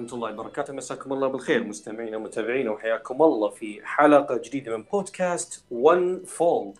[0.00, 0.72] ورحمة الله وبركاته.
[0.72, 6.74] مساكم الله بالخير مستمعينا ومتابعينا وحياكم الله في حلقة جديدة من بودكاست One Fall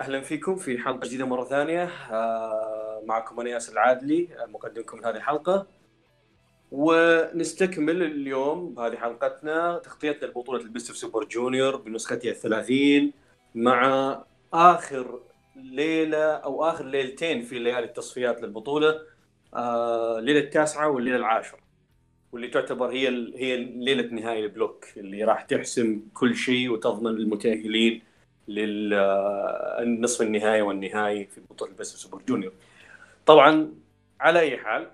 [0.00, 1.84] أهلا فيكم في حلقة جديدة مرة ثانية.
[2.10, 5.66] آه، معكم أنا ياسر العادلي آه، مقدمكم لهذه الحلقة.
[6.72, 13.12] ونستكمل اليوم بهذه حلقتنا تغطيتنا لبطولة ال Best of Super Junior بنسختها الثلاثين
[13.54, 15.20] مع آخر
[15.56, 19.00] ليلة أو آخر ليلتين في ليالي التصفيات للبطولة
[19.54, 21.65] آه، الليلة التاسعة والليلة العاشرة.
[22.32, 28.02] واللي تعتبر هي هي ليلة نهائي ال block اللي راح تحسم كل شيء وتضمن المتأهلين
[28.48, 32.52] للنصف النهائي والنهائي في بطولة ال Best Super Junior.
[33.26, 33.74] طبعا
[34.20, 34.90] على أي حال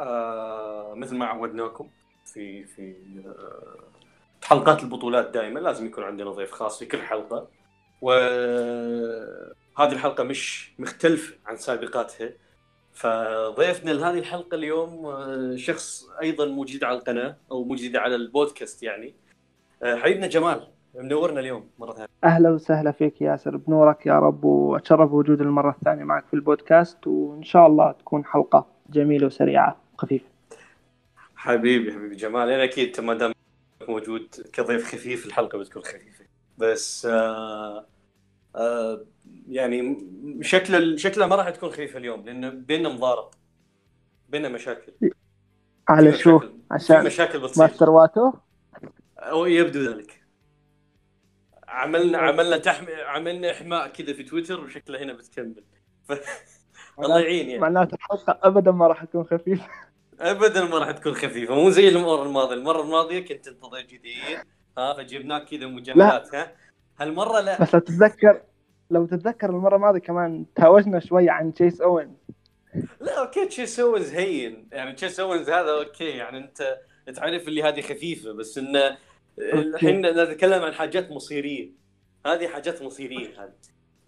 [0.00, 1.88] آه مثل ما عودناكم
[2.24, 2.94] في في
[3.26, 3.84] آه
[4.44, 7.48] حلقات البطولات دائما لازم يكون عندنا ضيف خاص في كل حلقة
[8.00, 12.32] وهذه الحلقة مش مختلفه عن سابقاتها
[12.98, 19.14] فضيفنا لهذه الحلقة اليوم آه، شخص أيضا موجود على القناة أو موجود على البودكاست يعني.
[19.82, 22.08] آه، حبيبنا جمال منورنا اليوم مرة ثانية.
[22.24, 27.42] أهلا وسهلا فيك ياسر بنورك يا رب وأتشرف بوجود المرة الثانية معك في البودكاست وإن
[27.42, 30.24] شاء الله تكون حلقة جميلة وسريعة وخفيفة.
[31.36, 32.50] حبيبي حبيبي جمال.
[32.50, 33.32] أنا أكيد أنت ما دام
[33.88, 36.24] موجود كضيف خفيف الحلقة بتكون خفيفة.
[36.58, 37.84] بس آه
[39.48, 40.08] يعني
[40.40, 43.30] شكل شكلها ما راح تكون خفيفة اليوم لأن بيننا مضارب.
[44.28, 44.92] بيننا مشاكل.
[45.88, 47.62] على شو؟ عشان مشاكل بتصير.
[47.62, 48.32] ماستر واتو؟
[49.18, 50.24] أو يبدو ذلك.
[51.68, 52.86] عملنا عملنا تحم...
[53.06, 55.64] عملنا إحماء كذا في تويتر وشكله هنا بتكمل.
[56.08, 56.12] ف...
[56.98, 57.60] الله يعين يعني.
[57.60, 59.68] معناته الحلقة أبدا ما راح تكون خفيفة.
[60.20, 61.54] ابدا ما راح تكون خفيفة.
[61.54, 62.54] مو زي المرة الماضية.
[62.54, 64.38] المرة الماضية كنت انت ضيف جديد.
[64.78, 66.52] ها فجبناك كذا مجاملات ها؟
[67.00, 67.62] هالمرة لا.
[67.62, 68.40] بس لو تتذكر
[68.90, 72.16] لو تتذكر المرة الماضية كمان تهاوشنا شوي عن تشيس أوين
[73.00, 74.68] لا أوكي تشيس اوينز هين.
[74.72, 76.04] يعني تشيس اوينز هذا أوكي.
[76.04, 76.78] يعني انت
[77.16, 78.96] تعرف اللي هذه خفيفة بس انه
[79.38, 81.70] الحين نتكلم عن حاجات مصيرية.
[82.26, 83.52] هذه حاجات مصيرية هذه.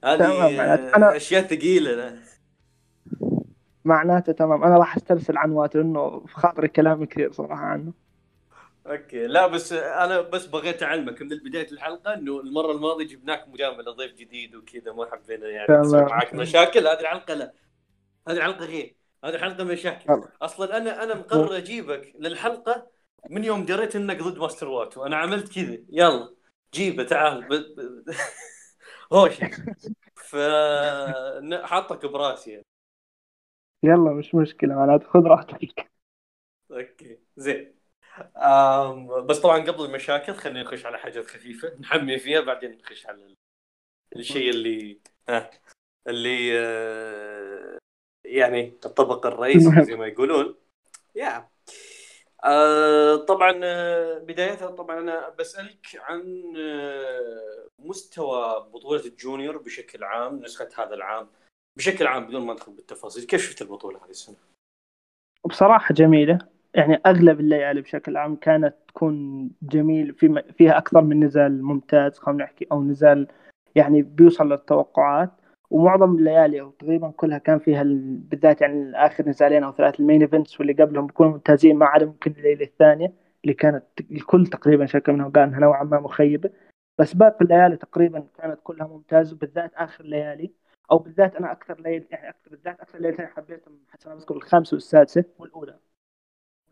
[0.05, 2.19] هذه أنا- أشياء ثقيلة.
[3.84, 4.65] معناته تمام.
[4.65, 7.93] أنا راح أسترسل عن واتو لأنه في خاطري كلام كثير صراحة عنه.
[8.91, 9.27] أوكي.
[9.27, 14.15] لا بس أنا بس بغيت أعلمك من بدايه الحلقة إنه المرة الماضية جبناك مجامله ضيف
[14.15, 15.83] جديد وكذا ما حبينا يعني.
[15.83, 16.87] تصير معك مشاكل.
[16.87, 17.53] هذه الحلقة لا.
[18.29, 18.95] هذه الحلقة غير.
[19.25, 20.23] هذه الحلقة مشاكل.
[20.43, 22.91] أصلا أنا أنا مقرر أجيبك للحلقة
[23.31, 25.06] من يوم دريت إنك ضد ماستر واتو.
[25.06, 25.79] أنا عملت كذا.
[25.89, 26.34] يلا.
[26.75, 27.49] جيبه تعال.
[27.49, 27.53] ب...
[27.53, 28.11] ب...
[29.12, 29.34] هوش.
[30.15, 30.37] ف
[31.62, 32.50] حاطك براسي.
[32.50, 32.65] يعني.
[33.83, 35.91] يلا مش مشكلة معناته خذ راحتك.
[36.71, 37.19] أوكي.
[37.37, 37.80] زين.
[39.26, 43.34] بس طبعا قبل المشاكل خلينا نخش على حاجات خفيفة نحمي فيها بعدين نخش على ال-
[44.16, 44.98] الشيء اللي
[45.28, 45.50] ها
[46.08, 47.78] اللي آه،
[48.26, 50.54] يعني الطبق الرئيسي زي ما يقولون.
[51.14, 51.48] يا
[52.44, 60.69] آه، طبعا آه، بداية طبعا أنا بسألك عن آه، مستوى بطولة الجونيور بشكل عام نسخة
[60.78, 61.28] هذا العام
[61.78, 63.25] بشكل عام بدون ما ندخل بالتفاصيل.
[63.26, 64.37] كيف شفت البطولة هذه السنة؟
[65.47, 66.38] بصراحة جميلة.
[66.75, 72.44] يعني أغلب الليالي بشكل عام كانت تكون جميل في فيها أكثر من نزال ممتاز خلينا
[72.44, 73.28] نحكي أو نزال
[73.75, 75.31] يعني بيوصل للتوقعات.
[75.70, 80.05] ومعظم الليالي أو تقريبا كلها كان فيها ال- بالذات يعني آخر نزالين أو ثلاث ال
[80.05, 83.12] main events واللي قبلهم بيكونوا ممتازين ما عدا ممكن الليلة الثانية
[83.44, 86.50] اللي كانت الكل تقريبا شكل منهم قال إنها نوعا ما مخيبة.
[86.98, 90.50] بس باقي الليالي تقريبا كانت كلها ممتازة بالذات آخر الليالي.
[90.91, 94.75] أو بالذات أنا أكثر ليل يعني أكثر بالذات أكثر ليلتين حبيتهم حسب ما اذكر الخامسة
[94.75, 95.78] والسادسة والأولى.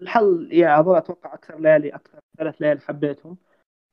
[0.02, 3.36] الحل يا هذول أتوقع أكثر ليالي أكثر ثلاث ليالي حبيتهم.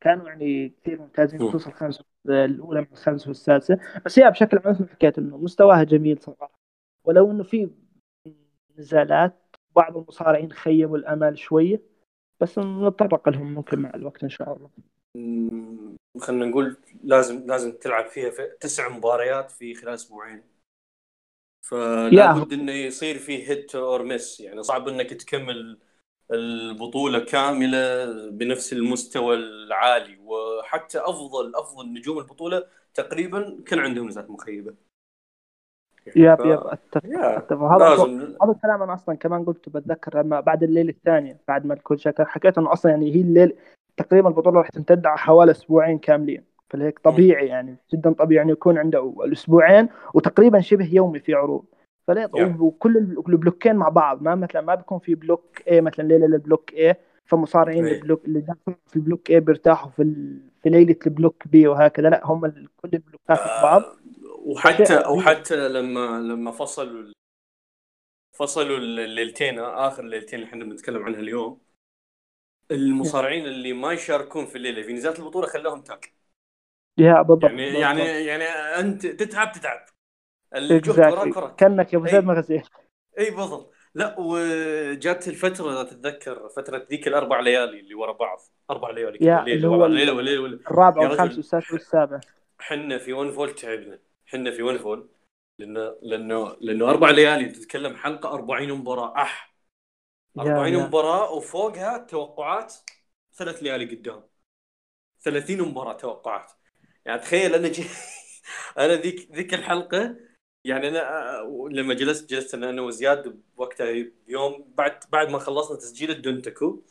[0.02, 1.50] كانوا يعني كثير ممتازين مم.
[1.50, 3.80] خصوصا الخامسه الأولى مع الخامسه والسادسة.
[4.06, 6.60] بس هي بشكل عام مثل ما حكيت إنه مستواها جميل صراحة.
[7.06, 7.69] ولو إنه في
[8.78, 11.81] نزالات بعض المصارعين خيبوا الامال شوية
[12.40, 14.69] بس نتطرق لهم ممكن مع الوقت إن شاء الله.
[16.19, 20.44] خلينا نقول لازم لازم تلعب فيها في تسع مباريات في خلال أسبوعين.
[21.62, 22.34] فلا.
[22.34, 25.80] بد إنه يصير فيه هيت اور مس يعني صعب إنك تكمل
[26.31, 32.63] البطولة كاملة بنفس المستوى العالي وحتى أفضل أفضل نجوم البطولة
[32.94, 34.74] تقريبا كان عندهم نزالات مخيبة.
[36.16, 36.74] يا ف- يا
[37.38, 38.19] أتفق هذا لازم.
[38.44, 42.25] هذا الكلام أنا أصلا كمان قلته بتذكر لما بعد الليلة الثانية بعد ما الكل شكر
[42.25, 43.54] حكيت إنه أصلا يعني هي الليل
[43.98, 46.44] تقريبا البطولة راح تمتد على حوالي أسبوعين كاملين.
[46.69, 51.66] فلهيك طبيعي يعني جدا طبيعي إنه يكون عنده الأسبوعين وتقريبا شبه يومي في عروض.
[52.07, 52.62] فليه Yeah.
[52.62, 52.98] وكل
[53.30, 56.74] ال blockين مع بعض ما مثلا ما بيكون في block A مثلا ليلة لل block
[56.74, 57.94] A فمصارعين إيه.
[57.96, 58.46] ال block اللي
[58.88, 60.42] في ال block A بيرتاحوا في ال...
[60.63, 62.68] في ليلة ال block B وهكذا لا هم ال...
[62.78, 63.81] كل ال blockات مع بعض
[64.46, 67.12] وحتى شيء- وحتى لما لما فصلوا
[68.34, 71.62] فصلوا الليلتين آخر الليلتين اللي إحنا بنتكلم عنها اليوم
[72.72, 76.14] المصارعين اللي ما يشاركون في الليلة في نزالات البطولة خلاهم tag
[76.98, 77.81] يا بالضبط يعني بالضبط.
[77.81, 78.44] يعني يعني
[78.80, 79.86] أنت تتعب تتعب
[80.56, 81.38] الجهد Exactly.
[81.38, 82.22] وراك كأنك يا ابو زيد إي.
[82.22, 82.64] مغازيل
[83.20, 83.72] إي بالضبط.
[83.96, 88.40] لا وجات الفترة اذا تتذكر فترة ذيك الأربع ليالي اللي ورا بعض.
[88.70, 90.60] أربع ليالي يا اللي هو ورا ليلة وليلة وليلة.
[90.68, 91.38] الرابع والخامس.
[91.38, 92.20] والسادس والسابع.
[92.60, 94.00] حنا في One Fall تعبنا.
[94.26, 95.10] حنا في One Fall
[95.60, 97.50] لأنه لأنه لأنه أربع ليالي.
[97.50, 99.22] تتكلم حلقة 40 مباراة.
[99.22, 99.56] أح!
[100.38, 100.78] يا 40 يا.
[100.88, 102.74] مباراة وفوقها توقعات
[103.34, 104.24] ثلاث ليالي قدام.
[105.22, 106.52] 30 مباراة توقعات.
[107.06, 107.84] يعني تخيل أنا جي...
[108.78, 110.16] أنا ذيك ذيك الحلقة
[110.66, 111.40] يعني أنا
[111.72, 116.82] لما جلست جلست أنا أنا وزياد وقتها يوم بعد بعد ما خلصنا تسجيل الدونتكو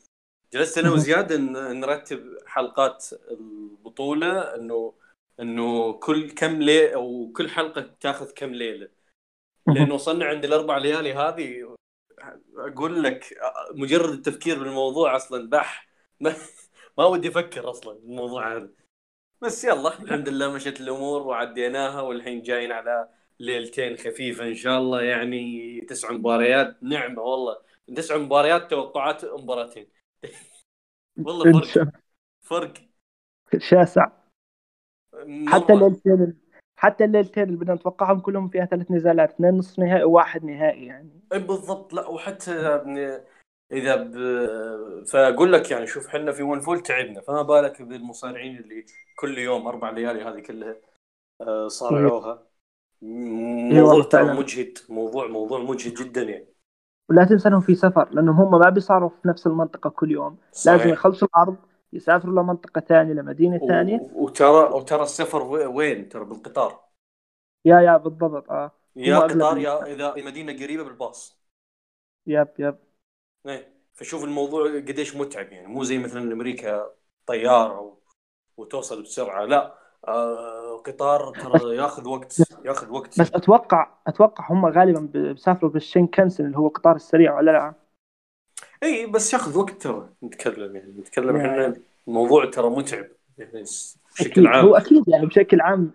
[0.52, 0.90] جلست أنا.
[0.92, 4.94] وزياد ن- نرتب حلقات البطولة إنه
[5.40, 8.88] إنه كل كم ليله أو كل حلقة تاخذ كم ليلة.
[9.66, 11.74] لأن وصلنا عند الأربع ليالي هذه
[12.56, 13.38] أقول لك
[13.74, 15.88] مجرد التفكير بالموضوع أصلا بح
[16.20, 16.34] ما,
[16.98, 18.70] ما ودي أفكر أصلا بالموضوع هذا.
[19.40, 23.08] بس يلا الحمد لله مشت الأمور وعديناها والحين جايين على
[23.40, 26.82] ليلتين خفيفة إن شاء الله يعني تسع مباريات.
[26.82, 27.56] نعمة والله.
[27.96, 29.86] تسع مباريات توقعات مباراتين.
[31.26, 31.92] والله فرق.
[32.42, 32.74] فرق.
[33.58, 34.06] شاسع.
[35.46, 36.40] حتى الليلتين
[36.76, 39.30] حتى الليلتين اللي بدنا نتوقعهم كلهم فيها ثلاث نزالات.
[39.30, 41.20] اثنين نصف نهائي وواحد نهائي يعني.
[41.32, 41.92] اي بالضبط.
[41.92, 43.24] لا وحتى يعني
[43.72, 44.14] إذا ب...
[45.04, 48.86] فأقول لك يعني شوف إحنا في ون فول تعبنا فما بالك بالمصارعين اللي
[49.16, 50.76] كل يوم أربع ليالي هذه كلها
[51.40, 52.46] آه، صارعوها.
[53.70, 54.38] موضوع ترى.
[54.38, 56.54] مجهد موضوع موضوع مجهد جدا يعني.
[57.10, 60.36] ولا تنسى انهم في سفر لأنهم هم ما بيصاروا في نفس المنطقة كل يوم.
[60.64, 61.56] لازم صحيح يخلصوا العرض
[61.92, 63.66] يسافروا لمنطقة ثانية لمدينة و...
[63.68, 66.84] ثانية وترى وترى السفر وي- وين؟ ترى بالقطار.
[67.64, 68.72] يا يا بالضبط آه.
[68.96, 69.58] يا قطار.
[69.58, 71.40] يا إذا المدينة قريبة بالباص.
[72.26, 72.78] يب يب.
[73.46, 73.74] إيه.
[73.94, 75.66] فشوف الموضوع قديش متعب يعني.
[75.66, 76.94] مو زي مثلا أمريكا
[77.26, 77.98] طيارة و...
[78.56, 79.78] وتوصل بسرعة لا.
[80.84, 83.20] قطار ترى ياخذ وقت ياخذ وقت.
[83.20, 87.74] بس أتوقع أتوقع هم غالبا بيسافروا بالشينكنسن اللي هو القطار السريع ولا لا؟
[88.82, 91.74] إي بس ياخذ وقت ترى نتكلم يعني نتكلم إحنا
[92.08, 93.06] الموضوع ترى متعب
[93.38, 93.64] يعني
[94.14, 94.66] بشكل عام.
[94.66, 95.90] هو أكيد يعني بشكل عام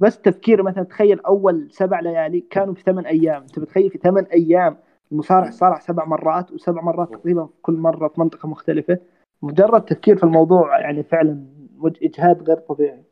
[0.00, 4.24] بس تفكير مثلا تخيل أول سبع ليالي كانوا في ثمان أيام أنت بتخيل في ثمان
[4.24, 4.76] أيام
[5.12, 8.98] المصارع صارع سبع مرات وسبع مرات تقريبا كل مرة في منطقة مختلفة.
[9.42, 11.46] مجرد تفكير في الموضوع يعني فعلا
[12.02, 13.02] إجهاد غير طبيعي.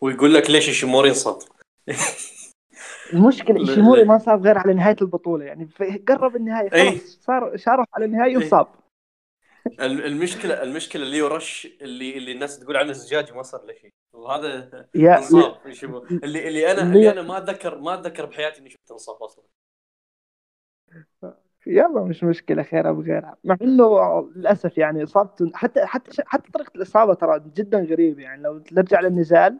[0.00, 1.38] ويقول لك ليش الشمور ينصب
[3.12, 3.56] المشكلة
[3.98, 4.04] لا.
[4.04, 5.68] ما صار غير على نهاية البطولة يعني
[6.08, 6.70] قرب النهاية.
[6.70, 8.36] خلاص صار شارف على النهاية
[9.80, 13.90] الم- المشكلة المشكلة اللي رش اللي اللي الناس تقول عنه زجاج ما صار له شيء.
[14.12, 15.56] وهذا يا انصاب
[16.24, 19.44] اللي اللي أنا اللي أنا ما اتذكر ما أتذكر بحياتي إني شفت انصاب أصلا.
[21.66, 26.72] يلا مش مشكلة خير أبو غيرها مع إنه للأسف يعني إصابته حتى حتى حتى طريقة
[26.76, 29.58] الإصابة ترى جدا غريبة يعني لو نرجع للنزال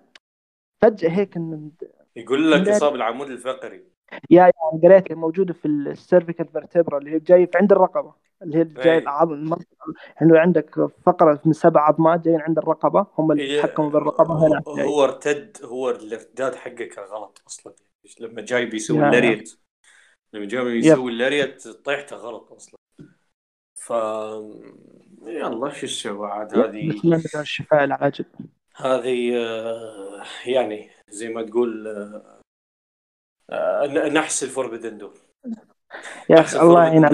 [0.90, 1.37] فجأة هيك
[2.16, 2.69] يقول لك.
[2.69, 3.85] اصاب العمود الفقري
[4.31, 4.52] يا يا
[4.83, 8.99] قريت موجودة في ال cervical vertebra اللي هي جاي في عند الرقبة اللي هي جاي.
[8.99, 10.75] العظم المنطقة- انه عندك
[11.07, 15.57] فقرة من سبع عظمات جايين عند الرقبة هم اللي يتحكموا بالرقبه هنا هو- هو ارتد
[15.64, 17.73] هو الارتداد حقه كان غلط أصلا
[18.21, 18.97] لما جاي بيسوي.
[19.07, 19.59] ال lariat
[20.33, 22.76] لما جاي بيسوي ال lariat طيحته غلط أصلا
[23.75, 23.90] ف
[25.26, 28.25] يلا شو تسوي عاد هذه نتمنى الشفاء العاجل
[28.76, 32.40] هذه آه، يعني زي ما تقول آه،
[33.50, 35.14] آه، نحس الفوربدن دور
[36.30, 37.04] يا أخي الله يعين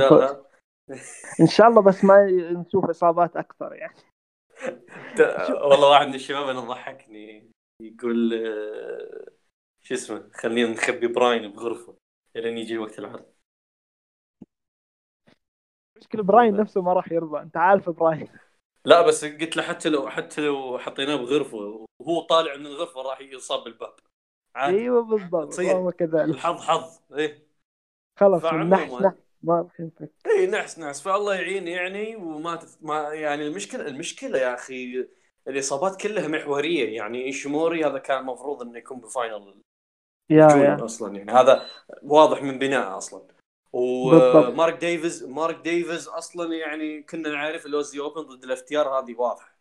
[1.40, 3.96] إن شاء الله بس ما نشوف إصابات أكثر يعني.
[5.70, 7.50] والله واحد من الشباب أنا ضحكني
[7.82, 8.30] يقول
[9.82, 11.96] شو اسمه خلينا نخبي براين بغرفة
[12.36, 13.32] لين يجي وقت العرض.
[15.96, 18.28] مشكلة براين نفسه ما راح يرضى أنت عارف براين.
[18.84, 23.20] لا بس قلت له حتى لو حتى لو حطيناه بغرفة وهو طالع من الغرفة راح
[23.20, 23.94] يصاب بالباب.
[24.54, 24.78] عادي.
[24.78, 25.60] أيوه بالضبط.
[25.60, 26.34] هو كذلك.
[26.34, 26.98] الحظ حظ.
[27.12, 27.46] إيه.
[28.18, 28.44] خلاص.
[28.44, 29.14] نحس نحس.
[29.42, 29.90] ما راح
[30.26, 31.00] إي نحس نحس.
[31.02, 32.78] فالله يعين يعني وما تت...
[32.80, 35.08] ما يعني المشكلة المشكلة يا أخي
[35.48, 36.96] الإصابات كلها محورية.
[36.96, 39.62] يعني إيشيموري هذا كان المفروض إنه يكون ب final
[40.30, 40.84] yeah yeah.
[40.84, 41.16] أصلا.
[41.16, 41.66] يعني هذا
[42.02, 43.22] واضح من بناءه أصلا.
[43.72, 49.14] ومارك ديفيز مارك ديفيز أصلا يعني كنا نعرف ال Aussie Open ضد ال FTR هذه
[49.18, 49.52] واضح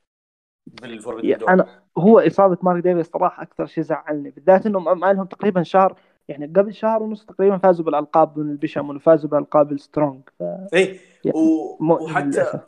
[1.50, 5.96] أنا هو إصابة مارك ديفيز صراحة أكثر شيء زعلني بالذات إنهم ما لهم تقريبا شهر
[6.28, 10.44] يعني قبل شهر ونص تقريبا فازوا بالألقاب من البيشامون وفازوا بالألقاب ال Strong ف...
[10.74, 11.78] اي يعني و...
[11.80, 12.60] وحتى.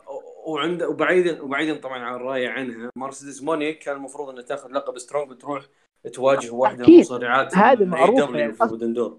[0.46, 5.30] وعند وبعيدا وبعيدا طبعا عن الرأي عنها مرسيدس موني كان المفروض انها تاخذ لقب Strong
[5.30, 5.64] وتروح
[6.12, 7.00] تواجه واحدة من أكيد.
[7.00, 8.52] مصارعات هذه يعني.
[8.52, 9.18] في ال Forbidden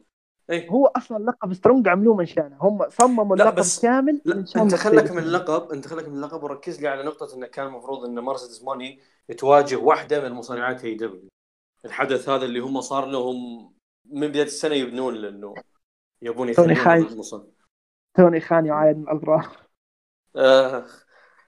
[0.49, 0.69] إيه.
[0.69, 2.57] هو أصلا لقب Strong عملوه من شانه.
[2.61, 4.75] هم صمموا اللقب بس- كامل لا من أنت.
[4.75, 8.19] خلك من اللقب أنت خلك من اللقب وركز لي على نقطة انه كان المفروض إن
[8.19, 8.99] مرسيدس موني
[9.37, 11.29] تواجه واحدة من مصارعات AEW
[11.85, 13.71] الحدث هذا اللي هم صار لهم
[14.05, 15.53] من بداية السنة يبنون له انه
[16.21, 16.73] يبون توني.
[16.93, 17.43] المصنع
[18.15, 19.57] توني خان يعاني من الاضرار
[20.35, 20.85] آه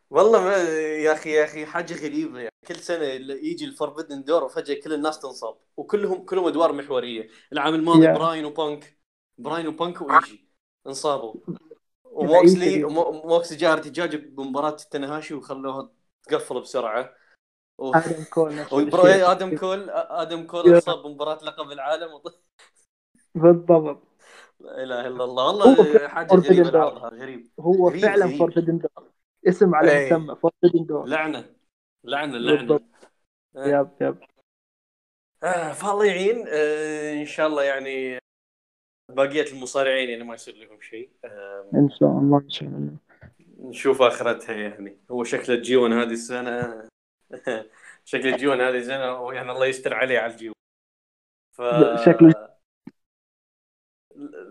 [0.10, 0.56] والله ما
[1.04, 2.52] يا أخي يا أخي حاجة غريبة يعني.
[2.68, 5.58] كل سنة يجي ال Forbidden Door وفجأة كل الناس تنصاب.
[5.78, 7.30] وكلهم كلهم أدوار محورية.
[7.54, 8.14] العام الماضي يا.
[8.14, 8.98] براين وبانك.
[9.38, 10.48] براين وبانك وإيجي
[10.88, 11.34] انصابوا.
[12.04, 15.90] وموكسلي موكسلي جاء ارتجاج بمباراة التاناهاشي وخلوها
[16.24, 17.14] تقفل بسرعة.
[17.78, 17.96] و...
[17.96, 18.60] آدم كول.
[19.24, 20.74] آدم كول آدم كول.
[20.74, 22.14] انصاب بمباراة لقب العالم.
[22.14, 22.24] وط...
[23.36, 24.04] بالضبط.
[24.60, 25.46] لا إله إلا الله.
[25.46, 26.70] والله حاجة غريبة.
[26.70, 27.50] العرض غريب.
[27.60, 28.38] هو غريب، فعلا غريب.
[28.38, 29.07] Forbidden Door.
[29.48, 30.06] اسم على إيه.
[30.14, 31.46] مسمى Forbidden Door لعنة.
[32.04, 32.58] لعنة لعنة.
[32.58, 32.84] بالضبط.
[33.56, 33.68] آه.
[33.68, 34.18] yep yep.
[35.44, 38.18] آه فالله يعين آه إن شاء الله يعني
[39.12, 41.10] بقية المصارعين يعني ما يصير لهم شيء.
[41.26, 42.98] آه إن شاء الله إن شاء الله.
[43.60, 44.98] نشوف آخرتها يعني.
[45.12, 46.88] هو شكل ال G1 هذه السنة.
[48.06, 50.54] شكل ال G1 هذه السنة يعني الله يستر عليه على ال G1.
[51.58, 51.62] ف
[52.06, 52.47] شكله-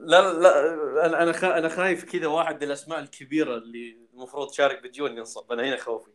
[0.07, 0.75] لا لا
[1.07, 5.53] أنا أنا أنا خايف كذا واحد من الأسماء الكبيرة اللي المفروض تشارك بال G1 ينصاب
[5.53, 6.11] أنا هنا خوفي.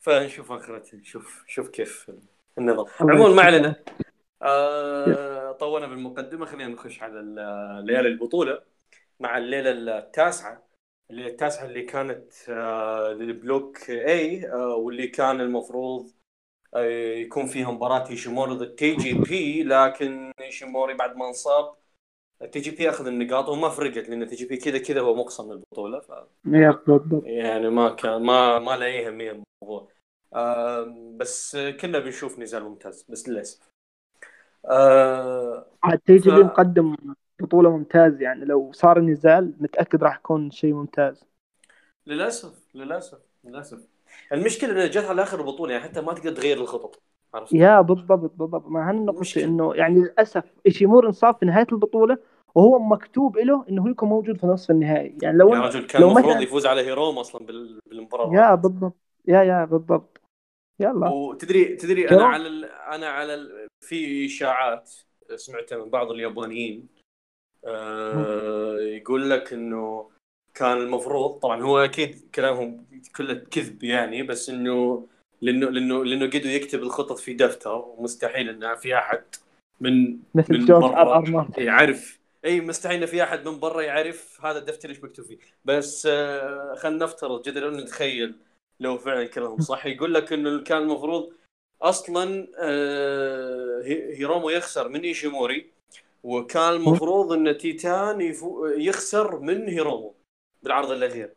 [0.00, 0.96] فنشوف أخرتها.
[0.96, 2.10] نشوف شوف كيف
[2.58, 2.86] النظام.
[3.00, 3.42] عموما ما.
[3.42, 3.84] علينا.
[4.42, 8.62] آه طولنا بالمقدمه خلينا نخش على ال- ليالي البطولة
[9.20, 10.68] مع الليلة التاسعة
[11.10, 16.10] الليلة التاسعة اللي كانت آه لل Block A آه واللي كان المفروض
[16.74, 21.74] آه يكون فيها مباراة ايشيموري ضد TJP لكن ايشيموري بعد ما انصاب
[22.52, 26.12] TJP اخذ النقاط وما فرقت لأن TJP كذا كذا هو مقصى من البطولة ف
[26.44, 29.30] بالضبط يعني ما كان ما ما له أي أهمية
[29.62, 29.88] الموضوع
[30.34, 30.84] آه
[31.16, 33.70] بس كنا بنشوف نزال ممتاز بس للأسف.
[34.64, 36.96] آه عاد تي جي ف- بي مقدم
[37.40, 41.24] بطولة ممتاز يعني لو صار نزال متأكد راح يكون شيء ممتاز.
[42.06, 43.88] للأسف للأسف للأسف.
[44.32, 47.02] المشكلة انها جت على آخر البطوله يعني حتى ما تقدر تغير الخطط.
[47.34, 48.66] عرفت؟ يا بالضبط بالضبط.
[48.66, 49.44] ما هالنقطة.
[49.44, 52.18] إنه يعني للأسف ايشيموري انصاب في نهاية البطولة
[52.54, 55.18] وهو مكتوب له إنه هو يكون موجود في نصف النهائي.
[55.22, 58.34] يعني لو يا رجل كان المفروض يفوز على هيروم أصلا بال- بالمباراة.
[58.34, 58.96] يا بالضبط.
[59.28, 60.20] يا يا بالضبط.
[60.80, 61.08] يلا.
[61.08, 62.64] وتدري تدري أنا؟ على ال...
[62.64, 63.66] أنا على ال...
[63.80, 64.90] في إشاعات
[65.36, 66.88] سمعتها من بعض اليابانيين.
[67.66, 70.10] آه يقول لك إنه
[70.54, 72.86] كان المفروض طبعا هو أكيد كلامهم
[73.16, 75.06] كله كذب يعني بس إنه
[75.44, 79.22] لأنه لأنه لأنه قدوا يكتب الخطط في دفتر ومستحيل انه في أحد
[79.80, 82.18] من مثل من جورج ار ار مارتن يعرف.
[82.44, 85.38] إي مستحيل إن في أحد من برا يعرف هذا الدفتر إيش مكتوب فيه.
[85.64, 88.34] بس آه خلينا نفترض جدلا نتخيل
[88.80, 89.86] لو فعلا كلامهم صح.
[89.86, 91.32] يقول لك إنه كان المفروض
[91.82, 95.66] أصلا آه هي- هيرومو يخسر من إيشيموري
[96.24, 100.14] وكان المفروض إن تيتان يفو يخسر من هيرومو
[100.62, 101.30] بالعرض الأخير.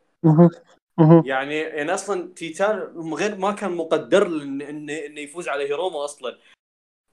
[1.26, 2.78] يعني يعني أصلا تيتان
[3.14, 6.38] غير ما كان مقدر انه انه يفوز على هيرومو أصلا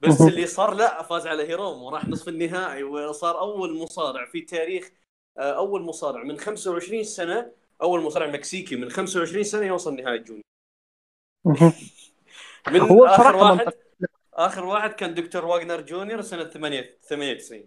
[0.00, 0.20] بس.
[0.20, 4.90] اللي صار لا فاز على هيرومو وراح نصف النهائي وصار أول مصارع في تاريخ
[5.38, 7.52] آه، أول مصارع من 25 سنة
[7.82, 10.44] أول مصارع مكسيكي من 25 سنة يوصل نهائي جونيور
[11.44, 11.72] مهم.
[12.72, 13.72] من هو آخر واحد.
[14.34, 17.66] آخر واحد كان دكتور واجنر جونيور سنة 8 98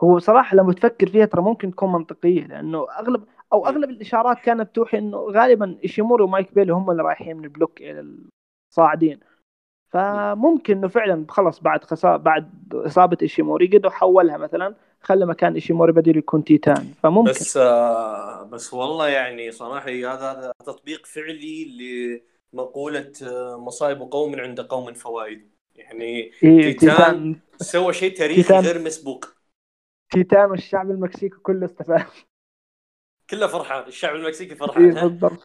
[0.00, 3.66] هو بصراحة لما تفكر فيها ترى ممكن تكون منطقية لأنه أغلب أو م.
[3.66, 7.80] أغلب الإشارات كانت توحي إنه غالبا إيشيموري ومايك بيلي هم اللي رايحين من ال Block
[7.80, 8.16] A
[8.70, 9.20] الصاعدين.
[9.88, 15.92] فممكن إنه فعلا خلص بعد خسارة بعد إصابة إيشيموري قدروا حولها مثلا خلى مكان إيشيموري
[15.92, 17.30] بدل يكون تيتان فممكن.
[17.30, 22.20] بس آه بس والله يعني صراحة هذا هذا تطبيق فعلي
[22.52, 25.50] لمقولة آه، مصائب قوم عند قوم فوائد.
[25.74, 28.58] يعني إيه تيتان تيتان سوى شيء تاريخي.
[28.58, 29.24] غير مسبوق.
[30.10, 32.06] تيتان والشعب المكسيكي كله استفاد.
[33.30, 35.42] كله فرحان الشعب المكسيكي إيه فرحان ها؟ بالضبط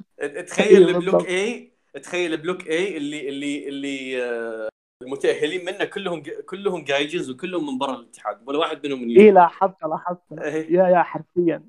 [0.47, 1.25] تخيل إيه البلوك بالضبط.
[1.25, 1.71] اي
[2.03, 4.69] تخيل البلوك اي اللي اللي اللي آه،
[5.03, 9.31] المتأهلين منه كلهم كلهم جايجز وكلهم من برا الاتحاد ولا واحد منهم من إيه يجي.
[9.31, 10.73] لاحظت لاحظت إيه.
[10.75, 11.63] يا يا حرفيا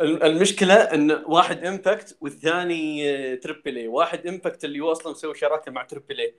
[0.00, 5.72] المشكلة إن واحد إمباكت والثاني آه، تريبل اي واحد إمباكت اللي هو أصلا مسوي شراكة
[5.72, 6.34] مع تريبل اي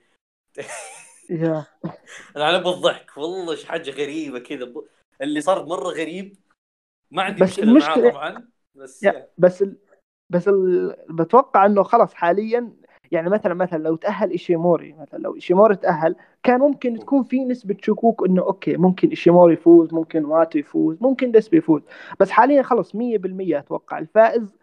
[1.30, 1.66] يا
[2.36, 4.72] أنا على بالضحك والله حاجة غريبة كذا.
[5.22, 6.36] اللي صار مرة غريب
[7.10, 8.48] ما عندي بس مشكلة معاه المشكلة- طبعا
[8.78, 9.76] بس يا بس ال...
[10.30, 10.96] بس ال...
[11.10, 12.72] بتوقع إنه خلاص حاليا
[13.12, 17.76] يعني مثلا مثلا لو تأهل ايشيموري مثلا لو ايشيموري تأهل كان ممكن تكون في نسبة
[17.82, 21.82] شكوك إنه okay ممكن ايشيموري يفوز ممكن واتو يفوز ممكن ديسبي يفوز.
[22.20, 22.98] بس حاليا خلاص 100%
[23.58, 23.98] أتوقع.
[23.98, 24.56] الفائز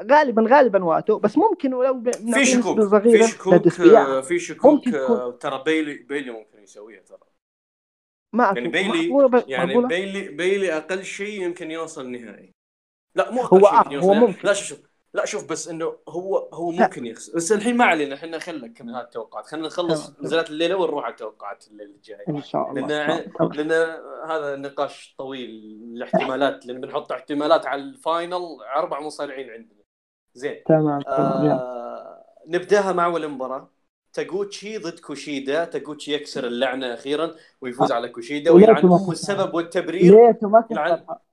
[0.00, 1.18] غالبا غالبا واتو.
[1.18, 2.10] بس ممكن ولو ب...
[2.10, 3.78] في شكوك في شكوك.
[3.78, 7.18] يعني آه، في شكوك آه، ترى بيلي بيلي ممكن يسويها ترى.
[8.34, 12.57] ما يعني بيلي يعني بيلي بيلي أقل شيء يمكن يوصل نهائي.
[13.18, 14.14] لا مو هو آه هو.
[14.14, 14.48] ممكن.
[14.48, 14.78] لا شوف شوف.
[15.14, 18.94] لا شوف بس إنه هو هو ممكن يخسر بس الحين ما علينا إحنا خلك من
[18.94, 19.46] هذه التوقعات.
[19.46, 22.24] خلينا نخلص نزالات الليلة ونروح على التوقعات الليلة الجاية.
[22.28, 22.86] إن شاء الله.
[22.86, 23.72] لأن لأن
[24.30, 25.50] هذا نقاش طويل
[25.96, 29.82] الاحتمالات لأن بنحط احتمالات على ال final أربع مصارعين عندنا.
[30.34, 30.62] زين.
[30.66, 33.70] تمام آه نبدأها مع اول مباراه
[34.12, 35.64] تاغوتشي ضد كوشيدا.
[35.64, 37.94] تاغوتشي يكسر اللعنة أخيرا ويفوز آه.
[37.94, 40.26] على كوشيدا ويلعن السبب والتبرير.
[40.26, 41.27] ليته ما يلعن كسرها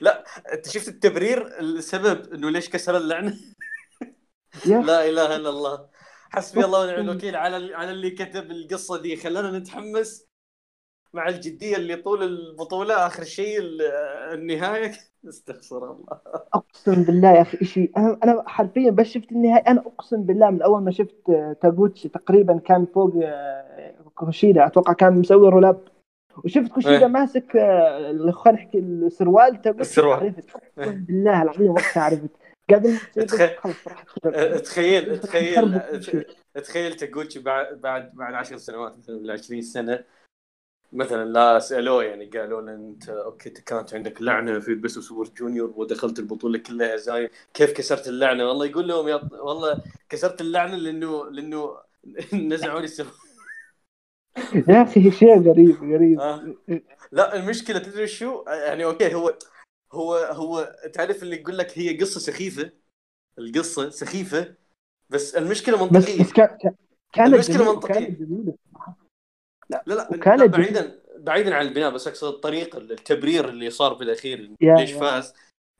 [0.00, 3.36] لا انت شفت التبرير؟ السبب إنه ليش كسر اللعنة؟
[4.66, 5.88] لا إله إلا الله.
[6.30, 9.16] حسبي الله ونعم الوكيل على على اللي كتب القصة دي.
[9.16, 10.26] خلانا نتحمس
[11.12, 13.82] مع الجدية اللي طول البطولة آخر شيء ال-
[14.32, 14.92] النهاية.
[15.28, 16.20] استغفر الله.
[16.54, 19.62] أقسم بالله يا أخي شيء أنا حرفيا بس شفت النهاية.
[19.68, 21.16] أنا أقسم بالله من أول ما شفت
[21.62, 25.80] تاغوتشي تقريبا كان فوق آه، كوشيدا أتوقع كان مسوي roll-up.
[26.44, 27.06] وشفت كوشيدا إيه.
[27.06, 30.18] ماسك آه، خلينا نحكي السروال تاغوتشي السروال.
[30.18, 30.50] عرفت.
[30.78, 30.86] إيه.
[30.90, 32.30] بالله العظيم وقتها عرفت.
[32.68, 33.74] تخرب
[34.62, 35.80] تخيل راح تخيل
[36.54, 40.04] تخيل تاغوتشي بعد بعد بعد 10 سنوات مثلا ولا 20 سنة
[40.92, 45.72] مثلا لا سألوه يعني قالوا له أنت okay كانت عندك لعنة في Best Super Junior
[45.76, 51.30] ودخلت البطولة كلها هزايم كيف كسرت اللعنة؟ والله يقول لهم يا والله كسرت اللعنة لأنه
[51.30, 51.76] لأنه
[52.34, 53.08] نزعوا لي السبب.
[54.68, 56.20] يا أخي شيء غريب غريب.
[56.20, 56.54] آه.
[57.12, 59.38] لا المشكلة تدري شو؟ يعني أوكي هو
[59.92, 62.70] هو هو تعرف اللي يقول لك هي قصة سخيفة؟
[63.38, 64.54] القصة سخيفة
[65.10, 66.22] بس المشكلة منطقية.
[66.22, 66.74] بس كان- كان-
[67.12, 67.50] كانت.
[67.50, 68.54] وكانت جميلة
[69.70, 74.50] لا لا لا, وكانت بعيدا بعيدا عن البناء بس أقصد الطريقة التبرير اللي صار بالاخير
[74.60, 75.34] ليش فاز.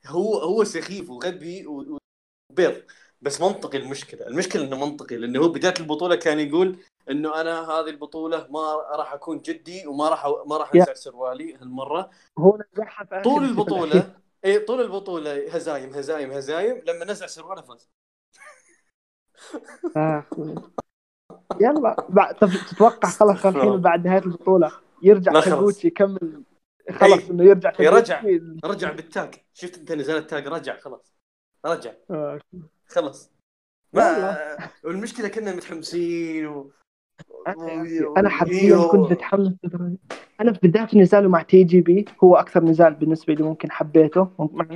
[0.06, 2.82] هو هو سخيف وغبي وبيض
[3.22, 4.26] بس منطقي المشكلة.
[4.26, 6.76] المشكلة إنه منطقي لأنه هو بداية البطولة كان يقول
[7.10, 12.10] إنه أنا هذه البطولة ما راح أكون جدي وما راح ما راح انزع سروالي هالمرة.
[12.38, 12.58] هو
[13.08, 14.14] في طول البطولة.
[14.44, 15.54] اي طول البطولة.
[15.54, 16.82] هزايم هزايم هزايم.
[16.86, 17.90] لما نزع سرواله فاز.
[19.96, 20.24] آه.
[21.60, 22.06] يلا.
[22.08, 25.44] بعد طب تتوقع خلاص الحين بعد نهايه البطولة يرجع خلاص.
[25.44, 26.42] تاغوتشي يكمل
[26.90, 28.22] اي خلاص إنه يرجع اي رجع.
[28.64, 29.34] رجع بالتاج.
[29.54, 31.12] شفت أنت نزال التاج؟ رجع خلاص.
[31.66, 31.92] رجع.
[32.10, 32.38] آه.
[32.88, 33.30] خلص
[33.92, 34.36] ما
[34.84, 36.70] والمشكلة كنا متحمسين و...
[38.16, 38.28] أنا.
[38.28, 43.34] حرفيا كنت لدرجة- أنا في بداية نزاله مع تي جي بي هو أكثر نزال بالنسبة
[43.34, 44.28] لي ممكن حبيته.
[44.38, 44.66] مع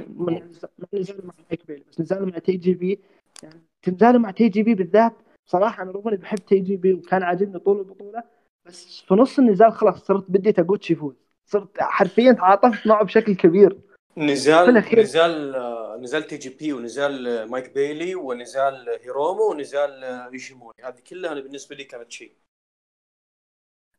[0.95, 3.01] نزاله مع مايك بيلي بس نزاله مع تي جي بي
[3.43, 5.13] يعني نزاله مع تي جي بي بالذات
[5.47, 8.23] بصراحه أنا رغم إني بحب تي جي بي وكان عاجبني طول البطولة
[8.67, 11.15] بس في نص النزال خلاص صرت بدي تاغوتشي يفوز.
[11.47, 13.79] صرت حرفيا تعاطفت معه بشكل كبير.
[14.17, 20.31] نزال نزال آه، نزال تي جي بي ونزال آه، مايك بيلي ونزال هيرومو ونزال آه،
[20.33, 22.33] ايشيموري هذه كلها أنا بالنسبة لي كانت شيء.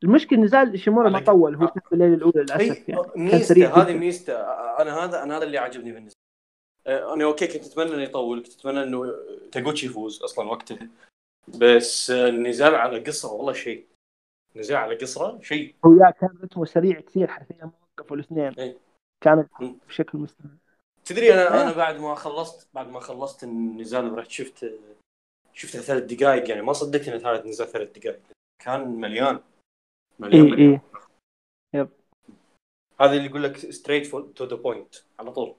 [0.03, 1.69] المشكلة نزال ايشيموري ما طول هو آه.
[1.69, 3.29] كان في الليلة الأولى للأسف يعني.
[3.29, 6.21] كان سريع هذه ميزته آه، أنا هذا أنا هذا اللي عجبني بالنسبة
[6.87, 9.15] آه، أنا okay كنت أتمنى إنه يطول كنت أتمنى إنه
[9.51, 10.89] تاغوتشي يفوز أصلا وقتها.
[11.47, 13.85] بس آه، النزال على قصره والله شيء.
[14.55, 15.75] نزال على قصره شيء.
[15.85, 18.53] هو يا كان رتمه سريع كثير حرفيا ما وقفوا الاثنين.
[18.53, 18.77] إيه.
[19.23, 19.73] كانت م.
[19.87, 20.51] بشكل مستمر.
[21.05, 21.75] تدري أنا أنا إيه.
[21.75, 24.73] بعد ما خلصت بعد ما خلصت النزال ورحت شفت
[25.53, 28.19] شفتها ثلاث دقائق يعني ما صدقت إنه ثلاث نزال ثلاث دقائق
[28.63, 29.39] كان مليان.
[30.21, 30.79] مليان اي مليان اي
[31.73, 31.89] yep.
[33.01, 35.53] هذا اللي يقول لك straight to the point على طول.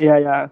[0.00, 0.50] yeah yeah.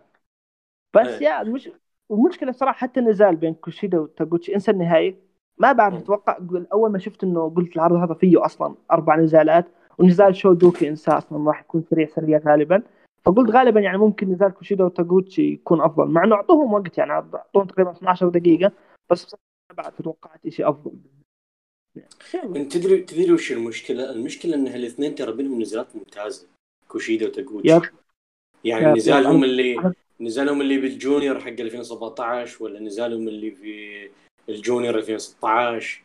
[0.97, 1.29] بس إيه.
[1.29, 1.71] يا المش...
[2.11, 5.17] المشكلة صراحة حتى النزال بين كوشيدا وتاغوتشي انسى النهائي.
[5.59, 5.95] ما بعرف.
[5.95, 6.39] أتوقع
[6.73, 9.67] أول ما شفت إنه قلت العرض هذا فيه أصلا أربع نزالات
[9.99, 12.83] ونزال شو دوكي انساه أصلا راح يكون سريع سريع غالبا.
[13.25, 17.67] فقلت غالبا يعني ممكن نزال كوشيدا وتاغوتشي يكون أفضل مع إنه أعطوهم وقت يعني أعطوهم
[17.67, 18.73] تقريبا 12 دقيقة
[19.11, 19.35] بس
[19.71, 20.93] ما بعد توقعت شيء أفضل.
[22.57, 26.47] انت تدري تدري وش المشكلة؟ المشكلة ان هالاثنين ترى بينهم نزالات ممتازة.
[26.89, 27.83] كوشيدا وتاغوتشي yep.
[28.65, 34.11] يعني yep نزالهم yep اللي نزالهم اللي بال junior حق 2017 ولا نزالهم اللي في
[34.49, 36.03] ال junior 2016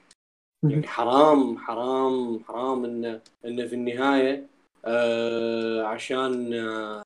[0.69, 4.47] يعني حرام حرام حرام انه انه في النهاية
[4.86, 7.04] آه عشان آه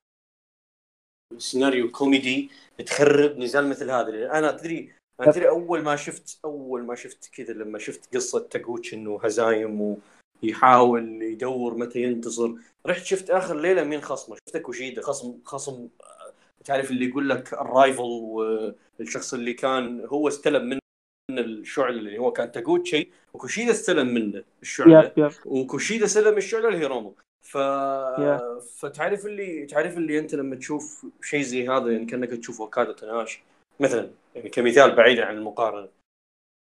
[1.38, 2.50] سيناريو كوميدي
[2.86, 4.40] تخرب نزال مثل هذا.
[4.40, 8.96] أنا تدري أنا تدري أول ما شفت أول ما شفت كذا لما شفت قصة تاغوتشي
[8.96, 9.98] إنه هزايم
[10.44, 12.54] ويحاول يدور متى ينتصر
[12.86, 16.34] رحت شفت آخر ليلة مين خصمه؟ شفته كوشيدا خصم خصم آه،
[16.66, 18.02] تعرف اللي يقول لك ال rival
[19.00, 20.80] والشخص اللي كان هو استلم منه
[21.32, 25.32] الشعله اللي هو كان تاغوتشي وكوشيدا استلم منه الشعله yep yep.
[25.46, 27.16] وكوشيدا سلم الشعله لهيرومو.
[27.42, 27.58] ف.
[28.78, 33.44] فتعرف اللي تعرف اللي أنت لما تشوف شيء زي هذا يعني كأنك تشوف اوكادا تاناهاشي
[33.80, 35.90] مثلا يعني كمثال بعيدا عن المقارنة.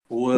[0.10, 0.30] و...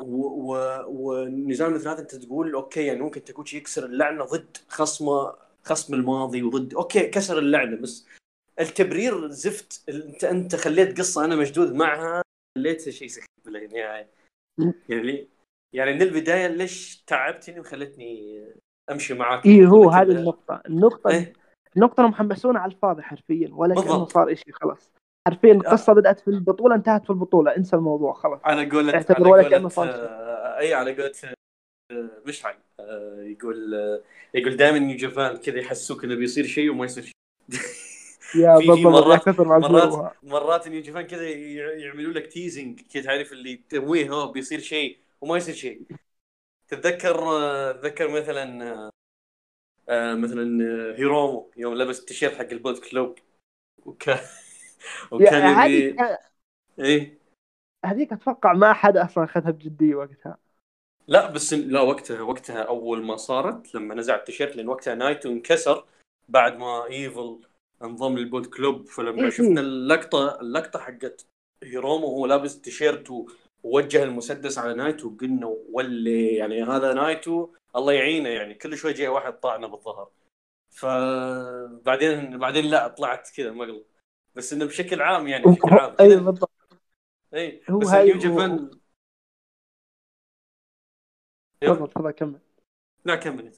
[0.00, 0.26] و...
[0.26, 0.56] و...
[0.88, 6.42] ونزال مثل هذا أنت تقول okay يعني ممكن تاغوتشي يكسر اللعنة ضد خصمه خصم الماضي
[6.42, 8.06] وضد okay كسر اللعنة بس
[8.60, 9.88] التبرير زفت.
[9.88, 12.22] أنت أنت خليت قصة أنا مشدود معها
[12.58, 14.10] خليتها شيء سخيف بالنهايه
[14.88, 15.28] يعني
[15.74, 18.42] يعني من البداية ليش تعبتني وخلتني
[18.90, 20.62] أمشي معاك؟ اي هو هذه ال- النقطة.
[20.66, 21.32] النقطة إيه.
[21.76, 24.12] النقطة إنهم حمسونا على الفاضي حرفيا ولا بالضبط.
[24.12, 24.90] صار شيء خلاص.
[25.28, 27.56] حرفيا القصة بدأت في البطولة انتهت في البطولة.
[27.56, 28.40] انسى الموضوع خلاص.
[28.44, 29.88] على قولة اعتبر ولا كأنه صار.
[29.88, 31.12] آه، أي على قولة
[31.90, 34.02] آه، مشعل آه، يقول آه،
[34.34, 37.12] يقول دائما نيو جابان كذا يحسوك إنه بيصير شيء وما يصير شيء.
[38.42, 40.12] yeah بالضبط مرات- مرات.
[40.22, 45.36] مرات نيو جابان كذا يعملوا لك teasing كذا تعرف اللي تمويه هو بيصير شيء وما
[45.36, 45.82] يصير شيء.
[46.68, 48.90] تتذكر آه، تذكر مثلا آه،
[49.88, 53.18] آه، مثلا آه، هيرومو يوم لبس التيشيرت حق البوليت كلوب
[53.86, 54.18] وكان
[55.10, 55.96] وكان هذيك
[56.78, 57.18] إيه؟
[57.84, 60.38] هذيك أتوقع ما حد أصلا أخذها بجدية وقتها.
[61.06, 65.84] لا بس لا وقتها وقتها أول ما صارت لما نزع التيشيرت لأن وقتها نايتو انكسر
[66.28, 67.40] بعد ما إيفل
[67.82, 69.66] انضم للبوليت كلوب فلما إيه شفنا إيه.
[69.66, 71.26] اللقطة اللقطة حقت
[71.62, 73.26] هيرومو وهو لابس تيشيرت
[73.62, 79.08] ووجه المسدس على نايتو قلنا ولي يعني هذا نايتو الله يعينه يعني كل شوي جاي
[79.08, 80.10] واحد طعنه بالظهر.
[80.70, 83.84] فبعدين بعدين لا طلعت كذا مقلب
[84.34, 86.50] بس إنه بشكل عام يعني بشكل عام أي بالضبط.
[87.34, 88.70] إي هو بس هاي- جابان.
[91.60, 92.40] تفضل تفضل كمل.
[93.04, 93.52] لا كمل.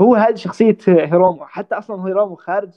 [0.00, 1.46] هو هذه شخصية هيرومو.
[1.46, 2.70] حتى أصلا هيرومو خارج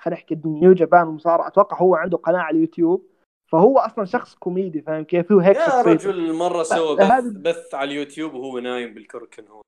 [0.00, 3.08] خلينا نحكي نيو جابان ومصارعة أتوقع هو عنده قناة على اليوتيوب.
[3.46, 7.74] فهو أصلا شخص كوميدي فاهم كيف؟ هو هيك yeah شخصيته رجل مرة سوى بث, بث
[7.74, 9.62] على اليوتيوب وهو نايم بالكركن هو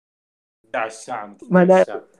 [0.66, 2.13] 11 ساعه مثل ما 11 لا- ساعه ت-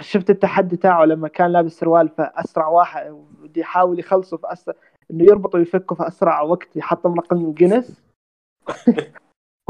[0.00, 4.74] شفت التحدي تاعه لما كان لابس سروال فاسرع واحد بده يحاول يخلصه في أسرع
[5.10, 8.02] إنه يربطه ويفكه في أسرع وقت يحطم رقم جينيس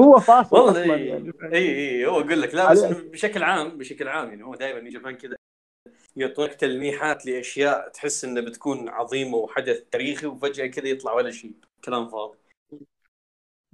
[0.01, 4.09] هو فاصل والله أصلا إي يعني؟ إي هو أقول لك لا بس بشكل عام بشكل
[4.09, 5.37] عام يعني هو دائما جابان كذا.
[6.17, 11.53] يعطونك تلميحات لأشياء تحس انه بتكون عظيمة وحدث تاريخي وفجأة كذا يطلع ولا شيء.
[11.85, 12.39] كلام فاضي.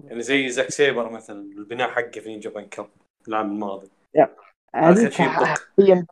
[0.04, 2.88] يعني زي زاك سيبر مثلا البناء حقه في نيو جابان كاب
[3.28, 3.88] العام الماضي.
[4.16, 4.43] اخر
[4.74, 6.06] هذيك حرفيا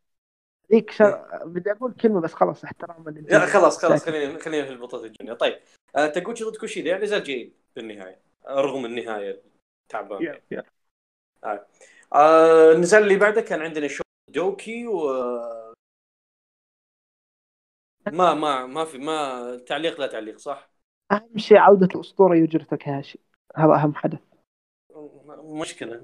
[0.73, 1.27] هذيك شر...
[1.45, 3.47] بدي أقول كلمة بس خلاص احتراما للجميع.
[3.47, 5.59] خلاص خلاص خلينا خلينا في البطولة الجاية طيب
[5.97, 9.43] آه تاغوتشي ضد كوشيدا يعني نزال جيد بالنهاية رغم النهاية
[9.89, 10.65] تعبان يا- يا.
[12.15, 15.11] آه النزال اللي بعده كان عندنا شو و دوكي و
[18.13, 20.71] ما ما ما في ما تعليق لا تعليق صح؟
[21.13, 23.19] أهم شيء عودة الأسطورة يوجي تاكاهاشي
[23.57, 24.21] هذا أهم حدث.
[25.45, 26.03] مشكلة.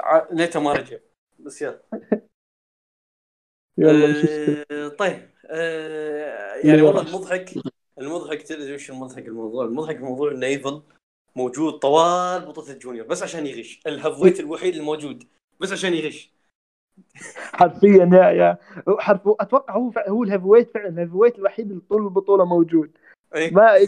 [0.00, 0.98] ع- ليته ما رجع.
[1.38, 1.80] بس يلا.
[3.78, 4.14] يلا؟
[4.70, 7.00] آه طيب آه يعني والله.
[7.02, 7.54] المضحك
[7.98, 10.82] المضحك تدري وش المضحك الموضوع؟ المضحك الموضوع ان ايفل
[11.36, 13.80] موجود طوال بطولة ال junior بس عشان يغش.
[13.86, 15.24] ال heavyweight الوحيد الموجود
[15.60, 16.34] بس عشان يغش.
[17.36, 18.58] حرفيا يا يا
[18.98, 22.96] حرف أتوقع هو فع- هو ال heavyweight فعلا ال heavyweight الوحيد اللي طول البطولة موجود.
[23.34, 23.50] إيه.
[23.50, 23.78] ما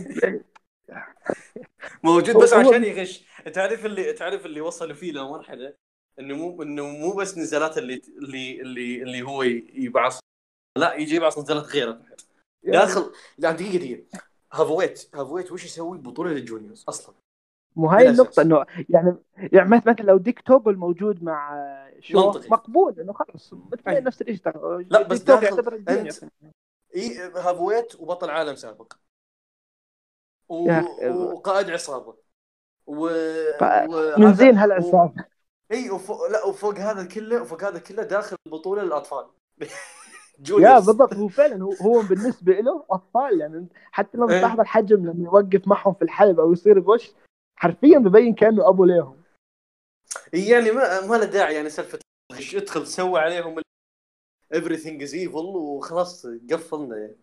[2.04, 3.24] موجود بس عشان يغش.
[3.54, 5.74] تعرف اللي تعرف اللي وصلوا فيه لمرحلة؟
[6.18, 10.20] إنه مو إنه مو بس نزالات اللي اللي اللي, اللي هو يبعص
[10.78, 12.02] لا يجي يبعص نزالات غيره.
[12.62, 14.04] داخل لا دقيقة دقيقة.
[14.52, 17.14] heavyweight heavyweight وش يسوي؟ بطولة ال juniors أصلا.
[17.76, 18.42] مو هاي النقطة.
[18.42, 21.66] إنه يعني يعني مثلا لو ديك توغو الموجود مع
[22.00, 22.48] شو منطقي.
[22.48, 23.14] مقبول إنه
[23.88, 24.00] أي.
[24.00, 25.74] نفس الشيء لا، بس داخل يعتبر
[26.96, 28.92] إي heavyweight وبطل عالم سابق.
[30.48, 30.80] و...
[31.08, 32.16] وقائد عصابة.
[32.86, 33.08] و...
[33.58, 34.58] قا- وهذا- من زين و...
[34.58, 35.24] هالعصابة؟
[35.72, 39.26] إي وفوق لا وفوق هذا كله وفوق هذا كله داخل البطوله للاطفال
[40.50, 40.74] يا.
[40.74, 44.38] بالضبط هو فعلا هو هو بالنسبة له أطفال يعني حتى لما إيه.
[44.38, 47.10] تلاحظ الحجم لما يوقف معهم في الحلبة أو يصير push
[47.56, 49.22] حرفيا ببين كأنه أبو ليهم
[50.32, 51.98] يعني ما ما له داعي يعني سالفه
[52.54, 53.60] ادخل سوي عليهم
[54.54, 57.16] everything is evil وخلاص قفلنا يعني,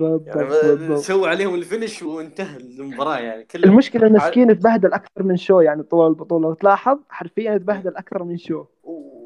[0.00, 5.36] يعني بالضبط سوي عليهم ال finish وانتهى المباراة يعني كله المشكلة المسكين تبهدل أكثر من
[5.36, 6.48] شو يعني طول البطولة.
[6.48, 8.64] وتلاحظ حرفيا تبهدل أكثر من شو.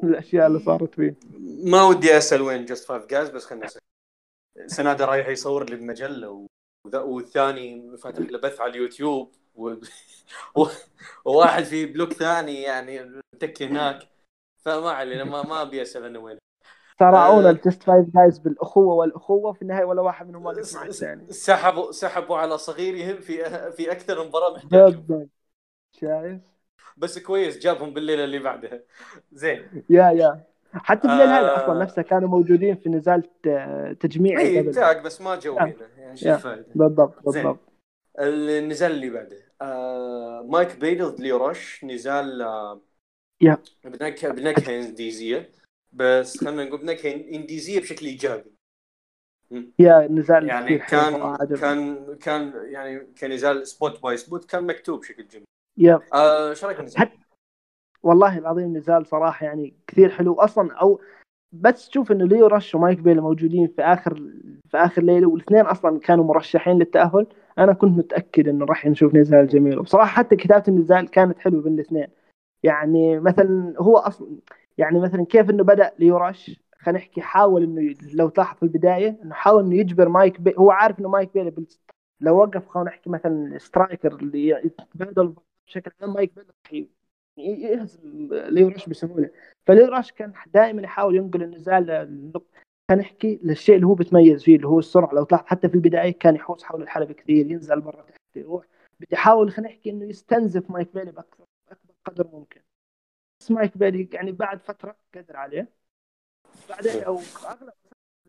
[0.03, 1.15] الأشياء اللي صارت فيه.
[1.63, 3.81] ما ودي أسأل وين Just Five Guys بس خليني اسال
[4.65, 6.47] سانادا رايح يصور لي بمجلة
[6.93, 9.73] والثاني فاتح له بث على اليوتيوب و...
[10.55, 10.65] و...
[11.25, 14.07] وواحد في block ثاني يعني متكي هناك.
[14.65, 16.37] فما علينا ما ما أبي أسأل أنا وين.
[17.01, 17.51] صارعونا آه.
[17.51, 21.31] ال Just Five Guys بالأخوة والأخوة في النهاية ولا واحد منهم واقف مع الثاني.
[21.33, 25.29] سحبوا سحبوا على صغيرهم في في أكثر مباراة محتاجهم بالضبط.
[25.91, 26.41] شايف؟
[26.97, 28.79] بس كويس جابهم بالليلة اللي بعدها.
[29.31, 29.83] زين.
[29.89, 30.43] yeah yeah.
[30.73, 31.39] حتى في الليل آه.
[31.39, 35.57] هذا أصلا نفسه كانوا موجودين في نزال ت- تجميعي إي tag بس ما جو.
[35.57, 35.73] هنا.
[35.97, 36.29] يعني شو.
[36.29, 37.23] الفائده بالضبط.
[37.25, 37.59] بالضبط.
[38.19, 39.37] النزال اللي بعده.
[39.61, 42.81] آه مايك بيلي ضد ليو روش نزال آه
[43.41, 43.57] yeah.
[43.83, 45.49] بنكهه بنكهه انديزيه
[45.93, 48.51] بس خلينا نقول بنكهة إنديزية بشكل إيجابي.
[49.79, 51.37] يا نزال يعني كان.
[51.59, 55.45] كان كان يعني كنزال spot by spot كان مكتوب بشكل جميل.
[55.77, 55.99] yeah.
[56.13, 57.17] آه إيش رأيك بالنزال؟ حتى
[58.03, 60.33] والله العظيم نزال صراحة يعني كثير حلو.
[60.33, 61.01] أصلا أو
[61.51, 64.15] بس تشوف إنه ليو رش ومايك بيلي موجودين في اخر
[64.69, 67.27] في آخر ليلة والاثنين أصلا كانوا مرشحين للتأهل.
[67.57, 69.79] أنا كنت متأكد إنه راح نشوف نزال جميل.
[69.79, 72.07] وبصراحة حتى كتابة النزال كانت حلوة بين الاثنين
[72.63, 74.37] يعني مثلا هو أصلا
[74.77, 79.19] يعني مثلا كيف إنه بدأ ليو رش خلينا نحكي حاول إنه لو تلاحظ في البداية
[79.23, 81.53] إنه حاول إنه يجبر مايك بي هو عارف إنه مايك بيلي
[82.19, 85.35] لو وقف خلينا نحكي مثلا striker اللي يتبادل
[85.67, 86.31] بشكل عام مايك
[86.71, 86.89] بيلي
[87.37, 89.29] يهزم ليو رش بسهولة.
[89.65, 91.85] فليو رش كان دائما يحاول ينقل النزال
[92.89, 95.13] خلينا نحكي للشيء اللي هو بيتميز فيه اللي هو السرعة.
[95.13, 98.65] لو تلاحظ حتى في البداية كان يحوس حول الحلبه كثير ينزل برا تحت يروح.
[98.99, 102.61] بيحاول خلينا نحكي إنه يستنزف مايك بيلي باكثر اكبر قدر ممكن.
[103.49, 105.67] مايك بيلي يعني بعد فترة قدر عليه.
[106.69, 107.73] بعدين أو أغلب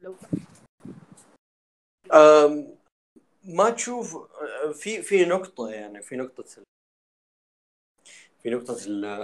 [0.02, 0.14] لو
[3.44, 4.16] ما تشوف
[4.72, 6.44] في في نقطة يعني في نقطة
[8.42, 8.76] في نقطة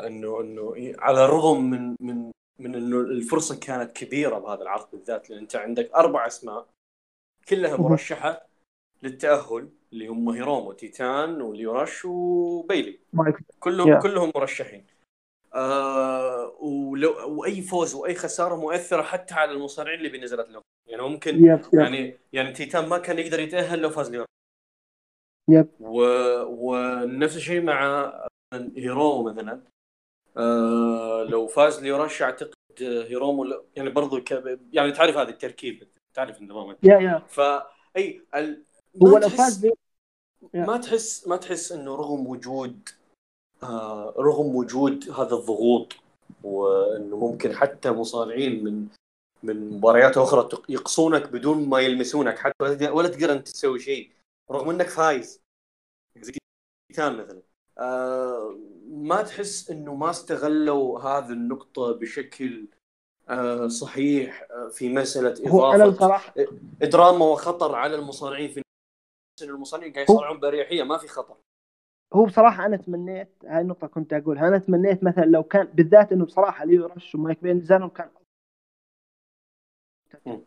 [0.06, 5.38] إنه إنه على الرغم من من من إنه الفرصة كانت كبيرة بهذا العرض بالذات لأن
[5.38, 6.66] أنت عندك أربع أسماء
[7.48, 7.76] كلها.
[7.76, 8.48] مرشحة
[9.02, 12.98] للتأهل اللي هم هيرومو تيتان وليوراش وبيلي.
[13.60, 14.00] كلهم.
[14.00, 14.84] كلهم مرشحين.
[15.54, 20.62] آه ولو وأي فوز وأي خسارة مؤثرة حتى على المصارعين اللي بنزلت لهم.
[20.86, 21.80] يعني ممكن يب يب.
[21.80, 24.26] يعني يعني تيتان ما كان يقدر يتأهل لو فاز ليورا
[25.48, 25.68] yep.
[25.80, 26.02] و...
[26.48, 28.12] ونفس الشيء مع
[28.76, 29.62] هيرومو مثلا.
[30.36, 34.58] آه لو فاز ليوراش أعتقد هيرومو يعني برضو ك...
[34.72, 37.22] يعني تعرف هذا التركيب تعرف النظام yeah yeah.
[37.28, 38.62] فاي ال...
[38.94, 39.70] ما هو لو تحس- فاز
[40.54, 42.88] ما تحس ما تحس إنه رغم وجود
[44.18, 45.92] رغم وجود هذا الضغوط
[46.44, 48.86] وإنه ممكن حتى مصارعين من
[49.42, 52.54] من مباريات أخرى يقصونك بدون ما يلمسونك حتى
[52.90, 54.10] ولا تقدر- أنت تسوي شيء
[54.50, 55.40] رغم إنك فايز.
[56.88, 57.42] تيتان مثلا.
[57.78, 58.56] آه
[58.88, 62.66] ما تحس إنه ما استغلوا هذه النقطة بشكل
[63.28, 66.34] آه صحيح آه في مسألة هو أنا إضافة بصراحه
[66.82, 68.62] دراما وخطر على المصارعين في
[69.42, 71.36] المصارعين قاعد يصارعون بأريحية ما في خطر.
[72.12, 76.24] هو بصراحة أنا تمنيت هاي النقطة كنت أقولها أنا تمنيت مثلا لو كان بالذات إنه
[76.24, 78.08] بصراحة ليو رش ومايك بين نزالهم كان.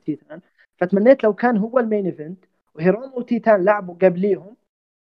[0.06, 0.42] تيتان
[0.78, 2.46] فتمنيت لو كان هو ال main event
[2.76, 4.56] وهيرومو وتيتان لعبوا قبليهم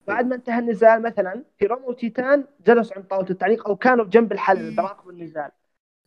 [0.07, 4.75] بعد ما انتهى النزال مثلا هيرومو وتيتان جلسوا عند طاولة التعليق أو كانوا بجنب الحلبه
[4.75, 5.51] براقبوا النزال.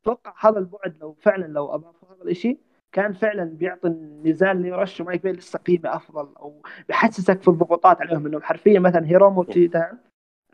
[0.02, 2.58] أتوقع هذا البعد لو فعلا لو أضافوا هذا الشيء
[2.92, 8.00] كان فعلا بيعطي النزال ليو رش ومايك بيلي لسه قيمة أفضل أو بيحسسك في الضغوطات
[8.00, 9.98] عليهم انهم حرفيا مثلا هيرومو وتيتان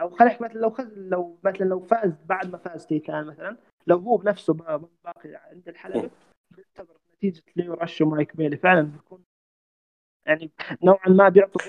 [0.00, 3.56] أو خلينا نحكي مثلا لو خز لو مثلا لو فاز بعد ما فاز تيتان مثلا
[3.86, 6.10] لو هو بنفسه با- باقي عند الحلبة
[6.50, 8.56] بيعتبر نتيجة ليو رش ومايك بيلي.
[8.56, 9.24] فعلا بيكون
[10.26, 10.50] يعني
[10.82, 11.60] نوعا ما بيعطوا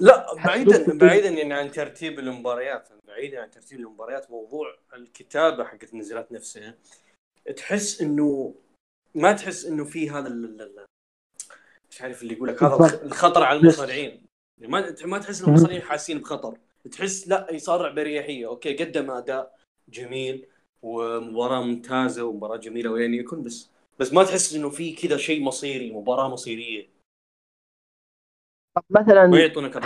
[0.00, 0.98] لا بعيدا.
[0.98, 6.74] بعيدا يعني عن ترتيب المباريات بعيدا عن ترتيب المباريات موضوع الكتابة حقت النزالات نفسها.
[7.56, 8.54] تحس انه
[9.14, 10.86] ما تحس إنه في هذا ال- ال- ال-
[11.90, 14.26] مش عارف اللي يقول لك هذا الخطر على المصارعين.
[14.60, 16.58] ما ما تحس ان المصارعين حاسين بخطر.
[16.90, 20.46] تحس لا يصارع بريحيه أوكي قدم أداء جميل
[20.82, 25.92] ومباراة ممتازة ومباراة جميلة وين يكون بس بس ما تحس إنه في كذا شيء مصيري
[25.92, 26.88] مباراة مصيرية.
[28.74, 29.26] طب مثلا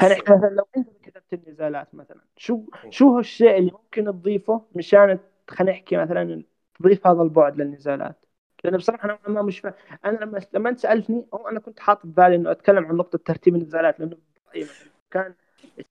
[0.01, 5.73] مثلا لو أنت كتبت النزالات مثلا شو شو هو الشيء اللي ممكن تضيفه مشان خلينا
[5.73, 6.43] نحكي مثلا
[6.81, 8.25] تضيف هذا البعد للنزالات؟
[8.65, 12.07] لأن بصراحة نوعا ما مش فاهم أنا لما لما أنت سألتني أو أنا كنت حاطط
[12.07, 14.17] ببالي إنه أتكلم عن نقطة ترتيب النزالات لأنه
[14.55, 14.77] مثلاً
[15.11, 15.35] كان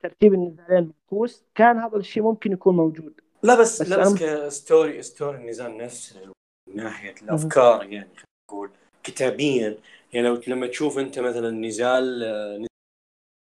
[0.01, 3.21] ترتيب النزالين معكوس كان هذا الشيء ممكن يكون موجود.
[3.43, 6.32] لا بس, بس لا بس كستوري ستوري النزال نفسه
[6.69, 8.71] من ناحية الأفكار يعني خلينا نقول
[9.04, 9.78] كتابيا.
[10.13, 12.65] يعني لو لما تشوف أنت مثلا نزال آه،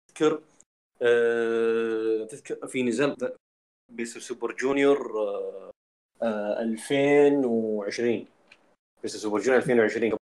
[0.08, 0.41] تذكر
[1.01, 3.36] آه، تذكر في نزال
[3.91, 5.71] Best Super Junior آه،
[6.21, 8.28] آه، 2020
[9.03, 10.19] Best Super Junior 2020 قبل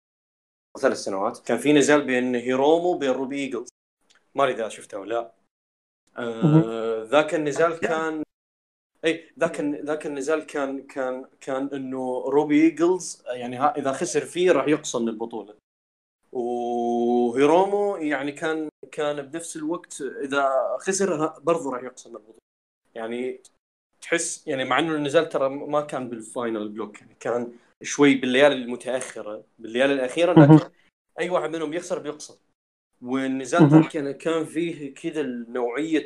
[0.82, 1.40] ثلاث سنوات.
[1.46, 3.70] كان في نزال بين هيرومو وبين روبي إيجلز.
[4.36, 5.41] ما أدري إذا شفته ولا لا.
[6.18, 8.24] آه، ذاك النزال كان
[9.06, 14.52] إي ذاك ذاك النزال كان كان كان إنه روبي إيجلز يعني ها إذا خسر فيه
[14.52, 15.56] راح يقصى من البطولة.
[16.32, 22.40] وهيرومو يعني كان كان بنفس الوقت إذا خسر برضه راح يقصى من البطولة.
[22.96, 23.42] يعني
[24.02, 28.56] تحس يعني مع إنه النزال ترى ما كان بال final block يعني كان شوي بالليالي
[28.56, 29.44] المتأخرة.
[29.60, 30.70] بالليالي الأخيرة لكن
[31.20, 32.36] أي واحد منهم يخسر بيقصى
[33.02, 33.68] والنزال.
[33.70, 36.06] ذاك كان كان فيه كذا نوعية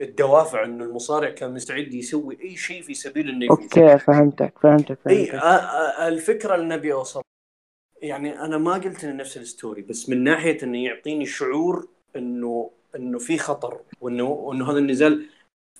[0.00, 5.26] الدوافع انه المصارع كان مستعد يسوي أي شيء في سبيل انه okay فهمتك فهمتك إي
[5.26, 5.34] فهمتك.
[5.34, 7.22] آه، آه، الفكرة اللي نبي اوصل
[8.02, 12.70] يعني أنا ما قلت إنه نفس ال story بس من ناحية إنه يعطيني شعور إنه
[12.96, 15.26] إنه في خطر وإنه وإنه هذا النزال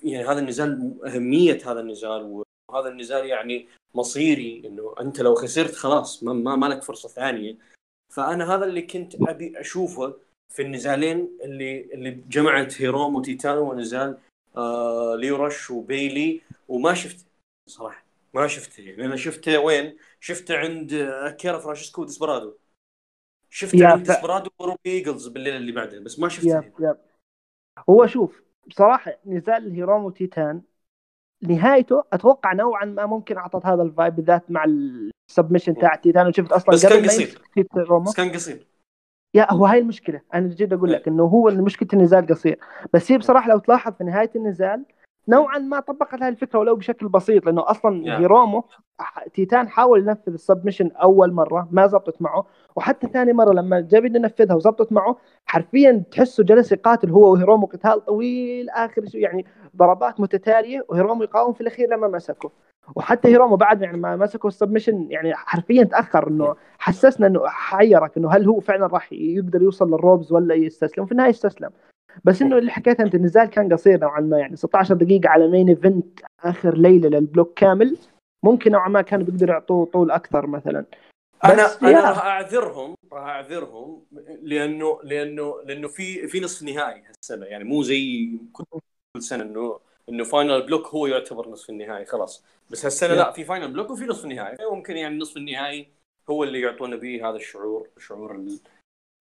[0.03, 6.23] يعني هذا النزال أهمية هذا النزال وهذا النزال يعني مصيري إنه أنت لو خسرت خلاص
[6.23, 7.57] ما, ما, ما لك فرصة ثانية.
[8.13, 10.15] فأنا هذا اللي كنت أبي أشوفه
[10.49, 14.17] في النزالين اللي اللي جمعت هيرومو وتيتان ونزال
[14.57, 17.25] آه ليورش وبيلي وما شفته
[17.69, 20.93] صراحة ما شفته يعني أنا شفته وين؟ شفته عند
[21.39, 22.53] أكيرا فرانشيسكو وديسبرادو
[23.49, 26.71] شفته عند ديسبرادو وروبي إيجلز بالليلة اللي بعده بس ما شفته هنا.
[26.79, 26.97] yep
[27.89, 30.61] هو شوف بصراحة نزال هيرومو وتيتان
[31.41, 34.63] نهايته أتوقع نوعا ما ممكن أعطت هذا ال vibe بالذات مع
[35.29, 37.41] ال submission تاع تيتان وشفت أصلا بس كان قصير.
[38.05, 38.67] بس كان قصير.
[39.35, 40.21] يا هو هاي المشكلة.
[40.33, 42.59] أنا جد أقول لك إنه هو مشكلة النزال قصير.
[42.93, 44.85] بس هي بصراحة لو تلاحظ في نهاية النزال
[45.27, 48.19] نوعا ما طبقت هاي الفكرة ولو بشكل بسيط لأنه أصلا.
[48.19, 48.63] هيرومو
[49.33, 52.45] تيتان حاول ينفذ ال submission أول مرة ما زبطت معه.
[52.75, 58.05] وحتى ثاني مرة لما جاب ينفذها وزبطت معه حرفيا تحسه جلس يقاتل هو وهيرومو قتال
[58.05, 62.51] طويل آخر شيء يعني ضربات متتالية وهيرومو يقاوم في الأخير لما مسكه.
[62.95, 68.17] وحتى هيرومو بعد يعني ما مسكوا ال submission يعني حرفيا تأخر إنه حسسنا إنه حيرك
[68.17, 71.69] إنه هل هو فعلا راح يقدر يوصل لل ropes ولا يستسلم؟ في النهاية استسلم.
[72.23, 75.69] بس إنه اللي حكيتها أنت النزال كان قصير نوعا ما يعني 16 دقيقة على main
[75.69, 77.97] event آخر ليلة لل block كامل.
[78.43, 80.85] ممكن نوعا ما كانوا بيقدروا يعطوه طول أكثر مثلا.
[81.45, 82.09] أنا أنا.
[82.09, 84.03] راح أعذرهم راح أعذرهم
[84.41, 87.45] لأنه لأنه لأنه في في نصف نهائي هالسنة.
[87.45, 88.65] يعني مو زي كل
[89.19, 92.45] سنة إنه إنه final block هو يعتبر نصف النهائي خلاص.
[92.69, 94.57] بس هالسنة لا في final block وفي نصف النهائي.
[94.71, 95.87] ممكن يعني نصف النهائي
[96.29, 98.59] هو اللي يعطونا به هذا الشعور شعور انه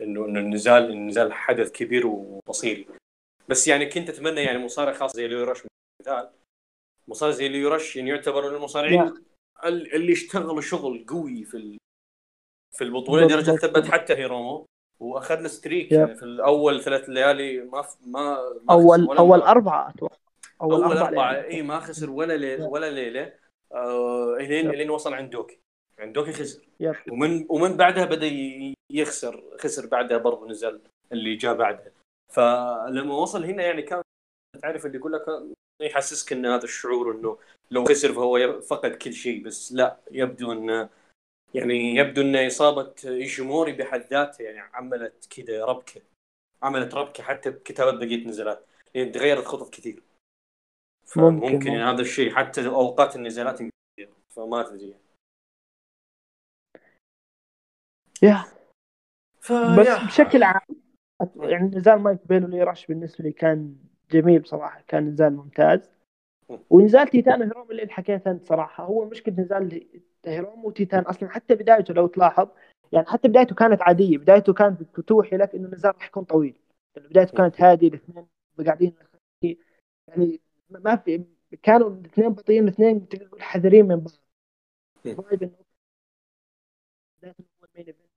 [0.00, 2.86] إنه النزال النزال حدث كبير ومصيري
[3.48, 5.62] بس يعني كنت أتمنى يعني مصارع خاص زي ليو رش
[6.02, 6.30] مثال.
[7.08, 9.14] مصارع زي ليو رش يعني يعتبر من المصارعين
[9.64, 11.78] اللي اشتغلوا شغل قوي في ال-
[12.76, 13.50] في البطولة لدرجة.
[13.56, 14.66] ثبت حتى هيرومو.
[15.00, 15.92] وأخذنا streak.
[15.92, 19.40] يعني في الأول ثلاث ليالي ما ف- ما ما اول أول.
[19.42, 20.16] أربعة أتوقع.
[20.62, 21.48] أول أربعة ليالي.
[21.48, 23.32] اي ما خسر ولا ليله ولا ليلة.
[23.72, 24.70] آه الين.
[24.70, 25.58] إلين وصل عند دوكي.
[25.98, 26.62] عند دوكي خسر.
[26.80, 26.94] yep.
[27.10, 28.30] ومن ومن بعدها بدأ
[28.92, 30.80] يخسر خسر بعدها برضه نزل
[31.12, 31.92] اللي جاء بعدها.
[32.32, 34.02] فلما وصل هنا يعني كان
[34.62, 35.24] تعرف اللي يقول لك
[35.82, 37.38] يحسسك إن هذا الشعور إنه
[37.70, 40.88] لو خسر فهو فقد كل شيء بس لا يبدو انه
[41.54, 46.00] يعني يبدو إن إصابة إيشيموري بحد ذاتها يعني عملت كذا ربكة.
[46.62, 50.02] عملت ربكة حتى بكتابه بقيه النزالات يعني تغيرت خطط كثير.
[51.16, 51.72] ممكن- فممكن ممكن.
[51.72, 53.58] يعني هذا الشيء حتى اوقات النزالات.
[54.28, 54.94] فما تدري
[58.22, 58.44] يا
[59.40, 60.06] ف بس يا.
[60.06, 60.60] بشكل عام
[61.36, 63.76] يعني نزال مايك بيل وليراش بالنسبة لي كان
[64.10, 65.90] جميل بصراحه كان نزال ممتاز
[66.70, 69.86] ونزال تيتان هيروم اللي حكيته أنت صراحة هو مشكلة نزال
[70.26, 72.48] هيروم وتيتان أصلا حتى بدايته لو تلاحظ
[72.92, 76.56] يعني حتى بدايته كانت عادية بدايته كانت توحي لك إنه النزال راح يكون طويل
[76.96, 78.26] يعني بدايته كانت هادية الاثنين
[78.66, 78.94] قاعدين
[80.08, 80.40] يعني
[80.80, 81.24] ما في
[81.62, 84.14] كانوا الاثنين بطيئين الاثنين تقدر تقول حذرين من بعض
[85.04, 85.14] مم.
[85.14, 85.56] فايب إنه
[87.18, 88.12] بدايته هو ال main event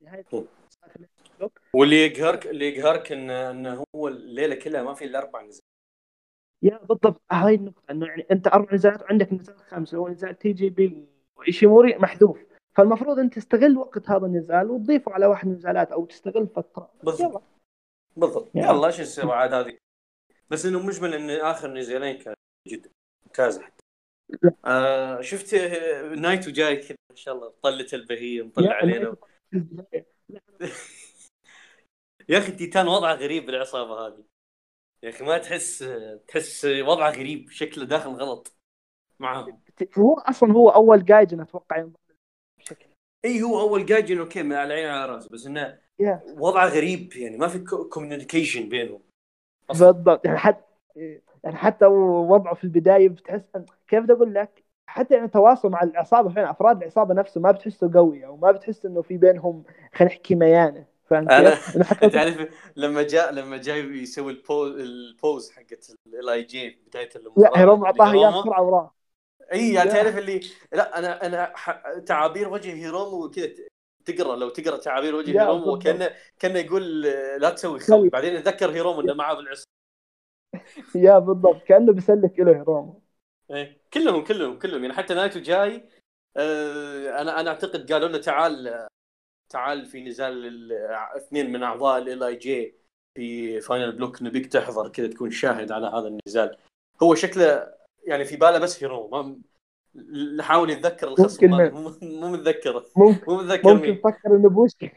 [0.00, 0.44] نهاية مم.
[0.84, 1.00] آخر
[1.38, 1.60] block.
[1.74, 5.64] واللي يقهرك اللي يقهرك انه انه هو الليلة كلها ما في إلا أربع نزالات
[6.62, 10.52] yeah بالضبط هاي النقطة إنه يعني أنت أربع نزالات وعندك نزال خامس هو نزال تي
[10.52, 11.06] جي بي
[11.36, 12.38] وإيشيموري محذوف
[12.74, 17.30] فالمفروض أنت تستغل وقت هذا النزال وتضيفه على واحد من النزالات أو تستغل فترة بالضبط.
[17.30, 17.40] يلا
[18.16, 18.50] بالضبط.
[18.54, 19.78] يلا إيش نسوي عاد هذه
[20.50, 22.34] بس إنه مجمل إن آخر نزالين كان
[22.68, 22.90] جدا
[23.26, 23.84] ممتازه حتى.
[24.64, 29.16] آه شفت آه، نايتو جاي كذا ما شاء الله طلت البهية مطلع علينا
[32.28, 34.24] يا أخي تيتان وضعه غريب بالعصابة هذه
[35.02, 35.84] يا أخي ما تحس
[36.28, 38.56] تحس وضعه غريب شكله داخل غلط
[39.18, 39.62] معاهم
[39.98, 41.88] هو أصلا هو أول gaijin أتوقع
[42.58, 42.86] بشكل
[43.24, 46.22] إي هو أول gaijin أوكي من على عيني على راسي بس إنه يا.
[46.26, 47.58] وضعه غريب يعني ما في
[47.90, 49.09] communication بينهم.
[49.72, 50.24] بالضبط.
[50.26, 50.64] يعني حتى
[51.44, 53.42] يعني حتى وضعه في البداية بتحس
[53.88, 57.92] كيف بدي أقول لك؟ حتى يعني تواصل مع العصابة فعلا أفراد العصابة نفسه ما بتحسه
[57.94, 59.64] قوي أو ما بتحس إنه في بينهم
[59.94, 60.86] خلينا نحكي ميانة.
[61.10, 61.54] فاهم أنا
[62.12, 67.84] تعرف لما جاء لما جاي يسوي ال pose ال pose حقت LIJ بداية المباراة هيرومو
[67.84, 68.94] أعطاه إياه بسرعة وراه
[69.52, 69.88] إي يعني.
[69.88, 70.40] تعرف اللي
[70.72, 71.82] لا أنا أنا ح...
[72.06, 73.48] تعابير وجه هيرومو كذا
[74.04, 75.78] تقرا لو تقرا تعابير وجه هيرومو.
[75.78, 77.00] كانه كأنه يقول
[77.40, 77.98] لا تسوي سوي.
[77.98, 79.64] خوي بعدين اتذكر هيرومو إنه معاه بالعصابة
[80.94, 81.62] yeah بالضبط.
[81.62, 83.00] كأنه بيسلك له هيروم
[83.50, 83.80] إيه.
[83.94, 84.82] كلهم كلهم كلهم.
[84.82, 85.88] يعني حتى نايتو جاي
[86.36, 88.86] آه، أنا أنا أعتقد قالوا له تعال
[89.52, 90.72] تعال في نزال ال-
[91.16, 92.74] اثنين من أعضاء LIJ
[93.16, 96.56] في final block نبيك تحضر كذا تكون شاهد على هذا النزال.
[97.02, 97.74] هو شكله
[98.06, 99.08] يعني في باله بس هيرو
[100.40, 102.86] حاول يتذكر الخصم مو مو متذكره.
[102.96, 104.92] مو متذكر ممكن تفكر إنه بوشي.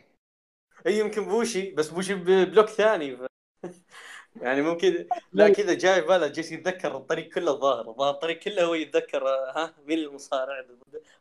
[0.88, 3.18] إي يمكن بوشي بس بوشي ب block ثاني.
[3.18, 3.26] ف...
[4.42, 7.90] يعني ممكن لا كذا جاي باله جالس يتذكر الطريق كله الظاهر.
[7.90, 10.66] الظاهر الطريق كله هو يتذكر ها مين المصارع؟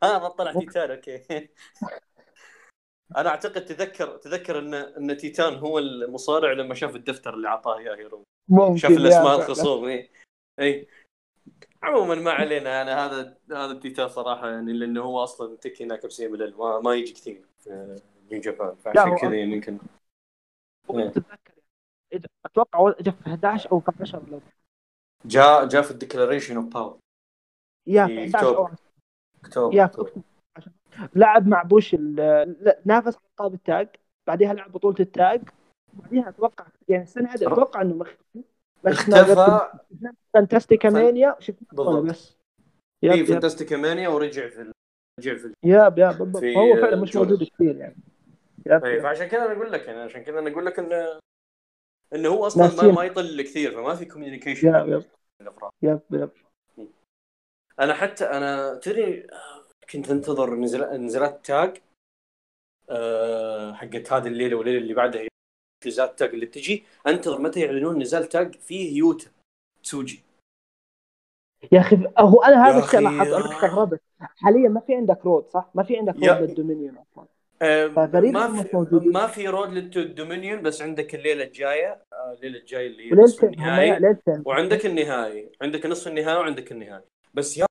[0.03, 1.23] ها ما طلع تيتان أوكي.
[3.17, 7.97] أنا أعتقد تذكر تذكر ان إن تيتان هو المصارع لما شاف الدفتر اللي اعطاه إياه
[7.97, 8.25] هيرو
[8.77, 9.39] شاف الأسماء.
[9.39, 10.11] الخصوم إي.
[10.61, 10.89] إي.
[11.83, 16.81] عموما ما علينا يعني هذا هذا التيتان صراحة يعني لأنه هو أصلا technically CMLL ما,
[16.81, 18.01] ما يجي كثير في
[18.33, 18.69] New Japan.
[18.69, 19.79] لا، فعشان هو كذا يعني يمكن
[20.91, 21.09] إيه.
[21.09, 21.53] تتذكر
[22.45, 24.41] أتوقع جاء في 11 أو 12 لو
[25.25, 26.99] جاء جاء في ال Declaration of Power.
[27.87, 28.77] yeah في في 11 أو أكتوبر.
[29.45, 29.75] أكتوبر.
[29.75, 30.13] yeah أكتوبر.
[31.15, 31.95] لعب مع بوشي
[32.85, 33.89] نافس على ال tag
[34.27, 35.43] بعدها لعب بطولة ال tag
[35.93, 38.09] بعدها أتوقع يعني السنة هذه أتوقع إنه بس
[38.87, 39.69] اختفى.
[40.35, 41.37] Fantastica Mania.
[41.39, 42.05] شفنا بالضبط.
[42.11, 42.37] بس
[43.03, 44.73] yep في yep Fantastica Mania ورجع في
[45.21, 46.45] رجع في yep yep بالضبط.
[46.45, 47.17] هو فعلا مش.
[47.17, 47.97] موجود كثير يعني.
[48.67, 49.03] yep إيه، yep.
[49.03, 51.19] فعشان كذا أنا أقول لك يعني عشان كذا أنا أقول لك انه
[52.15, 52.93] انه هو أصلا ما.
[52.93, 55.05] ما يطل كثير فما في communication yep
[55.41, 55.71] الأفراد.
[55.83, 56.31] yep yep
[57.81, 59.63] أنا حتى أنا تدري آه،
[59.93, 61.77] كنت أنتظر نزل- نزلات tag
[62.91, 65.29] أه حقت هذه الليلة والليلة اللي بعدها
[65.87, 66.85] نزلات tag اللي بتجي.
[67.07, 69.31] انتظر متى يعلنون نزال tag فيه يوتا
[69.83, 70.23] تسوجي
[71.73, 75.71] يا أخي هو أنا هذا الشيء لاحظته أنا استغربت حاليا ما في عندك road صح؟
[75.75, 77.27] ما في عندك road لل Dominion أصلا.
[77.89, 79.13] فغريب ما في موجودين.
[79.13, 83.45] ما في road لل Dominion بس عندك الليلة الجاية آه، الليلة الجاية اللي هي نصف
[83.45, 84.17] النهائي.
[84.45, 85.53] وعندك النهائي.
[85.63, 87.05] عندك نصف النهائي وعندك النهائي.
[87.35, 87.67] بس يا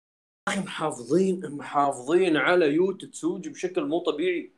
[0.49, 4.51] أخي محافظين محافظين على يوتا تسوجي بشكل مو طبيعي.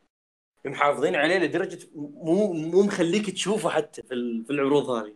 [0.65, 5.13] محافظين عليه لدرجة مو مو مخليك تشوفه حتى في ال- في العروض هذه.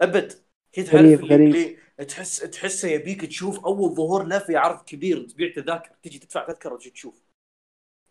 [0.00, 0.32] أبد.
[0.74, 5.90] هي تعرف غريب- تحس تحسه يبيك تشوف أول ظهور له في عرض كبير تبيع تذاكر
[6.02, 7.22] تجي تدفع تذكرة وتجي تشوف.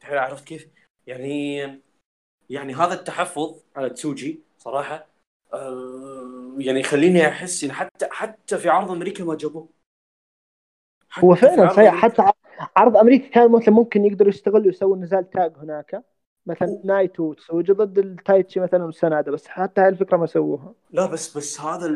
[0.04, 0.68] عرفت كيف؟
[1.08, 1.58] يعني
[2.50, 5.08] يعني هذا التحفظ على تسوجي صراحة
[5.54, 9.70] آه يعني يخليني أحس إن حتى حتى في عرض أمريكا ما جابوه.
[11.20, 11.96] هو فعلا صحيح.
[11.96, 12.32] حتى
[12.76, 16.04] عرض أمريكا كان مثلا ممكن يقدروا يستغلوا يسووا نزال tag هناك.
[16.48, 16.82] مثلا أوه.
[16.86, 20.74] نايتو وتسوجي ضد التايتشي مثلا وسانادا بس حتى هاي الفكرة ما سووها.
[20.92, 21.88] لا بس بس هذا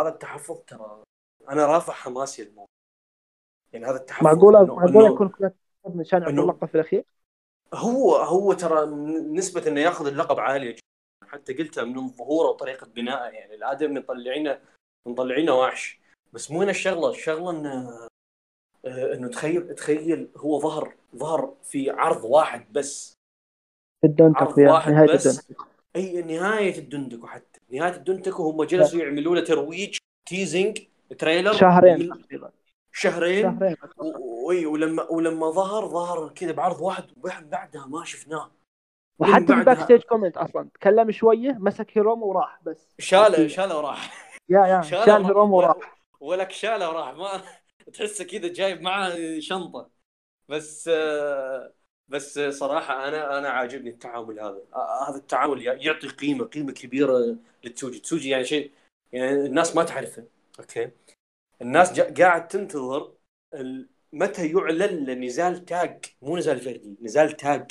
[0.00, 1.02] هذا التحفظ ترى
[1.48, 2.66] أنا رافع حماسي الموضوع
[3.72, 5.32] يعني هذا التحفظ معقوله معقولة يكون
[5.94, 7.04] من شان إنه- اللقب في الأخير؟
[7.74, 8.86] هو هو ترى
[9.32, 10.80] نسبة إنه ياخذ اللقب عالية جدا.
[11.26, 14.60] حتى قلتها من ظهوره وطريقة بنائه يعني الآدم مطلعينه
[15.06, 16.00] مطلعينه وحش.
[16.32, 17.90] بس مو هنا الشغلة الشغلة إنه
[18.84, 23.19] آه، إنه تخيل تخيل هو ظهر ظهر في عرض واحد بس.
[24.04, 25.26] في واحد نهاية بس.
[25.26, 25.56] الدونتاكو
[25.96, 27.60] أي نهاية الدونتاكو حتى.
[27.72, 29.96] نهاية الدونتاكو هم جلسوا يعملوا له ترويج
[30.28, 30.78] teasing
[31.18, 32.50] trailer شهرين تقريبا.
[32.92, 33.42] شهرين.
[33.42, 33.76] شهرين.
[33.98, 38.50] و- وي ولما ولما ظهر ظهر كذا بعرض واحد بعدها ما شفناه.
[39.18, 40.68] وحتى في بعدها- backstage comment أصلا.
[40.74, 42.94] تكلم شوية مسك هيرومو وراح بس.
[42.98, 44.30] شاله شاله وراح.
[44.48, 44.80] yeah yeah.
[44.82, 45.24] شاله شال.
[45.24, 45.76] هيرومو وراح.
[46.20, 47.14] ولك شاله وراح.
[47.14, 47.42] ما
[47.92, 49.90] تحسه كذا جايب معاه شنطة.
[50.48, 51.72] بس آه،
[52.10, 54.62] بس صراحة أنا أنا عاجبني التعامل هذا.
[55.08, 57.98] هذا التعامل يعطي قيمة قيمة كبيرة لتسوجي.
[57.98, 58.70] تسوجي يعني شيء
[59.12, 60.24] يعني الناس ما تعرفه.
[60.60, 60.90] أوكي؟
[61.62, 63.12] الناس قاعد تنتظر
[64.12, 66.04] متى يعلن لنزال tag.
[66.22, 67.70] مو نزال فردي نزال tag.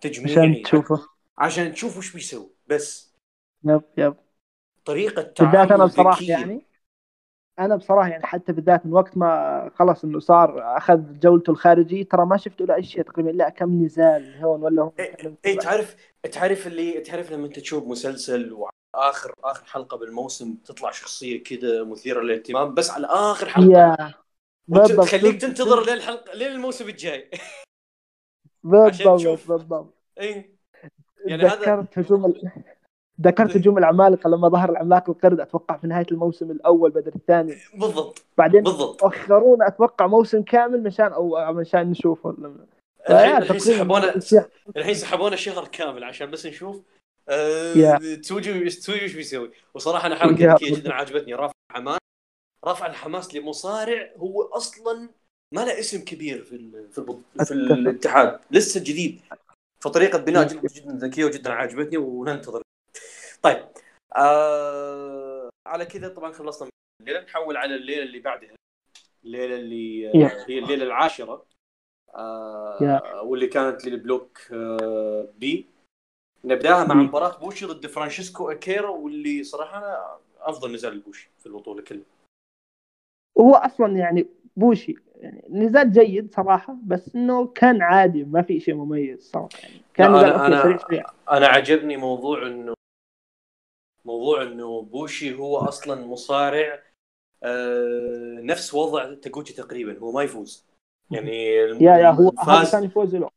[0.00, 1.08] تجميعي عشان تشوفه.
[1.38, 2.50] عشان تشوف وش بيسوي.
[2.66, 3.14] بس.
[3.64, 4.14] yep yep.
[4.84, 6.30] طريقة تعامل بالذات أنا بصراحة ذكية.
[6.32, 6.66] يعني
[7.58, 12.26] أنا بصراحة يعني حتى بالذات من وقت ما خلص إنه صار أخذ جولته الخارجي ترى
[12.26, 14.92] ما شفت له أي شيء تقريبا لا كم نزال هون ولا هون.
[14.98, 15.96] اي إيه، تعرف
[16.32, 22.20] تعرف اللي تعرف لما أنت تشوف مسلسل وآخر آخر حلقة بالموسم تطلع شخصية كذا مثيرة
[22.20, 23.70] للاهتمام بس على آخر حلقة.
[23.70, 24.14] يا
[24.68, 25.84] بالضبط تخليك تنتظر
[26.34, 27.30] لين الموسم الجاي.
[28.64, 29.48] بالضبط.
[29.48, 29.94] بالضبط.
[30.20, 30.54] اي
[31.26, 32.34] يعني هذا- هجوم.
[33.20, 37.54] ذكرت هجوم العمالقه لما ظهر العملاق القرد أتوقع في نهاية الموسم الأول بدل الثاني.
[37.74, 38.24] بالضبط.
[38.38, 39.04] بعدين بالضبط.
[39.04, 42.34] أخرونا أتوقع موسم كامل مشان أو مشان نشوفه
[43.10, 44.14] الحين سحبونا
[44.76, 46.80] الحين سحبونا شهر كامل عشان بس نشوف.
[47.76, 48.16] يا.
[48.22, 50.52] تسوجي تسوجي وش بيسوي؟ وصراحة أنا حركه.
[50.54, 51.98] ذكيه جدا عجبتني رافع الحماس
[52.66, 55.08] رفع الحماس لمصارع هو أصلا
[55.54, 57.04] ما له اسم كبير في ال- في.
[57.44, 57.50] في.
[57.54, 58.38] الاتحاد.
[58.50, 59.20] لسه جديد.
[59.80, 62.62] فطريقة بناء جدا ذكية وجدا عجبتني وننتظر.
[63.44, 63.64] طيب
[64.16, 65.50] آه...
[65.66, 68.54] على كذا طبعا خلصنا من الليلة نحول على الليلة اللي بعدها
[69.24, 70.10] الليلة اللي.
[70.26, 71.46] آه هي الليلة العاشرة
[72.14, 73.20] آه yeah.
[73.20, 75.66] واللي كانت لل block آه B
[76.44, 77.04] نبدأها مع مم.
[77.04, 82.04] مباراة بوشي ضد فرانشيسكو اكيرا واللي صراحة أنا أفضل نزال لبوشي في البطولة كلها
[83.34, 84.26] وهو أصلا يعني
[84.56, 89.80] بوشي يعني نزال جيد صراحة بس إنه كان عادي ما في شيء مميز صراحة يعني
[89.94, 92.73] كان نزال سريع سريع أنا عجبني موضوع إنه
[94.04, 96.82] موضوع إنه بوشي هو أصلا مصارع
[97.42, 100.66] آه، نفس وضع تاغوتشي تقريبا هو ما يفوز.
[101.10, 102.66] يعني yeah yeah هو هذا فاز.
[102.70, 103.30] ثاني فوز له.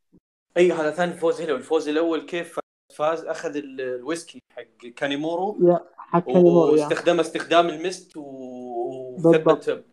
[0.56, 1.54] إي هذا ثاني فوز له.
[1.56, 2.58] الفوز الأول كيف
[2.96, 6.82] فاز؟ أخذ ال- الويسكي حق كانيمورو حق كانيمورو yeah.
[6.86, 9.84] واستخدم استخدام ال mist وثبت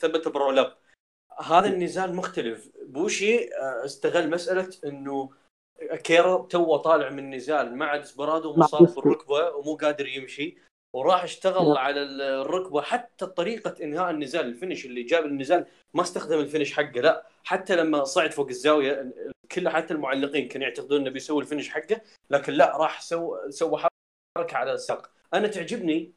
[0.00, 0.76] ثبت ب roll up
[1.44, 2.70] هذا النزال مختلف.
[2.86, 5.30] بوشي آه، استغل مسألة إنه
[6.04, 9.00] اكيرا توه طالع من نزال مع ديسبرادو مصاب ديسبي.
[9.00, 10.56] بالركبة ومو قادر يمشي
[10.94, 11.76] وراح اشتغل نعم.
[11.78, 16.45] على ال- الركبة حتى طريقة إنهاء النزال ال finish اللي جاب النزال ما استخدم ال
[16.45, 19.12] finish حقه لا حتى لما صعد فوق الزاوية
[19.52, 22.00] كل حتى المعلقين كانوا يعتقدون إنه بيسوي ال finish حقه
[22.30, 23.78] لكن لا راح سوى سوى
[24.38, 26.12] حركة على الساق أنا تعجبني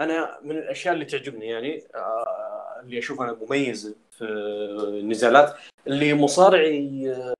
[0.00, 5.54] أنا من الأشياء اللي تعجبني يعني آه، اللي أشوف أنا مميز في النزالات
[5.86, 7.34] اللي مصارع ي-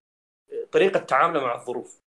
[0.75, 2.01] طريقة تعامله مع الظروف.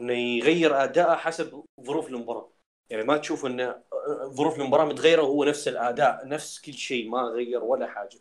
[0.00, 2.50] إنه يغير أداءه حسب ظروف المباراة.
[2.90, 3.82] يعني ما تشوف إن
[4.24, 8.20] ظروف المباراة متغيرة وهو نفس الأداء نفس كل شيء ما غير ولا حاجة.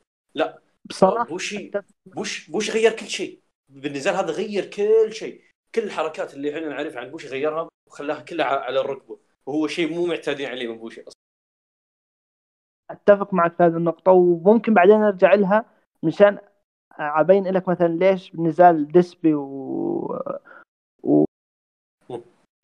[0.86, 1.72] بصراحة بوشي
[2.06, 3.42] بوش بوش غير كل شيء.
[3.70, 5.42] بالنزال هذا غير كل شيء.
[5.76, 9.20] كل الحركات اللي إحنا نعرفها عن بوش غيرها وخلاها كلها على الركبة.
[9.46, 11.20] وهو شيء مو معتادين عليه من بوشي أصلا.
[12.90, 15.66] أتفق معك في هذه النقطة وممكن بعدين أرجع لها
[16.04, 16.38] مشان
[16.92, 19.46] أبين لك مثلا ليش نزال ديسبي و,
[21.04, 21.26] و...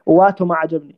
[0.05, 0.95] واتو ما عجبني.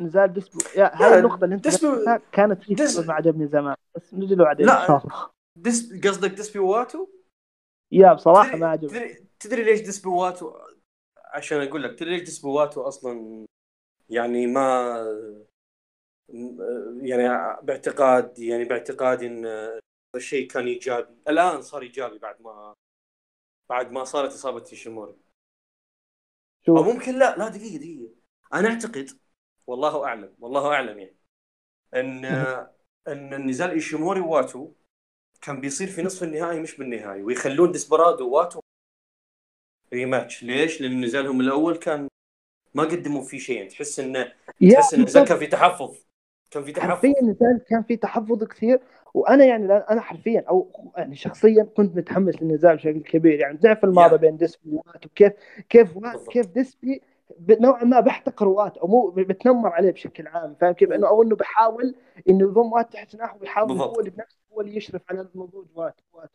[0.00, 3.76] نزال ديسبي yeah هذه النقطة اللي أنت ديسبي- كانت في ديس- سبب ما عجبني زمان
[3.94, 4.82] بس نجي له بعدين لا.
[4.82, 7.06] ان شاء الله ديس قصدك ديسبي واتو؟
[7.92, 10.52] yeah بصراحة تدري- ما عجبني تدري, تدري ليش ديسبي واتو
[11.34, 13.44] عشان أقول لك تدري ليش ديسبي واتو أصلا
[14.10, 14.96] يعني ما
[17.02, 19.46] يعني باعتقاد يعني باعتقادي إن
[20.16, 21.14] الشيء كان إيجابي.
[21.28, 22.74] الآن صار إيجابي بعد ما
[23.68, 25.16] بعد ما صارت إصابة ايشيموري
[26.68, 28.14] أو ممكن لا لا دقيقة دقيقة.
[28.54, 29.10] أنا أعتقد
[29.66, 31.16] والله أعلم والله أعلم يعني
[31.94, 32.24] إن
[33.08, 34.72] إن النزال ايشيموري واتو
[35.42, 38.60] كان بيصير في نصف النهائي مش بالنهائي ويخلون ديسبرادو واتو
[39.92, 42.08] rematch ليش؟ لأن نزالهم الأول كان
[42.74, 43.68] ما قدموا فيه شيء.
[43.70, 44.32] تحس انه
[44.68, 45.28] تحس إن النزال بالضبط.
[45.28, 45.96] كان في تحفظ.
[46.50, 46.90] كان في تحفظ.
[46.90, 48.80] حرفيا النزال كان فيه تحفظ كثير.
[49.14, 54.18] وأنا يعني أنا حرفيا أو يعني شخصيا كنت متحمس للنزال بشكل كبير يعني ضعف الماضي.
[54.18, 55.32] بين ديسبي وواتو وكيف
[55.68, 56.28] كيف واتو.
[56.28, 57.02] كيف ديسبي
[57.40, 61.36] نوعا ما بيحتقر واتو أو مو بتنمر عليه بشكل عام فاهم كيف إنه أو إنه
[61.36, 61.94] بيحاول
[62.28, 63.72] إنه يضم واتو تحت جناحه ويحاول.
[63.72, 66.30] هو اللي بنفسه هو اللي يشرف على نضوج واتو واتو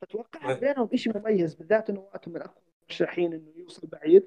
[0.00, 0.52] فتوقع.
[0.52, 4.26] بينهم شيء مميز بالذات إنه واتو من أقوى المرشحين إنه يوصل بعيد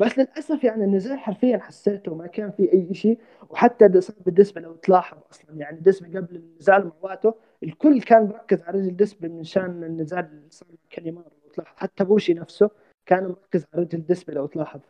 [0.00, 3.18] بس للأسف يعني النزال حرفيا حسيته ما كان في أي شيء
[3.50, 3.88] وحتى
[4.26, 7.32] ديسبي لو تلاحظ أصلا يعني ديسبي قبل النزال مع واتو
[7.62, 12.04] الكل كان مركز على رجل ديسبي من شان النزال اللي صار كانيمارو لو تلاحظ حتى
[12.04, 12.70] بوشي نفسه
[13.06, 14.80] كان مركز على رجل ديسبي لو تلاحظ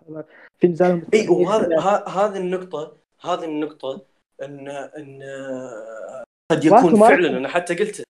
[0.59, 1.29] في نزالهم اي.
[1.29, 4.03] وهذا هذه النقطة هذه النقطة
[4.43, 5.23] ان ان
[6.51, 7.39] قد يكون فعلا.
[7.39, 8.10] أنا حتى قلت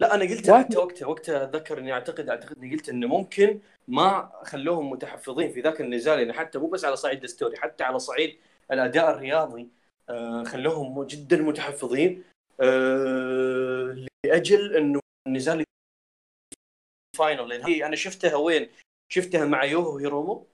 [0.00, 4.32] لا أنا قلت حتى وقتها وقتها أتذكر إني أعتقد أعتقد إني قلت إنه ممكن ما
[4.44, 7.98] خلوهم متحفظين في ذاك النزال يعني حتى مو بس على صعيد ال story حتى على
[7.98, 8.38] صعيد
[8.72, 9.68] الأداء الرياضي
[10.08, 12.24] آه، خلوهم جدا متحفظين
[12.60, 15.64] آه، لأجل إنه النزال
[17.16, 18.68] final لأن هي أنا شفتها وين؟
[19.12, 20.46] شفتها مع يوهو هيرومو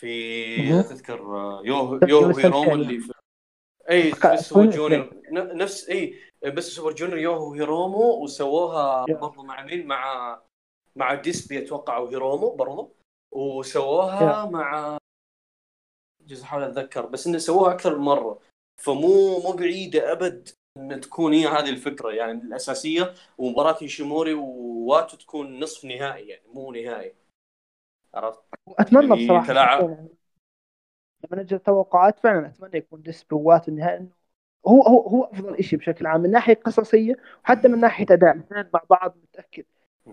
[0.00, 0.82] في.
[0.82, 2.74] تذكر آه، يوهو يوهو هيرومو.
[2.74, 3.12] اللي في
[3.90, 4.12] اي
[4.52, 6.14] junior نفس اي
[6.44, 9.04] best super junior يوهو هيرومو وسووها.
[9.06, 10.40] برضو مع مين؟ مع
[10.96, 12.92] مع ديسبي أتوقع وهيرومو برضو.
[13.32, 14.98] وسووها مع
[16.26, 18.40] جزء احاول أتذكر بس إنه سووها أكثر من مرة.
[18.82, 22.10] فمو مو بعيدة أبد إن تكون هي هذه الفكرة.
[22.10, 27.14] يعني الأساسية ومباراة ايشيموري وواتو تكون نصف نهائي يعني مو نهائي.
[28.14, 29.90] عرفت؟ أتمنى يعني بصراحة تلاعب.
[29.90, 30.08] يعني.
[31.24, 34.10] لما نجي التوقعات فعلا أتمنى يكون ديسبي ووات النهائي إنه
[34.68, 38.34] هو هو هو أفضل شيء بشكل عام من ناحية قصصية وحتى من ناحية أداء.
[38.34, 39.64] الاثنين مع بعض متأكد.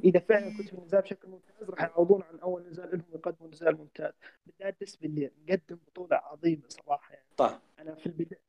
[0.03, 3.77] إذا فعلا كنت في النزال بشكل ممتاز راح يعوضون عن أول نزال لهم ويقدموا نزال
[3.77, 4.11] ممتاز.
[4.45, 7.25] بالذات ديسبي اللي مقدم بطولة عظيمة صراحة يعني.
[7.37, 7.51] طيب.
[7.79, 8.39] أنا في البداية.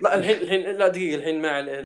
[0.00, 1.84] لا الحين الحين لا دقيقة الحين مع ال-.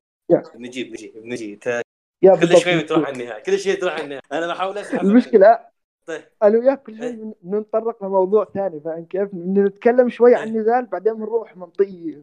[0.54, 1.58] نجيب نجيب نجيب.
[1.58, 2.56] كل.
[2.56, 3.42] شوي تروح على النهاية.
[3.42, 4.20] كل شيء تروح على النهاية.
[4.32, 5.66] أنا بحاول أسحب المشكلة
[6.06, 6.22] طيب.
[6.42, 11.54] أنا وياك كل شوي نتطرق لموضوع ثاني فاهم كيف؟ نتكلم شوي عن النزال بعدين بنروح
[11.54, 12.22] بنطير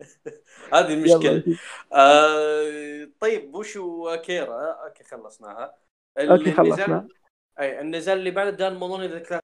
[0.74, 1.58] هذه المشكلة.
[1.92, 5.74] آه طيب بوشي وأكيرا okay خلصنا
[6.18, 7.08] okay خلصنا.
[7.60, 9.42] أي النزال اللي بعد دان مولوني آه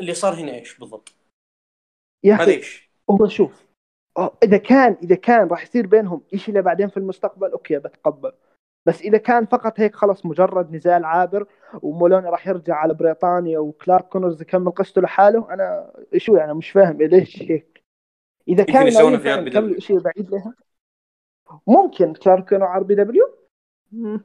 [0.00, 1.12] اللي صار هنا إيش بالضبط؟
[2.24, 3.64] يا أخي إيش؟ هو شوف
[4.18, 8.32] أه، إذا كان إذا كان راح يصير بينهم شيء اللي بعدين في المستقبل okay بتقبل
[8.86, 11.46] بس إذا كان فقط هيك خلص مجرد نزال عابر
[11.82, 17.02] ومولوني راح يرجع على بريطانيا وكلارك كونرز يكمل قصته لحاله أنا شو يعني مش فاهم
[17.02, 17.73] ليش هيك.
[18.48, 19.46] إذا كان ناويين في فعلاً RBW.
[19.48, 20.54] يكملوا شيء بعيد لها.
[21.66, 23.34] ممكن كلارك كونر ار بي دبليو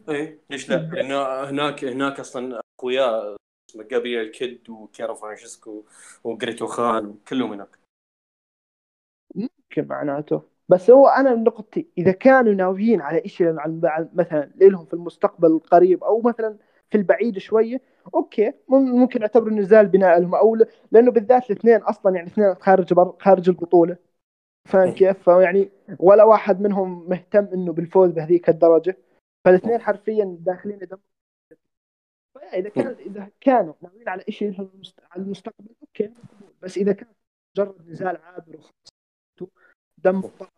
[0.09, 3.35] إيه ليش لا؟ لأنه هناك هناك أصلا أقوياء
[3.69, 5.85] اسمه جابرييل كيد وكيرو فرانشيسكو
[6.23, 7.79] وجريتو خان كلهم هناك.
[9.35, 10.41] ممكن معناته.
[10.69, 13.53] بس هو أنا نقطتي إذا كانوا ناويين على شيء
[14.13, 16.57] مثلا لهم في المستقبل القريب أو مثلا
[16.89, 17.81] في البعيد شوية
[18.15, 20.57] أوكي مم- ممكن اعتبره نزال بناء لهم أو
[20.91, 23.13] لأنه بالذات الاثنين أصلا يعني اثنين خارج بر...
[23.19, 23.97] خارج البطولة.
[24.69, 28.97] فاهم كيف؟ فيعني ولا واحد منهم مهتم إنه بالفوز بهذيك الدرجة.
[29.45, 30.97] فالاثنين حرفيا داخلين دم
[32.53, 34.69] إذا كان إذا كانوا ناويين على شيء
[35.11, 36.13] على المستقبل okay.
[36.61, 37.07] بس إذا كان
[37.57, 39.51] مجرد نزال عابر وخلاص
[39.97, 40.51] دم بعض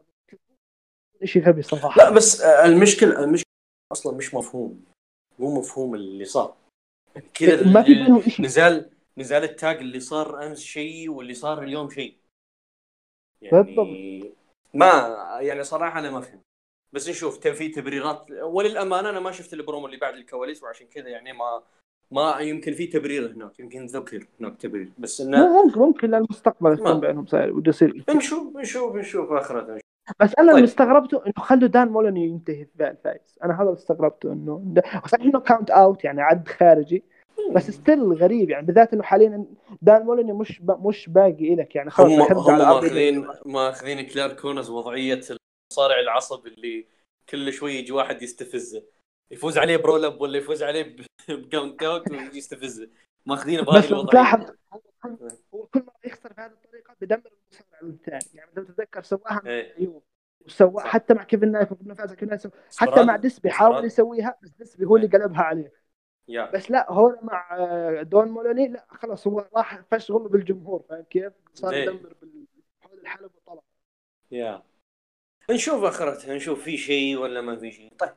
[1.24, 1.98] شيء غبي صراحة.
[1.98, 3.52] لا بس المشكلة المشكلة
[3.92, 4.86] أصلا مش مفهوم.
[5.40, 6.58] مو مفهوم اللي صار.
[7.34, 12.21] كذا ما في نزال نزال التاج اللي صار أمس شيء واللي صار اليوم شيء.
[13.42, 14.34] يعني
[14.74, 16.42] ما يعني صراحة أنا ما فهمت.
[16.94, 21.34] بس نشوف في تبريرات وللأمانة أنا ما شفت البرومو اللي بعد الكواليس وعشان كذا يعني
[21.34, 21.64] ما
[22.12, 26.74] ما يمكن في تبرير هناك يمكن ذكر هناك تبرير بس إنه ممكن ممكن للمستقبل.
[26.74, 28.04] يكون بينهم صاير بده يصير.
[28.10, 29.78] نشوف نشوف نشوف اخرته
[30.20, 30.56] بس أنا طيب.
[30.56, 34.76] اللي استغربته إنه خلوا دان مولوني ينتهي في الفائز أنا هذا اللي استغربته إنه
[35.08, 37.04] صحيح انه count out يعني عد خارجي.
[37.52, 39.46] بس still غريب يعني بالذات إنه حاليا
[39.82, 40.88] دان مولوني مش ب...
[40.88, 45.22] مش باقي لك يعني خلاص هم هم ماخذين ماخذين كلارك كونرز وضعية
[45.70, 46.86] المصارع العصب اللي
[47.30, 48.84] كل شوي يجي واحد يستفزه
[49.32, 50.96] يفوز عليه ب roll up ولا يفوز عليه
[51.30, 52.90] ب count out ويستفزه
[53.26, 54.56] ماخذينه بهذه بس لو الوضعية تلاحظ
[55.54, 60.02] هو كل مره يخسر بهذه الطريقة بدمر المصارع الثاني يعني لو تتذكر سواها إيه.
[60.46, 60.88] وسوى صح.
[60.88, 63.86] حتى مع كيفن نايت فاز كيفن نايت حتى مع ديسبي حاول.
[63.86, 65.24] يسويها بس ديسبي هو اللي إيه.
[65.24, 65.81] قلبها عليه
[66.28, 66.52] يا.
[66.52, 71.34] بس لا هو مع آه، دان مولوني لا خلاص هو راح فشغل بالجمهور فاهم كيف؟
[71.54, 72.16] صار؟ يدمر
[72.82, 73.62] حول الحلبة وطلع.
[74.32, 74.64] يا.
[75.52, 77.94] نشوف آخرتها نشوف في شيء ولا ما في شيء.
[78.00, 78.14] طيب.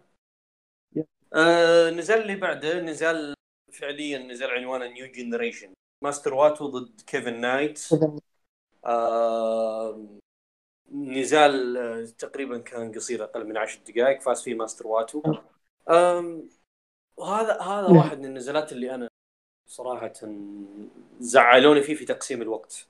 [0.97, 1.05] يا.
[1.35, 3.35] آه نزال اللي بعده نزال
[3.73, 7.89] فعليا نزال عنوانه new generation ماستر واتو ضد كيفن نايت
[8.87, 10.07] آه
[10.93, 15.23] نزال آه، تقريبا كان قصير أقل من عشر دقائق فاز فيه ماستر واتو
[15.91, 16.49] آم،
[17.17, 17.97] وهذا هذا نعم.
[17.97, 19.09] واحد من النزالات اللي أنا
[19.67, 20.13] صراحة
[21.21, 22.87] زعلوني فيه في تقسيم الوقت.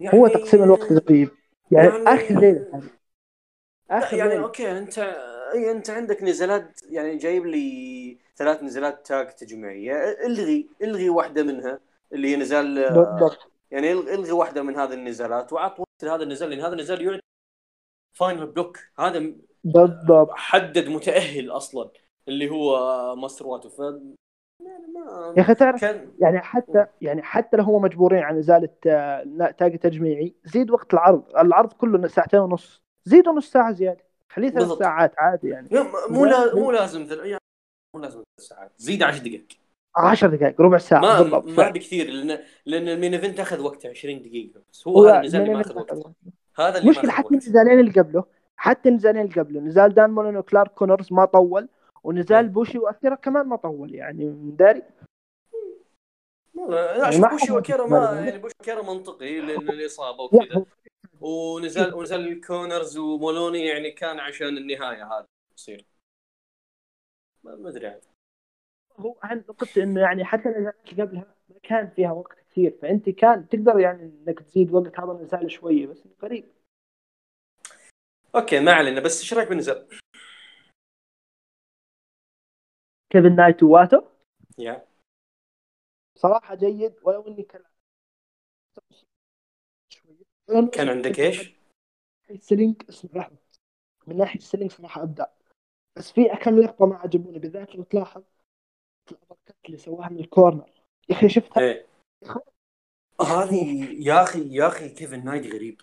[0.00, 1.30] يعني هو تقسيم الوقت غريب
[1.70, 2.82] يعني, يعني- آخر ليلة.
[3.90, 4.42] لا آخر يعني ليلة.
[4.44, 4.98] okay انت
[5.54, 9.92] أنت عندك نزالات يعني جايب لي ثلاث نزالات تاج تجميعية.
[10.26, 11.78] إلغي إلغي واحدة منها
[12.12, 13.38] اللي هي نزال بالضبط.
[13.70, 17.20] يعني إلغي واحدة من هذه النزالات وعط وقت لهذا النزال لأن هذا النزال يعد
[18.12, 20.30] final block هذا م- بالضبط.
[20.30, 21.90] حدد متأهل أصلا.
[22.28, 23.78] اللي هو ماستر واتو ف
[24.60, 28.68] يعني ما يا أخي تعرف كان يعني حتى يعني حتى لو هو مجبورين على نزال
[28.86, 31.36] آه، تاج تجميعي زيد وقت العرض.
[31.36, 32.82] العرض كله ساعتين ونص.
[33.04, 34.04] زيدوا نص ساعة زيادة.
[34.32, 34.72] خليه ثلاث.
[34.72, 35.68] ساعات عادي يعني.
[36.10, 37.18] مو لا مو لازم ثل...
[37.18, 37.40] يعني
[37.96, 38.72] مو لازم ثلاث ساعات.
[38.76, 39.46] زيد 10 دقائق.
[39.96, 41.00] 10 دقائق ربع ساعة.
[41.00, 41.46] ما بالضبط.
[41.46, 41.70] ما.
[41.70, 44.88] بكثير لأن لأن ال main event أخذ وقته 20 دقيقة بس.
[44.88, 45.92] هو هذا النزال اللي ما أخذ وقت.
[46.58, 48.24] هذا اللي مشكلة حتى النزالين اللي قبله
[48.56, 51.68] حتى النزالين اللي قبله نزال دان مولوني وكلارك كونرز ما طول.
[52.04, 52.50] ونزال إيه.
[52.52, 54.82] بوشي وأكيرا كمان ما طول يعني داري؟
[56.56, 60.42] يعني ما بوشي ضد أكيرا ما- يعني بوشي وأكيرا منطقي لأن الإصابة لا.
[60.42, 60.66] وكذا.
[61.20, 65.26] ونزال ونزال الكونرز ومولوني يعني كان عشان النهاية هذا
[65.56, 65.86] يصير
[67.44, 68.04] ما أدري عاد
[68.96, 73.10] هو عن نقطة إنه يعني حتى النزالات اللي قبلها ما كان فيها وقت كثير فأنت
[73.10, 76.44] كان تقدر يعني إنك تزيد وقت هذا النزال شوية بس قريب.
[78.34, 79.88] okay ما علينا بس إيش رأيك بالنزال؟
[83.14, 84.02] كيفن نايت وواتو
[84.58, 84.86] يا
[86.14, 87.62] صراحة جيد ولو إني كان
[90.72, 91.54] كان عندك إيش؟
[92.30, 92.82] ال selling
[93.14, 93.36] لحظة.
[94.06, 95.26] من ناحية ال selling صراحة أبدع.
[95.96, 98.22] بس في كم لقطة ما عجبوني بالذات لو تلاحظ
[99.12, 100.70] ال uppercut اللي سواها من ال corner.
[101.08, 101.86] يا أخي شفتها؟ إيه.
[103.20, 105.80] هذه يا أخي يا أخي كيفن نايت غريب.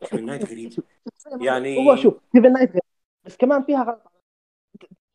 [0.00, 0.72] كيفن نايت غريب.
[1.46, 2.82] يعني- هو شوف كيفن نايت غريب.
[3.24, 4.11] بس كمان فيها غلط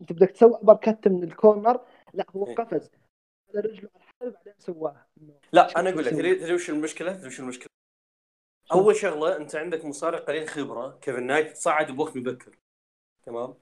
[0.02, 1.82] أنت بدك تسوي uppercut من ال corner
[2.14, 2.56] لا هو إيه.
[2.56, 2.92] قفز
[3.50, 5.08] على رجله على الحبل بعدين سواها
[5.52, 6.14] لا أنا أقول لك.
[6.14, 7.68] تدري وش المشكلة؟ تدري وش المشكلة؟
[8.72, 12.58] أول شغلة أنت عندك مصارع قليل خبرة كيفن نايت صعد بوقت مبكر
[13.26, 13.54] تمام؟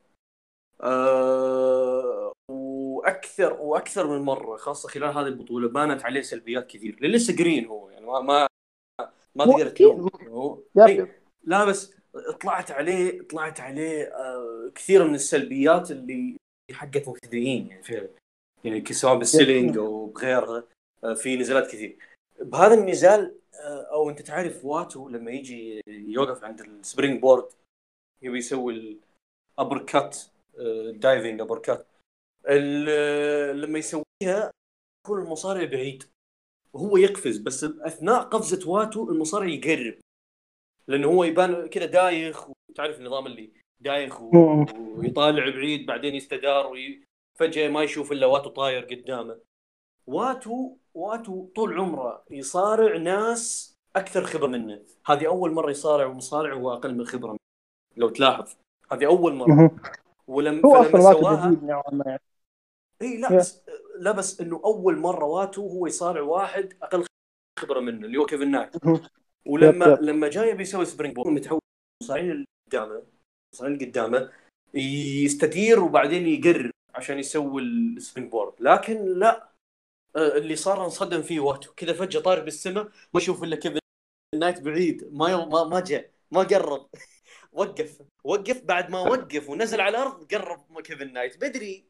[0.81, 7.35] أه واكد أكثر وأكثر من مرة خاصة خلال هذه البطولة بانت عليه سلبيات كثير لسه
[7.35, 8.47] green هو يعني ما ما
[9.35, 11.11] ما تقدر تلوم هو yep إي، yep.
[11.43, 11.93] لا بس
[12.41, 16.37] طلعت عليه طلعت عليه آه، كثير من السلبيات اللي
[16.71, 18.09] حقت مبتدئين يعني فعلا
[18.63, 20.63] يعني سواء بال selling أو بغيرها
[21.03, 21.97] آه، في نزالات كثير.
[22.39, 27.47] بهذا النزال آه، أو أنت تعرف واتو لما يجي يوقف عند ال springboard
[28.21, 28.99] يبي يسوي
[29.57, 31.87] ال uppercut diving uppercut
[33.55, 34.51] لما يسويها
[35.05, 36.03] يكون المصارع بعيد.
[36.73, 39.97] وهو يقفز بس أثناء قفزة واتو المصارع يقرب.
[40.87, 44.65] لأنه هو يبان كذا دايخ وتعرف النظام اللي دايخ و-.
[44.97, 46.71] ويطالع بعيد بعدين يستدار
[47.35, 49.39] وفجاه ما يشوف إلا واتو طاير قدامه
[50.07, 56.73] واتو واتو طول عمره يصارع ناس أكثر خبرة منه هذه أول مرة يصارع مصارع هو
[56.73, 57.39] أقل من خبرة منه.
[57.97, 58.55] لو تلاحظ
[58.91, 59.71] هذه أول مرة.
[60.27, 62.21] ولما هو أصلا واتو سواها جديد نوعا ما يعني.
[63.01, 63.37] إي لا.
[63.37, 63.63] بس
[63.99, 67.05] لا بس إنه أول مرة واتو هو يصارع واحد أقل
[67.59, 68.75] خبرة منه اللي هو كيفن نايت.
[69.45, 69.85] ولما.
[69.85, 71.61] لما جاي بيسوي springboard متعود
[72.01, 73.14] المصارعين اللي قدامه
[73.61, 74.29] اللي قدامه
[74.73, 79.49] يستدير وبعدين يقرب عشان يسوي ال springboard لكن لا
[80.15, 82.91] آه، اللي صار انصدم فيه واتو كذا فجأة طاير بالسماء ما
[83.21, 83.79] يشوف إلا كيفن
[84.35, 86.87] نايت بعيد ما ما ما جاء ما قرب.
[87.51, 91.37] وقف وقف بعد ما وقف ونزل على الأرض قرب كيفن نايت.
[91.37, 91.89] بدري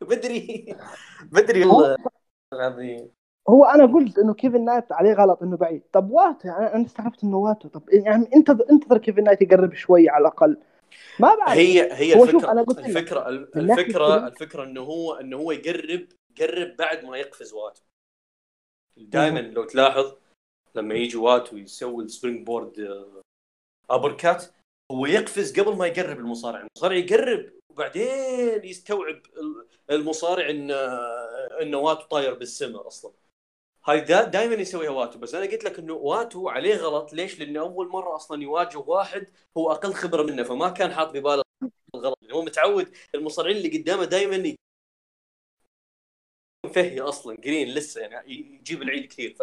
[0.00, 0.76] بدري
[1.32, 1.96] بدري والله.
[2.52, 3.10] العظيم.
[3.48, 5.82] هو أنا قلت إنه كيفن نايت عليه غلط إنه بعيد.
[5.92, 10.08] طب واتو يعني أنا استغربت إنه واتو طب يعني أنتظر أنتظر كيفن نايت يقرب شوي
[10.08, 10.56] على الأقل.
[11.20, 11.52] ما بعرف.
[11.58, 16.06] هي هي هو الفكرة أنا قلت الفكرة الفكرة الفكرة إنه هو إنه هو يقرب
[16.38, 17.82] يقرب بعد ما يقفز واتو.
[18.96, 20.14] دائما لو تلاحظ
[20.74, 24.44] لما يجي واتو يسوي ال springboard uppercut
[24.92, 26.60] هو يقفز قبل ما يقرب المصارع.
[26.60, 30.70] المصارع يقرب وبعدين يستوعب ال- المصارع ان
[31.62, 33.12] انه واتو طاير بالسماء أصلا.
[33.84, 37.12] هاي دا دائما يسويها واتو بس أنا قلت لك إنه واتو عليه غلط.
[37.12, 39.26] ليش؟ لأنه أول مرة أصلا يواجه واحد
[39.56, 41.42] هو أقل خبرة منه فما كان حاط بباله
[41.94, 42.18] الغلط.
[42.32, 44.54] هو متعود المصارعين اللي قدامه دائما
[46.74, 49.36] فهي أصلا green لسه يعني يجيب العيد كثير.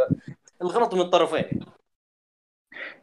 [0.60, 1.66] فالغلط من الطرفين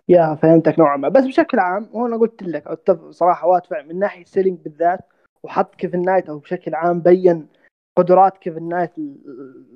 [0.09, 1.09] yeah فهمتك نوعا ما.
[1.09, 5.01] بس بشكل عام هو أنا قلت لك صراحة واتو من ناحية selling بالذات
[5.43, 7.49] وحط كيفن نايت أو بشكل عام بين
[7.97, 8.93] قدرات كيفن نايت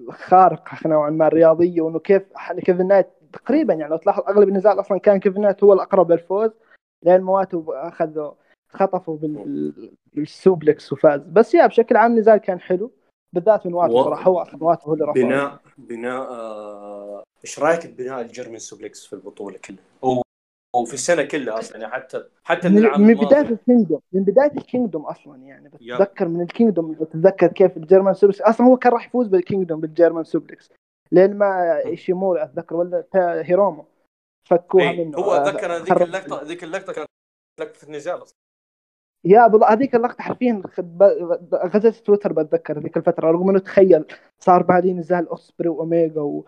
[0.08, 2.22] الخارقه نوعا ما الرياضية وإنه كيف
[2.64, 6.50] كيفن نايت تقريبا يعني لو تلاحظ أغلب النزال أصلا كان كيفن نايت هو الأقرب للفوز
[7.02, 8.32] لأنه واتو أخذوا
[8.72, 12.90] خطفوا بال- بال suplex وفاز بس yeah بشكل عام النزال كان حلو
[13.32, 17.58] بالذات من واتو و- صراحة هو أصلا واتو هو اللي رفعه بناء بناء آه، إيش
[17.58, 19.78] رأيك ببناء ال German suplex في البطولة كلها؟
[20.74, 23.14] أو أو في السنة كلها أصلا يعني حتى حتى من من, من.
[23.14, 25.68] بداية ال Kingdom من بداية ال Kingdom أصلا يعني.
[25.68, 29.40] بتذكر من ال Kingdom بتتذكر كيف ال German suplex أصلا هو كان راح يفوز بال
[29.40, 30.70] Kingdom بال German suplex
[31.12, 33.84] لين ما ايشيموري أتذكر ولا تا- هيرومو
[34.44, 37.08] فكوها إيه، منه هو آه، أتذكر ذيك اللقطه ذيك اللقطة كانت
[37.60, 38.36] لقطة النزال أصلاً.
[39.24, 40.62] yeah بالضبط هذيك اللقطة حرفيا
[41.54, 44.04] غزت تويتر بتذكر ذيك الفترة رغم إنه تخيل
[44.38, 46.44] صار بعدين نزال أوسبري وأوميجا و...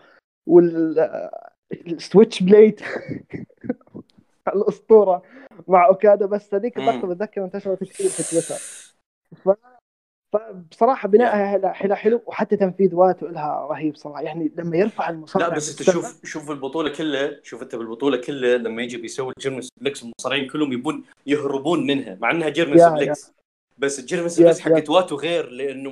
[0.47, 1.51] وال آه،
[1.87, 2.81] ال Switchblade
[4.47, 5.23] الأسطورة
[5.67, 6.77] مع اوكادا بس هذيك.
[6.77, 8.55] اللقطه بتذكر انتشرت كثير في تويتر.
[9.35, 9.49] ف...
[10.33, 14.21] فبصراحة بنائها حلو- حلو وحتى تنفيذ واتو لها رهيب صراحة.
[14.21, 18.57] يعني لما يرفع المصارع لا بس أنت شوف شوف البطولة كلها شوف أنت بالبطولة كلها
[18.57, 23.31] لما يجي بيسوي ال German suplex المصارعين كلهم يبون يهربون منها مع إنها German suplex
[23.77, 25.91] بس ال German suplex يا- حقت واتو غير لأنه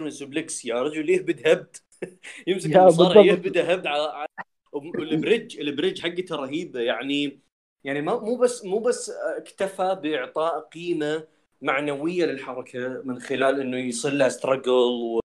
[0.00, 1.76] German suplex يا رجل يهبد هبد.
[2.46, 3.20] يمسك المصارع.
[3.20, 6.80] يهبده هبد على على- وال bridge ال bridge حقته رهيبة.
[6.80, 7.38] يعني
[7.84, 11.26] يعني ما مو بس مو بس اكتفى بإعطاء قيمة
[11.62, 15.20] معنوية للحركة من خلال إنه يصير لها struggle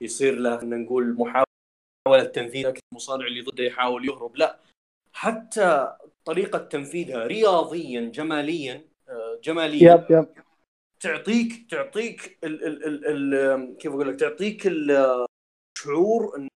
[0.00, 4.36] ويصير له خلينا نقول محاولة تنفيذ المصارع اللي ضده يحاول يهرب.
[4.36, 4.58] لا
[5.12, 10.26] حتى طريقة تنفيذها رياضيا جماليا آه، جماليا yep yep.
[11.00, 16.48] تعطيك تعطيك ال ال ال ال كيف أقول لك؟ تعطيك الشعور ان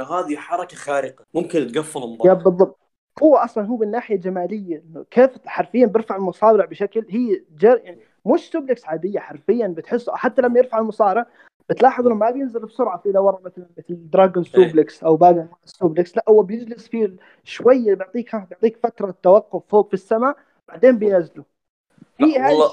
[0.00, 2.85] هذه حركة خارقة ممكن تقفل yep مباراه بالضبط.
[3.22, 8.00] هو أصلا هو من ناحيه جماليه إنه كيف حرفيا بيرفع المصارع بشكل هي جر يعني
[8.26, 11.26] مش suplex عادية حرفيا بتحسه حتى لما يرفع المصارع
[11.68, 16.16] بتلاحظ إنه ما بينزل بسرعة في ورا مثل مثل dragon suplex أو باقي ال suplex
[16.16, 20.36] لا هو بيجلس فيه شوية بيعطيك بيعطيك فترة توقف فوق في السماء
[20.68, 21.44] بعدين بينزله.
[22.20, 22.70] هي هذه.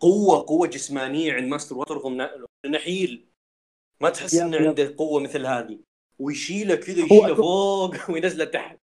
[0.00, 2.28] قوة قوة جسمانية عند ماستر واتو رغم
[2.66, 3.26] نحيل.
[4.00, 4.68] ما تحس إنه.
[4.68, 5.78] عنده قوة مثل هذه.
[6.18, 8.83] ويشيله كذا يشيله فوق وينزله تحت.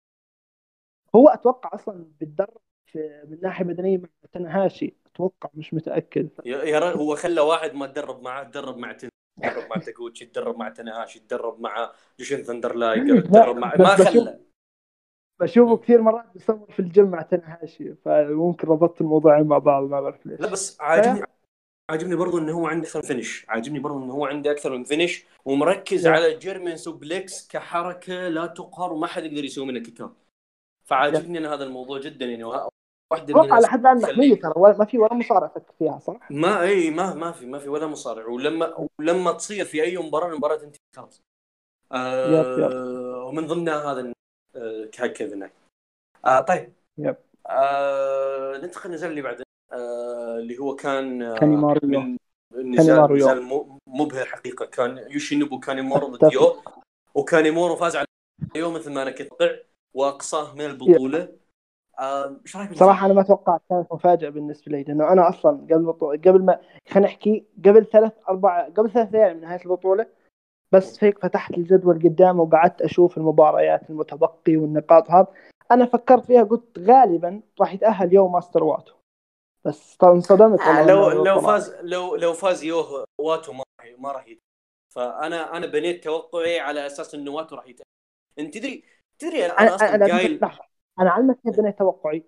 [1.16, 6.30] هو أتوقع أصلا بيتدرب في- من ناحية بدنيه مع تنهاشي أتوقع مش متأكد.
[6.45, 9.09] يا يا رجل هو خلى واحد ما تدرب معاه تدرب مع تن
[9.43, 14.39] يتدرب مع تاكوتشي يتدرب مع تناهاشي يتدرب مع جوشن ثندر لايجر يتدرب مع ما خلى.
[15.39, 20.26] بشوفه كثير مرات بيصور في الجيم مع تنهاشي فممكن ربطت الموضوعين مع بعض ما بعرف
[20.26, 20.39] ليش.
[20.41, 21.24] لا بس عاجبني
[21.91, 24.84] عاجبني برضو إنه هو عنده أكثر من finish عاجبني برضو إنه هو عنده أكثر من
[24.84, 30.04] finish ومركز على German suplex كحركة لا تقهر وما حد يقدر يسوي منها kick
[30.86, 34.98] فعاجبني أنا هذا الموضوع جدا يعني واحدة من على حد الآن محمية ترى ما في
[34.98, 38.26] ولا مصارع فك فيها صح؟ ما إي ما ما في ما في ولا مصارع.
[38.26, 41.22] ولما ولما تصير في أي مباراة المباراه تنتهي خلاص.
[41.92, 43.26] آه.
[43.28, 44.14] ومن ضمنها هذا
[44.56, 45.50] آه كيفن.
[46.26, 46.74] آه طيب.
[46.97, 47.16] yep.
[47.48, 52.18] آه ننتقل للنزال اللي بعده آه اللي هو كان آه كانيمارو من
[52.56, 54.66] نزال نزال مبهر حقيقة.
[54.66, 56.56] كان يوشينوبو كانيمورو ضد يو.
[57.16, 58.08] وكانيمورو فاز على
[58.56, 59.64] يو مثل ما أنا كنت
[59.94, 61.30] واقصاه من البطوله.
[62.00, 65.94] إيش رايك صراحة أنا ما توقعت كانت مفاجأة بالنسبة لي لأنه أنا أصلا قبل
[66.26, 70.08] قبل ما خلينا نحكي قبل ثلاث أربع قبل ثلاث أيام من نهاية البطولة
[70.72, 75.28] بس هيك فتحت الجدول قدام وقعدت أشوف المباريات المتبقي والنقاط هذا.
[75.72, 78.94] أنا فكرت فيها قلت غالبا راح يتأهل يوم ماستر واتو
[79.66, 84.26] بس انصدمت آه لو لو فاز لو لو فاز يوه واتو ما راح ما راح
[84.96, 87.86] فانا أنا بنيت توقعي على أساس إنه واتو راح يتأهل.
[88.39, 88.84] أنت تدري
[89.24, 90.39] تدري أنا, أنا أصلا أنا قايل
[90.99, 92.24] أنا علمك كيف بنيت توقعي.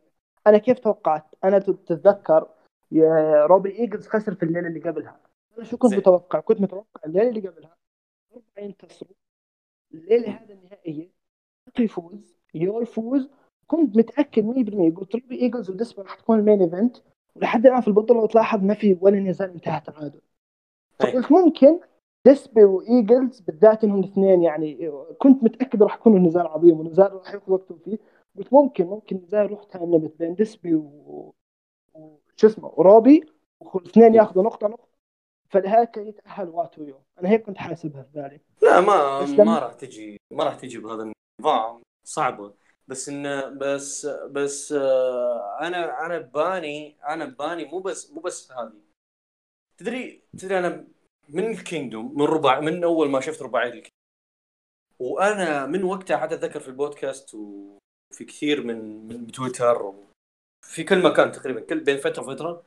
[0.47, 2.47] أنا كيف توقعت؟ أنا تتذكر
[2.91, 5.19] يا روبي إيجلز خسر في الليلة اللي قبلها.
[5.57, 7.77] أنا شو كنت متوقع؟ كنت متوقع الليلة اللي قبلها
[8.33, 9.15] اربعه ينتصروا
[9.93, 11.09] الليلة هذه النهائية
[11.79, 12.35] يفوز.
[12.53, 13.29] يو يفوز
[13.67, 16.97] كنت متأكد 100% قلت روبي إيجلز وديسبي راح تكون ال main event
[17.35, 20.21] ولحد الآن في البطولة وتلاحظ ما في ولا نزال انتهى تعادل.
[20.99, 21.79] فقلت ممكن
[22.25, 27.51] ديسبي وإيجلز بالذات انهم الاثنين يعني كنت متأكد راح يكون نزال عظيم ونزال راح ياخذ
[27.51, 27.97] وقته فيه
[28.37, 31.33] قلت ممكن ممكن نزال يروح time limit بين ديسبي و
[32.35, 33.23] شو اسمه وروبي
[33.59, 34.87] والاثنين ياخذوا نقطة نقطة.
[35.49, 40.17] فلهيك يتأهل واتو يوم أنا هيك كنت حاسبها في بالي لا ما ما راح تجي
[40.31, 41.11] ما راح تجي بهذا
[41.41, 41.81] النظام.
[42.03, 42.53] صعبة.
[42.87, 48.81] بس انه بس بس آه، أنا أنا باني أنا باني مو بس مو بس هذه.
[49.77, 50.87] تدري تدري أنا
[51.29, 53.91] من ال Kingdom من ربع من أول ما شفت رباعيه ال Kingdom
[54.99, 59.93] وأنا من وقتها حتى أتذكر في البودكاست وفي كثير من من تويتر
[60.65, 62.65] في كل مكان تقريبا كل بين فترة وفترة.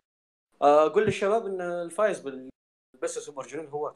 [0.63, 3.95] أقول للشباب إن الفايز بال Best Super Juniors هو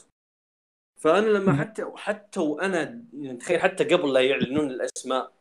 [1.01, 5.33] فأنا لما حتى حتى وأنا يعني تخيل حتى قبل لا يعلنون الأسماء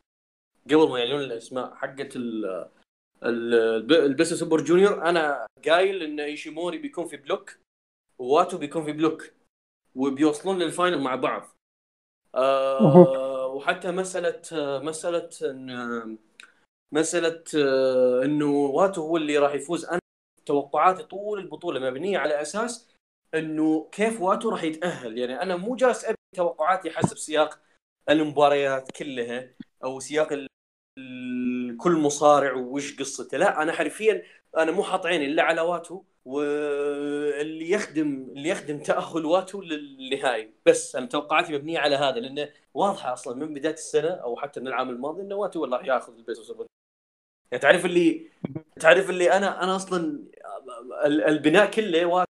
[0.66, 2.16] قبل ما يعلنون الأسماء حقت
[3.24, 7.61] ال Best Super Junior أنا قايل إن إيشيموري بيكون في block.
[8.22, 9.24] وواتو بيكون في block
[9.96, 11.58] وبيوصلون لل final مع بعض.
[12.36, 14.42] آه وحتى مسألة
[14.80, 16.18] مسألة إن
[16.92, 19.86] مسألة آه، إنه واتو هو اللي راح يفوز.
[19.86, 20.00] أنا
[20.46, 22.90] توقعاتي طول البطولة مبنية على أساس
[23.36, 25.18] إنه كيف واتو راح يتأهل.
[25.18, 27.60] يعني أنا مو جالس ابني توقعاتي حسب سياق
[28.10, 29.50] المباريات كلها
[29.84, 30.30] أو سياق
[31.78, 33.38] كل مصارع وش قصته.
[33.38, 34.24] لا أنا حرفيا
[34.58, 36.04] أنا مو حاط عيني إلا على واتو.
[36.26, 40.54] واللي يخدم اللي يخدم تأهل واتو للنهائي.
[40.66, 44.68] بس أنا توقعاتي مبنية على هذا لأنه واضحة أصلا من بداية السنة أو حتى من
[44.68, 46.52] العام الماضي انه واتو والله يأخذ ال Best
[47.52, 48.30] يعني تعرف اللي
[48.80, 50.28] تعرف اللي أنا أنا أصلا
[51.06, 52.32] البناء كله واتو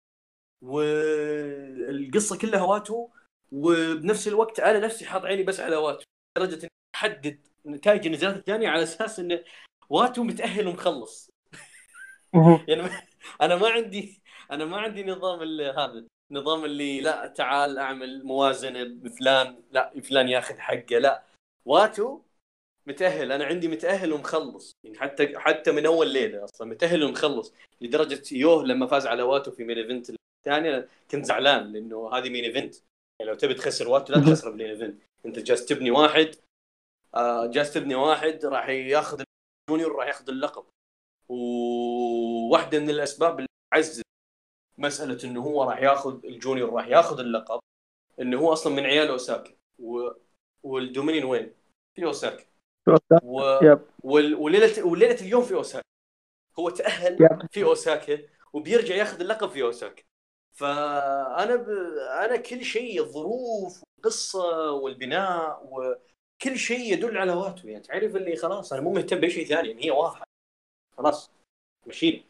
[0.62, 3.09] والقصة كلها واتو
[3.53, 6.05] وبنفس الوقت أنا نفسي حاط عيني بس على واتو.
[6.39, 9.45] لدرجة إني أحدد نتائج النزالات الثانية على أساس انه
[9.91, 11.30] واتو متأهل ومخلص.
[12.68, 12.91] يعني
[13.41, 19.62] أنا ما عندي أنا ما عندي نظام هذا نظام اللي لا تعال أعمل موازنة بفلان
[19.72, 21.24] لا فلان ياخذ حقه لا.
[21.64, 22.20] واتو
[22.86, 24.76] متأهل أنا عندي متأهل ومخلص.
[24.84, 29.51] يعني حتى حتى من أول ليلة أصلا متأهل ومخلص لدرجة يوه لما فاز على واتو
[29.51, 32.74] في main event الثاني كنت زعلان لأنه هذه main event
[33.20, 36.34] يعني لو تبي تخسر واتو لا تخسر ب main event أنت جالس تبني واحد
[37.14, 39.22] آه جالس تبني واحد راح ياخذ
[39.70, 40.64] ال junior راح ياخذ اللقب.
[41.29, 44.03] وواحدة من الأسباب اللي عزز
[44.79, 47.61] مسألة إنه هو راح ياخذ ال junior راح ياخذ اللقب
[48.20, 50.11] إنه هو أصلا من عيال اوساكا و...
[50.62, 51.55] والدومينين وين؟
[51.95, 52.45] في اوساكا
[53.22, 53.41] و...
[54.03, 54.35] وال...
[54.35, 55.89] وليلة وليلة اليوم في اوساكا
[56.59, 57.47] هو تأهل يب.
[57.51, 58.18] في اوساكا
[58.53, 60.03] وبيرجع ياخذ اللقب في اوساكا
[60.53, 61.68] فأنا ب...
[62.24, 68.72] أنا كل شيء الظروف والقصة والبناء وكل شيء يدل على واتو يعني تعرف اللي خلاص
[68.72, 70.28] أنا مو مهتم بأي شيء ثاني يعني هي واضحه
[70.99, 71.30] خلاص
[71.86, 72.22] مشينا.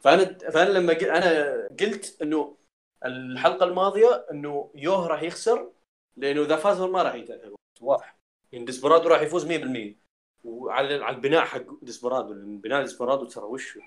[0.00, 1.04] فأنا فأنا لما قل...
[1.04, 2.56] أنا قلت إنه
[3.04, 5.70] الحلقة الماضية إنه يوه راح يخسر
[6.16, 8.16] لأنه إذا فاز ما راح يتاهل واضح.
[8.52, 9.96] يعني ديسبرادو راح يفوز 100%
[10.44, 13.78] وعلى على البناء حق ديسبرادو بناء ديسبرادو ترى وش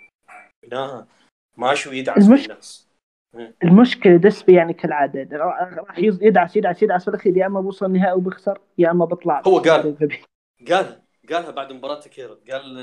[0.63, 1.07] بناء؟
[1.57, 2.45] ماشي ويدعس المش...
[2.45, 2.87] الناس
[3.63, 5.37] المشكلة دسبي يعني كالعادة.
[5.37, 7.37] راح يدعس يدعس يدعس في الأخير.
[7.37, 9.41] يا أما بوصل النهائي وبيخسر يا أما بطلع.
[9.47, 9.97] هو قال.
[10.69, 12.77] قال قالها بعد مباراة كيرت قال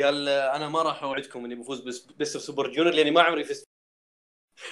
[0.00, 3.68] قال أنا ما راح أوعدكم إني بفوز بس Best Super Junior لأني ما عمري فزت.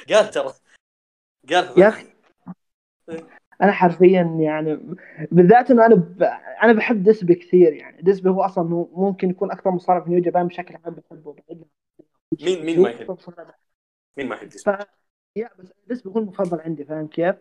[0.08, 0.52] قال ترى.
[1.48, 2.06] قال يا أخي.
[3.62, 4.96] أنا حرفيا يعني
[5.32, 6.22] بالذات إنه أنا ب...
[6.62, 8.02] أنا بحب ديسبي كثير يعني.
[8.02, 11.36] ديسبي هو أصلا ممكن يكون أكثر مصارع في New Japan بشكل عام بحبه
[12.42, 13.18] مين مين ما يحب؟
[14.16, 14.86] مين ما يحب ديسبي؟ ف...
[15.36, 17.36] yeah بس ديسبي هو المفضل عندي فاهم كيف؟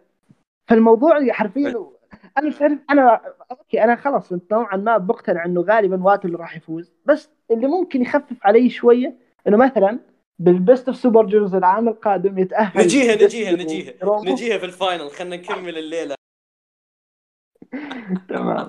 [0.70, 1.99] فالموضوع حرفيا
[2.38, 3.22] أنا مش عارف أنا
[3.52, 6.94] okay أنا خلاص نوعا ما بقتنع إنه غالبا واتو اللي راح يفوز.
[7.06, 9.18] بس اللي ممكن يخفف علي شوية
[9.48, 10.00] إنه مثلا
[10.40, 12.84] بال Best of Super Juniors العام القادم يتأهل.
[12.84, 13.94] نجيها نجيها نجيها.
[14.26, 16.16] نجيها في ال final خلينا نكمل الليلة.
[18.30, 18.68] تمام.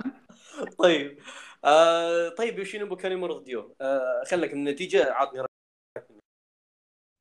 [0.79, 1.19] طيب
[1.65, 5.45] آه طيب يوشينوبو كانيمارو ضد يو آه خلك النتيجة عطني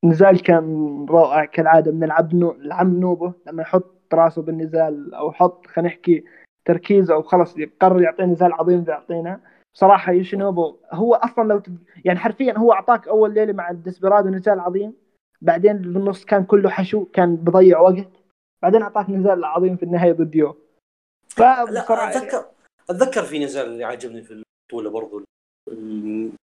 [0.05, 2.51] نزال كان رائع كالعادة من العب نو...
[2.51, 6.23] العم نوبو لما يحط راسه بالنزال أو يحط خلينا نحكي
[6.65, 9.39] تركيزه أو خلص يقرر يعطينا نزال عظيم بيعطينا
[9.73, 11.77] صراحة يوشينوبو هو أصلا لو تب...
[12.05, 14.93] يعني حرفيا هو أعطاك أول ليلة مع الديسبرادو نزال عظيم
[15.41, 18.09] بعدين بالنص كان كله حشو كان بضيع وقت
[18.61, 20.57] بعدين أعطاك نزال عظيم في النهاية ضد يو.
[21.37, 22.51] لا أتذكر
[22.89, 25.23] أتذكر في نزال اللي عجبني في البطولة برضو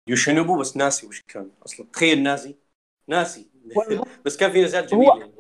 [0.10, 1.86] يوشينوبو بس ناسي وش كان أصلا.
[1.94, 2.56] تخيل ناسي
[3.08, 3.50] ناسي.
[4.26, 5.18] بس كان في نزال جميل هو...
[5.18, 5.32] يعني.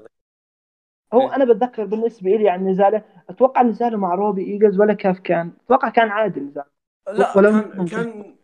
[1.13, 5.51] هو أنا بتذكر بالنسبة لي يعني نزاله أتوقع نزاله مع روبي ايجلز ولا كيف كان؟
[5.65, 6.63] أتوقع كان عادي نزال
[7.07, 8.35] لا كان كان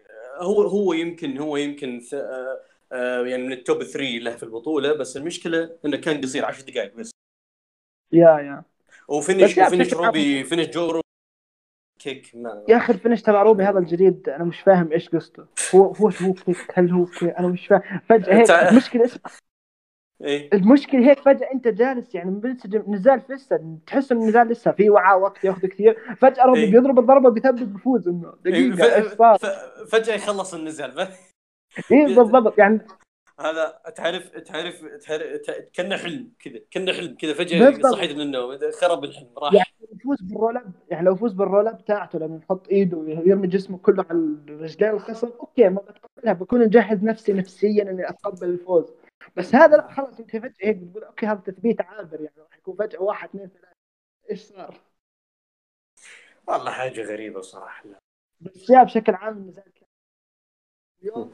[0.41, 2.59] هو هو يمكن هو يمكن آه،
[2.91, 6.65] آه، يعني من ال top 3 له في البطولة بس المشكلة إنه كان قصير 10
[6.71, 7.11] دقائق بس.
[8.11, 8.63] yeah yeah.
[9.07, 11.01] و finish و finish روبي فينش جو
[11.99, 15.45] kick ما يا أخي ال finish تبع روبي هذا الجديد أنا مش فاهم إيش قصته.
[15.75, 17.81] هو هو هو kick؟ هل هو kick؟ أنا مش فاهم.
[18.09, 19.09] فجأة هيك المشكلة
[20.23, 24.89] إيه؟ المشكلة هيك فجأة أنت جالس يعني منسجم نزال لسه تحس ان النزال لسه في
[24.89, 29.07] وعاء وقت ياخذ كثير فجأة روبي إيه؟ بيضرب الضربة بيثبت بفوز إنه دقيقة إيه؟ إيش
[29.07, 29.37] صار
[29.91, 30.99] فجأة يخلص النزال
[31.91, 32.79] اي بالضبط يعني
[33.39, 35.23] هذا تعرف تعرف تعرف
[35.73, 40.21] كانه حلم كذا كانه حلم كذا فجأة صحيت من النوم خرب الحلم راح يعني يفوز
[40.21, 43.77] بال roll up يعني لو يفوز بال roll up تاعته لما يحط إيده ويرمي جسمه
[43.77, 48.93] كله على الرجلين الخصم okay ما بتقبلها بكون مجهز نفسي نفسيا إني أتقبل الفوز
[49.35, 52.75] بس هذا لا خلاص أنت فجأة هيك بتقول okay هذا تثبيت عابر يعني راح يكون
[52.75, 53.75] فجأة واحد اثنين ثلاثة.
[54.29, 54.81] إيش صار؟
[56.47, 57.85] والله حاجة غريبة صراحة.
[58.41, 59.87] بس يا بشكل عام النزال كان
[61.01, 61.33] اليوم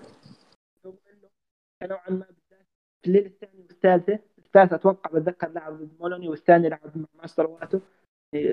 [1.83, 2.25] نوعا ما
[3.01, 7.79] في الليلة الثانية والثالثة الثالثه أتوقع بتذكر لعب ضد مولوني والثاني لعب مع ماستر واتو.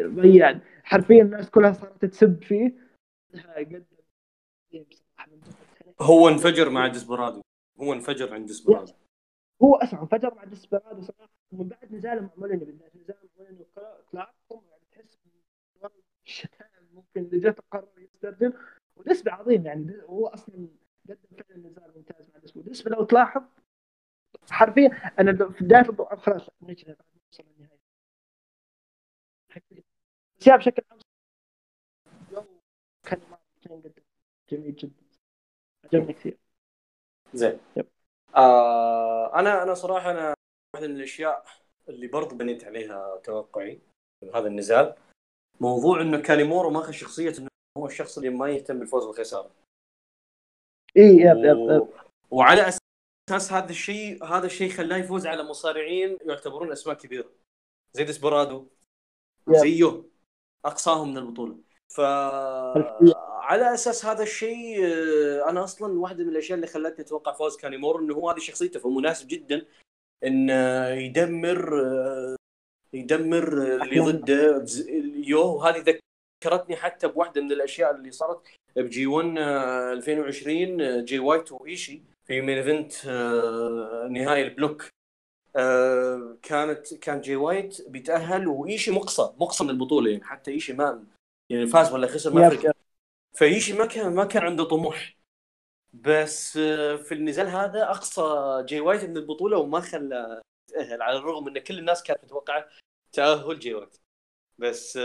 [0.05, 2.91] ضيع حرفيا الناس كلها صارت تسب فيه.
[6.01, 7.41] هو انفجر مع ديسبرادو
[7.81, 8.93] هو انفجر عند ديسبرادو
[9.63, 13.61] هو أسمع انفجر مع ديسبرادو صراحة ومن بعد نزاله مع مولوني بالذات نزاله مع مولوني
[13.61, 14.05] وكلارك
[14.51, 15.19] يعني تحس
[16.27, 18.53] الشتائم ممكن اللي جت قرر يسترجل
[18.97, 20.69] ونسبة عظيم يعني هو أصلا
[21.09, 22.63] قدم فعلا نزال ممتاز مع الأسبوع.
[22.63, 23.43] بالنسبة لو تلاحظ
[24.51, 24.89] حرفيا
[25.19, 25.83] أنا في بداية
[26.17, 27.81] خلاص نجي بعد ما نوصل للنهايه
[30.41, 30.99] بس بشكل عام
[33.05, 33.21] كان
[34.51, 35.03] جميل جدا.
[35.85, 36.39] عجبني كثير.
[37.35, 37.61] زين.
[38.37, 40.35] آه أنا أنا صراحة أنا
[40.75, 41.45] واحدة من الأشياء
[41.89, 43.81] اللي برضو بنيت عليها توقعي
[44.21, 44.95] في هذا النزال.
[45.61, 49.51] موضوع إنه كانيمورو ماخذ شخصية إنه هو الشخص اللي ما يهتم بالفوز والخساره
[50.97, 51.89] إي yep yep yep.
[52.31, 57.31] وعلى أساس هذا الشيء هذا الشيء خلاه يفوز على مصارعين يعتبرون أسماء كبيرة.
[57.93, 58.67] زي ديسبرادو
[59.49, 60.03] زيه.
[60.65, 61.59] أقصاهم من البطولة.
[61.89, 62.01] ف
[63.51, 68.01] على أساس هذا الشيء آه، أنا أصلا واحدة من الأشياء اللي خلتني أتوقع فوز كانيمورو
[68.01, 68.81] إنه هو هذه شخصيته.
[68.81, 69.67] فمناسب جدا
[70.25, 70.49] إن
[70.99, 72.37] يدمر آه،
[72.93, 74.65] يدمر اللي ضده.
[75.15, 76.01] يو وهذه
[76.45, 78.41] ذكرتني حتى بواحدة من الأشياء اللي صارت
[78.77, 84.89] ب G1 2020 جي وايت وإيشي في main event آه، نهائي ال block.
[85.57, 90.11] آه، كانت كان جي وايت بيتأهل وإيشي مقصى مقصى من البطولة.
[90.11, 91.05] يعني حتى إيشي ما
[91.51, 92.73] يعني فاز ولا خسر ما فرق
[93.37, 95.17] فايشي ما كان ما كان عنده طموح.
[95.93, 98.23] بس آه، في النزال هذا أقصى
[98.67, 102.69] جي وايت من البطولة وما خلى يتاهل على الرغم إن كل الناس كانت متوقعة
[103.13, 103.97] تأهل جي وايت.
[104.59, 104.99] بس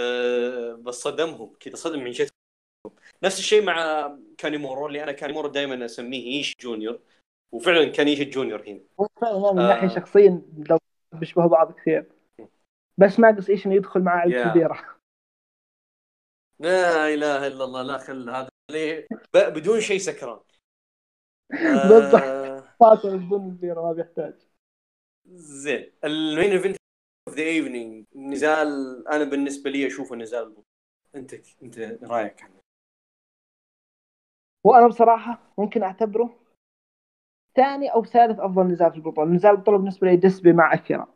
[0.80, 2.28] بس صدمهم كذا صدم من شيء
[3.24, 7.00] نفس الشيء مع كانيمورو اللي أنا كانيمورو دائما أسميه إيشي junior.
[7.52, 9.08] وفعلا كان إيشي junior هنا.
[9.22, 9.96] فعلا من ناحية آه.
[9.96, 10.78] شخصيا لو
[11.14, 12.12] بيشبهوا بعض كثير.
[12.98, 14.95] بس ناقص إيش إنه يدخل مع البيرة.
[16.60, 20.40] لا إله إلا الله لا خل هذا ليه بدون شيء سكران.
[21.52, 22.22] بالضبط.
[22.24, 22.66] آه...
[23.04, 24.34] بدون البيره ما بيحتاج
[25.34, 26.78] زين ال main event
[27.28, 28.68] of the evening نزال
[29.08, 30.66] أنا بالنسبة لي أشوفه نزال بطولة.
[31.16, 31.34] أنت
[31.64, 32.56] أنت رأيك عنه
[34.64, 36.40] وأنا بصراحة ممكن أعتبره
[37.56, 41.08] ثاني أو ثالث أفضل نزال في البطولة، نزال البطولة بالنسبة لي دسبي مع أكيرا.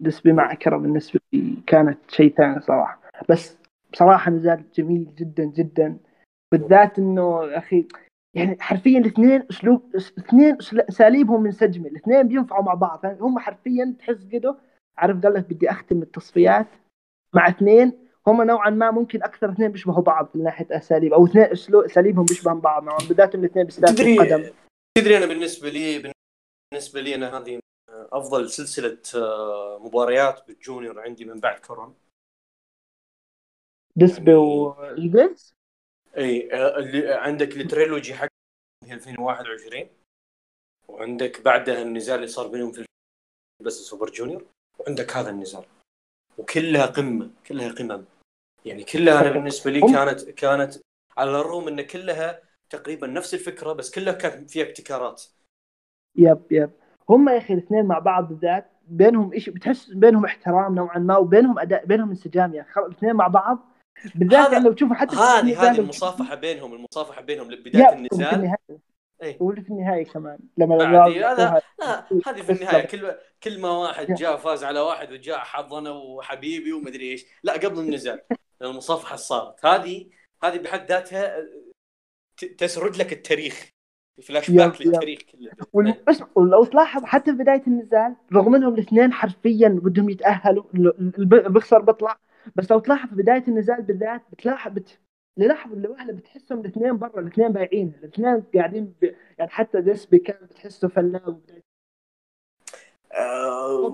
[0.00, 3.00] دسبي مع أكيرا بالنسبة لي كانت شيء ثاني صراحة.
[3.28, 3.56] بس
[3.96, 5.98] بصراحة نزال جميل جدا جدا.
[6.52, 7.88] بالذات إنه أخي
[8.36, 11.88] يعني حرفيا الاثنين أسلوب اثنين أساليبهم منسجمة.
[11.88, 13.04] الاثنين بينفعوا مع بعض.
[13.04, 14.56] يعني هم حرفيا تحس كده
[14.98, 16.66] عارف قال لك بدي أختم التصفيات
[17.32, 17.92] مع اثنين.
[18.26, 22.24] هم نوعا ما ممكن أكثر اثنين بيشبهوا بعض من ناحية أساليب أو اثنين اسلوب أساليبهم
[22.24, 22.98] بيشبهوا بعض نوعا.
[23.08, 24.52] بالذات الاثنين بيستخدموا تدري القدم.
[24.98, 26.12] تدري أنا بالنسبة لي
[26.72, 27.58] بالنسبة لي أنا هذه
[27.90, 31.92] أفضل سلسلة آه، مباريات بال junior عندي من بعد كورونا.
[33.96, 35.54] يعني- وايجلز
[36.16, 38.28] إي آه، اللي عندك ال trilogy حق
[38.84, 39.88] 2021
[40.88, 42.84] وعندك بعدها النزال اللي صار بينهم في
[43.64, 44.44] Best Super Junior
[44.78, 45.64] وعندك هذا النزال.
[46.38, 48.04] وكلها قمة كلها قمم.
[48.64, 50.74] يعني كلها أنا بالنسبة لي كانت كانت
[51.16, 55.22] على الرغم إن كلها تقريبا نفس الفكرة بس كلها كانت فيها ابتكارات.
[56.16, 56.70] yep yep.
[57.08, 61.58] هم يا أخي الاثنين مع بعض بالذات بينهم شيء بتحس بينهم احترام نوعا ما وبينهم
[61.58, 62.54] أداء بينهم انسجام.
[62.54, 63.58] يا أخي الاثنين مع بعض
[64.14, 68.54] بالذات يعني لو تشوفوا حتى هذه هذه المصافحة بينهم المصافحة بينهم لبداية النزال
[69.22, 69.36] إيه.
[69.40, 72.86] واللي في النهاية كمان لما هذا لا هذه في النهاية.
[72.86, 77.24] كل كل ما واحد جاء فاز على واحد وجاء حظنا وحبيبي ومدري إيش.
[77.42, 78.20] لا قبل النزال
[78.62, 79.66] المصافحة صارت.
[79.66, 80.06] هذه
[80.44, 81.36] هذه بحد ذاتها
[82.58, 83.70] تسرد لك التاريخ
[84.22, 84.80] فلاش باك.
[84.80, 85.18] للتاريخ
[85.72, 85.96] كله.
[86.08, 91.12] بس ولو تلاحظ حتى في بداية النزال رغم إنهم الاثنين حرفيا بدهم يتأهلوا ال- ال-
[91.18, 92.18] اللي بيخسر بيطلع
[92.56, 94.98] بس لو تلاحظ في بداية النزال بالذات بتلاحظ بت...
[95.36, 99.14] للحظه لوهله بتحسهم الاثنين برا الاثنين بايعين الاثنين قاعدين ب...
[99.38, 101.40] يعني حتى ديسبي كان بتحسه فنان
[103.12, 103.92] آه،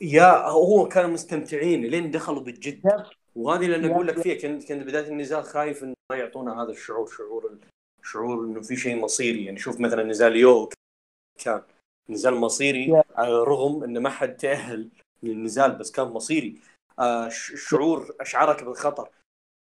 [0.00, 3.04] يا هو كانوا مستمتعين لين دخلوا بالجد.
[3.36, 4.18] وهذه اللي أنا أقول لك.
[4.18, 7.58] فيها كنت كنت بداية النزال خايف إنه ما يعطونا هذا الشعور شعور
[8.02, 10.68] شعور إنه في شيء مصيري يعني شوف مثلا نزال يو
[11.44, 11.62] كان
[12.10, 13.02] نزال مصيري yep.
[13.14, 14.88] على الرغم إنه ما حد تأهل
[15.22, 16.58] للنزال بس كان مصيري
[17.68, 19.08] شعور اشعرك بالخطر.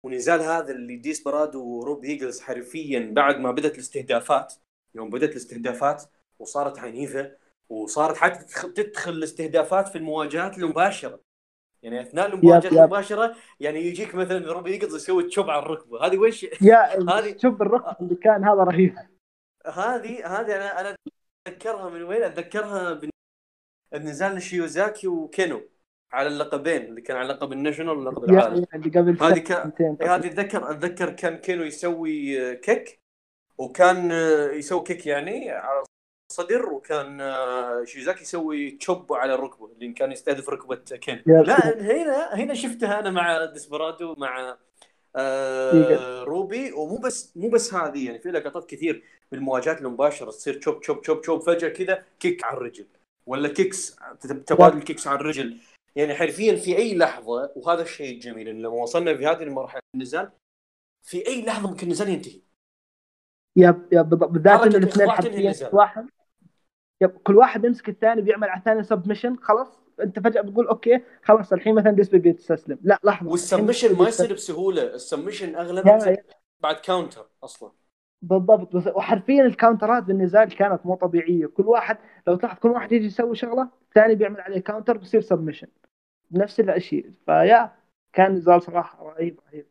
[0.04, 4.54] ونزال هذا اللي ديس برادو وروبي ايجلز حرفيا بعد ما بدأت الاستهدافات.
[4.94, 6.04] يوم بدأت الاستهدافات
[6.38, 7.36] وصارت عنيفة
[7.68, 8.44] وصارت حتى
[8.82, 11.20] تدخل- الاستهدافات في المواجهات المباشرة.
[11.82, 12.72] يعني أثناء المواجهات yep.
[12.78, 16.06] المباشرة يعني يجيك مثلا روبي ايجلز يسوي chop على الركبة.
[16.06, 16.76] هذه وش؟ يا
[17.18, 18.94] هذه- شوف الركض اللي كان هذا رهيب.
[19.66, 20.96] هذه هذه أنا أنا
[21.46, 23.00] أتذكرها من وين؟ أتذكرها
[23.92, 25.62] بالنزال شيوزاكي وكينو.
[26.12, 28.64] على اللقبين اللي كان على لقب ال National ولقب العالم.
[28.74, 32.98] اللي قبل هذه كان- إيه، هذه اتذكر أتذكر كان كينو يسوي آه، kick
[33.58, 35.82] وكان آه، يسوي kick يعني على
[36.30, 42.34] الصدر وكان آه، شيوزاكي يسوي chop على الركبه اللي كان يستهدف ركبة كين لا هنا
[42.34, 44.56] هنا شفتها أنا مع ديسبرادو مع
[45.16, 46.22] آه.
[46.24, 46.72] روبي.
[46.72, 49.02] ومو بس مو بس هذه يعني في لقطات كثير
[49.32, 52.86] بالمواجهات المباشرة تصير chop chop chop chop فجأة كذا kick على الرجل.
[53.26, 53.96] ولا kicks
[54.46, 55.56] تبادل kicks على الرجل.
[55.96, 60.30] يعني حرفيا في أي لحظة وهذا الشيء الجميل لما وصلنا في هذه المرحلة النزال
[61.02, 62.40] في أي لحظة ممكن النزال ينتهي.
[63.56, 66.06] yep yep بالذات انه الاثنين حرفيا واحد
[67.00, 69.68] yep كل واحد يمسك الثاني بيعمل على الثاني submission خلاص؟
[70.00, 73.30] أنت فجأة بتقول okay خلاص الحين مثلا ديسبي بيتستسلم لا لحظة.
[73.30, 74.82] وال submission ما يصير بسهولة.
[74.82, 76.16] ال submission اغلبها
[76.60, 77.72] بعد counter أصلا.
[78.22, 78.76] بالضبط.
[78.76, 81.46] بس وحرفيا الكاونترات بالنزال كانت مو طبيعية.
[81.46, 85.66] كل واحد لو تلاحظ كل واحد يجي يسوي شغلة الثاني بيعمل عليه counter بصير submission
[86.30, 87.76] نفس الشيء ف yeah
[88.12, 89.66] كان نزال صراحة رهيب رهيب.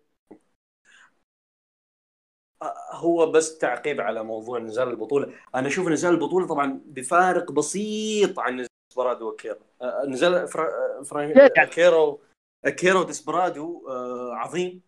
[2.91, 5.33] هو بس تعقيب على موضوع نزال البطولة.
[5.55, 11.03] أنا أشوف نزال البطولة طبعا بفارق بسيط عن نزال ديسبرادو وأكيرا آه، نزال فرا...
[11.03, 11.21] فرا...
[11.21, 11.49] يعني.
[11.57, 12.17] اكيرا
[12.65, 14.81] اكيرا وديسبرادو آه، عظيم.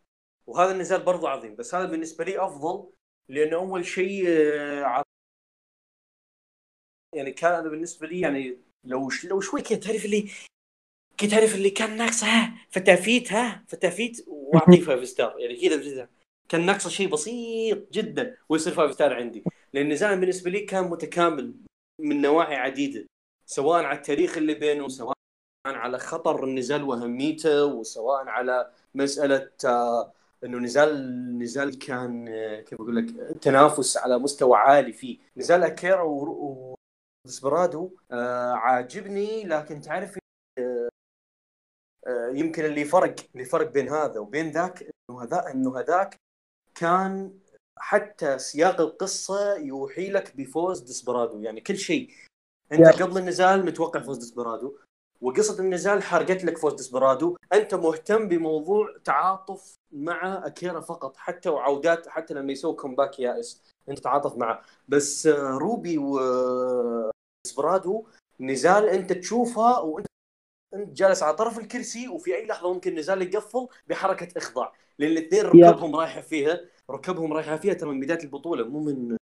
[0.48, 1.56] وهذا النزال برضو عظيم.
[1.56, 2.90] بس هذا بالنسبة لي أفضل
[3.30, 5.04] لأنه أول شيء آه،
[7.16, 9.26] يعني كان بالنسبة لي يعني لو ش...
[9.26, 10.30] لو شوي كذا تعرف اللي
[11.20, 16.10] كنت تعرف اللي كان ناقصه ها فتافيت ها فتافيت واعطيه five star يعني كذا
[16.50, 19.44] كان ناقصه شيء بسيط جدا ويصير five star عندي.
[19.74, 21.54] لأن النزال بالنسبة لي كان متكامل
[22.02, 23.06] من نواحي عديدة.
[23.46, 25.14] سواء على التاريخ اللي بينه سواء
[25.68, 30.14] على خطر النزال وأهميته وسواء على مسألة آه،
[30.44, 35.18] إنه نزال نزال كان آه، كيف أقول لك تنافس على مستوى عالي فيه.
[35.38, 36.76] نزال أكيرا و-
[37.26, 40.18] وديسبرادو آه، عاجبني لكن تعرف
[42.34, 46.16] يمكن اللي فرق اللي فرق بين هذا وبين ذاك إنه هذا إنه هذاك
[46.76, 47.40] كان
[47.80, 51.42] حتى سياق القصة يوحي لك بفوز ديسبرادو.
[51.42, 52.10] يعني كل شيء.
[52.72, 52.92] أنت يا.
[52.92, 54.78] قبل النزال متوقع فوز ديسبرادو.
[55.22, 57.38] وقصة النزال حرقت لك فوز ديسبرادو.
[57.54, 61.18] أنت مهتم بموضوع تعاطف مع أكيرا فقط.
[61.18, 63.64] حتى وعودات حتى لما يسوي comeback يائس.
[63.90, 64.62] أنت تتعاطف معه.
[64.88, 68.06] بس آه، روبي وديسبرادو
[68.40, 70.07] نزال أنت تشوفه وأنت
[70.74, 75.46] انت جالس على طرف الكرسي وفي أي لحظة ممكن النزال يقفل بحركة إخضاع لأن الاثنين.
[75.46, 76.60] ركبهم رايحة فيها
[76.92, 79.18] ركبهم رايحة فيها ترى من بداية البطولة مو من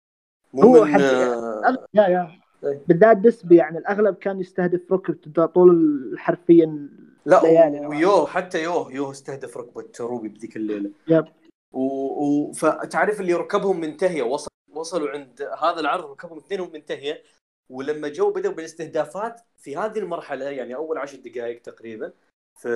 [0.52, 2.80] مو هو من حد- آه، yeah yeah إيه.
[2.88, 6.88] بالذات ديسبي يعني الأغلب كان يستهدف ركبته طول حرفيا
[7.26, 11.24] لا ليالي ويو حتى يو يو استهدف ركبة روبي بذيك الليلة yep.
[11.72, 11.82] و...
[11.82, 12.52] و...
[12.52, 17.22] فتعرف اللي ركبهم منتهية وصل وصلوا عند هذا العرض ركبهم اثنينهم منتهية
[17.70, 22.12] ولما جو بدأوا بالاستهدافات في هذه المرحلة يعني أول عشر دقائق تقريبا
[22.58, 22.68] في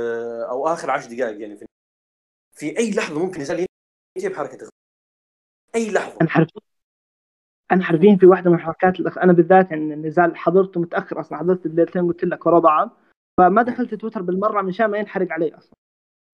[0.51, 1.65] أو آخر عشر دقائق يعني في,
[2.53, 3.67] في أي لحظة ممكن ينزل
[4.19, 4.69] يجي بحركة غ-
[5.75, 6.17] أي لحظة.
[6.21, 6.61] أنا حرفيا
[7.73, 9.19] أنا حرفيا في واحدة من الحركات الأخ...
[9.19, 12.91] أنا بالذات يعني النزال حضرته متأخر أصلا حضرت الليلتين قلت لك ورا بعض
[13.39, 15.73] فما دخلت تويتر بالمرة مشان ما ينحرق علي أصلا.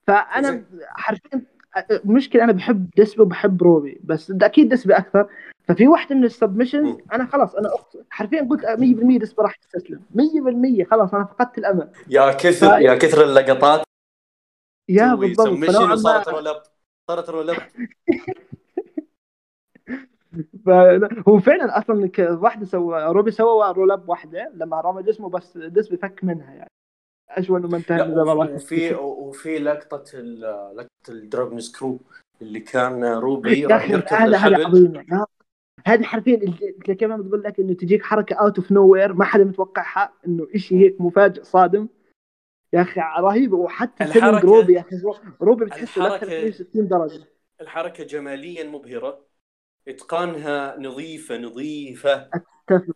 [0.06, 1.42] فأنا حرفيا
[1.90, 5.28] المشكلة أنا بحب ديسبي وبحب روبي بس أكيد ديسبي أكثر.
[5.74, 6.96] ففي واحدة من ال submissions.
[7.12, 7.70] أنا خلاص أنا
[8.10, 11.90] حرفيا قلت 100% ديسبي راح يستسلم 100% خلاص أنا فقدت الأمل.
[12.08, 13.82] يا كثر ف- يا كثر اللقطات.
[14.88, 15.48] yeah بالضبط.
[15.48, 16.62] وصارت ما roll-up
[17.10, 17.56] صارت roll-up
[20.66, 25.96] ف- هو فعلا أصلا واحدة سوى روبي سوى roll-up واحدة لما رمى جسمه بس ديسبي
[25.96, 26.70] فك منها يعني.
[27.56, 28.02] انه ما انتهى
[28.54, 28.94] وفي.
[28.94, 31.98] وفي, لقطة لقطة ال dragon screw
[32.42, 33.82] اللي كان روبي راح
[34.12, 35.04] هذه الحبل
[35.86, 40.12] هذه حرفيا اللي كمان بتقول لك إنه تجيك حركة out of nowhere ما حدا متوقعها
[40.26, 41.88] إنه شيء هيك مفاجئ صادم.
[42.72, 44.96] يا أخي رهيبه وحتى selling روبي يا أخي
[45.40, 47.24] روبي بتحسه لف الحركة- 360 درجة.
[47.60, 49.26] الحركة جماليا مبهرة.
[49.88, 52.30] إتقانها نظيفة نظيفة.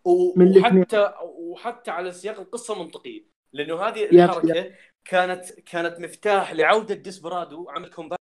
[0.04, 0.58] و- من.
[0.58, 3.22] وحتى وحتى على سياق القصة منطقية.
[3.52, 4.70] لأنه هذه يا- الحركة
[5.04, 8.18] كانت كانت مفتاح لعودة ديسبرادو عمل comeback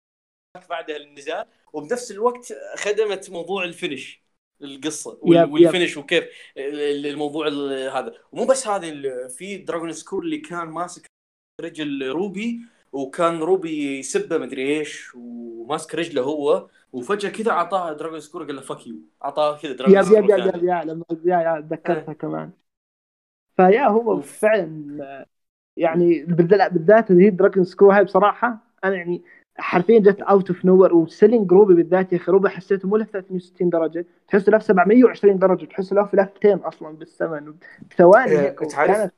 [0.70, 4.24] بعدها للنزال وبنفس الوقت خدمت موضوع ال finish.
[4.64, 5.18] القصة.
[5.22, 6.24] وال finish وكيف
[6.58, 8.94] ال- الموضوع ال- هذا ومو بس هذه
[9.28, 11.06] في dragon screw اللي كان ماسك
[11.62, 12.60] رجل روبي
[12.92, 18.62] وكان روبي يسبه مدري إيش وماسك رجله هو وفجأة كذا أعطاه dragon screw قال له
[18.62, 18.96] fuck you
[19.26, 20.80] أعطاه كذا dragon screw yeah yeah.
[20.80, 22.52] yeah لما yeah yeah تذكرتها كمان
[23.58, 24.22] ف yeah هو.
[24.22, 25.26] فعلا
[25.78, 29.24] يعني بالذات هي dragon screw هاي بصراحة أنا يعني
[29.58, 33.10] حرفيا جت out of nowhere و selling روبي بالذات يا أخي روبي حسيته مو لف
[33.12, 37.54] 360 درجة تحسه لف 720 درجة تحسه لف لفتين أصلا بالثمن
[37.92, 39.12] بثواني إيه، تعرف-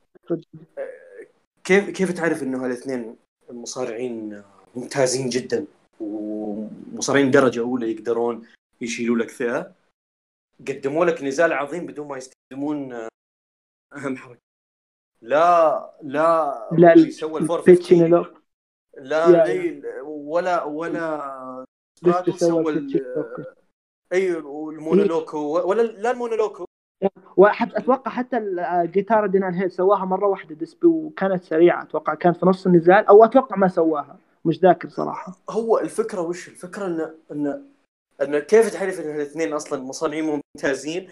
[1.63, 3.15] كيف كيف تعرف إنه هالاثنين
[3.49, 4.41] المصارعين
[4.75, 5.65] ممتازين جدا
[5.99, 8.45] ومصارعين درجة أولى يقدرون
[8.81, 9.71] يشيلوا لك فئة؟
[10.67, 12.93] قدموا لك نزال عظيم بدون ما يستخدمون
[13.95, 14.39] اهم حركه
[15.21, 17.61] لا لا لا سوى الفور
[18.97, 21.65] لا يا- أي ولا ولا
[22.03, 23.41] بس برادو سوى سوى البيتشن ال- لوك
[24.13, 25.37] أي المونولوكو
[25.69, 26.65] ولا لا المونولوكو
[27.37, 32.45] وحتى أتوقع حتى الجيتارة دينان هيل سواها مرة واحدة ديسبي وكانت سريعة أتوقع كان في
[32.45, 35.33] نص النزال أو أتوقع ما سواها مش ذاكر صراحة.
[35.49, 37.63] هو الفكرة وش؟ الفكرة ان ان
[38.21, 41.09] إن كيف تعرف إن الاثنين أصلا مصنعين ممتازين؟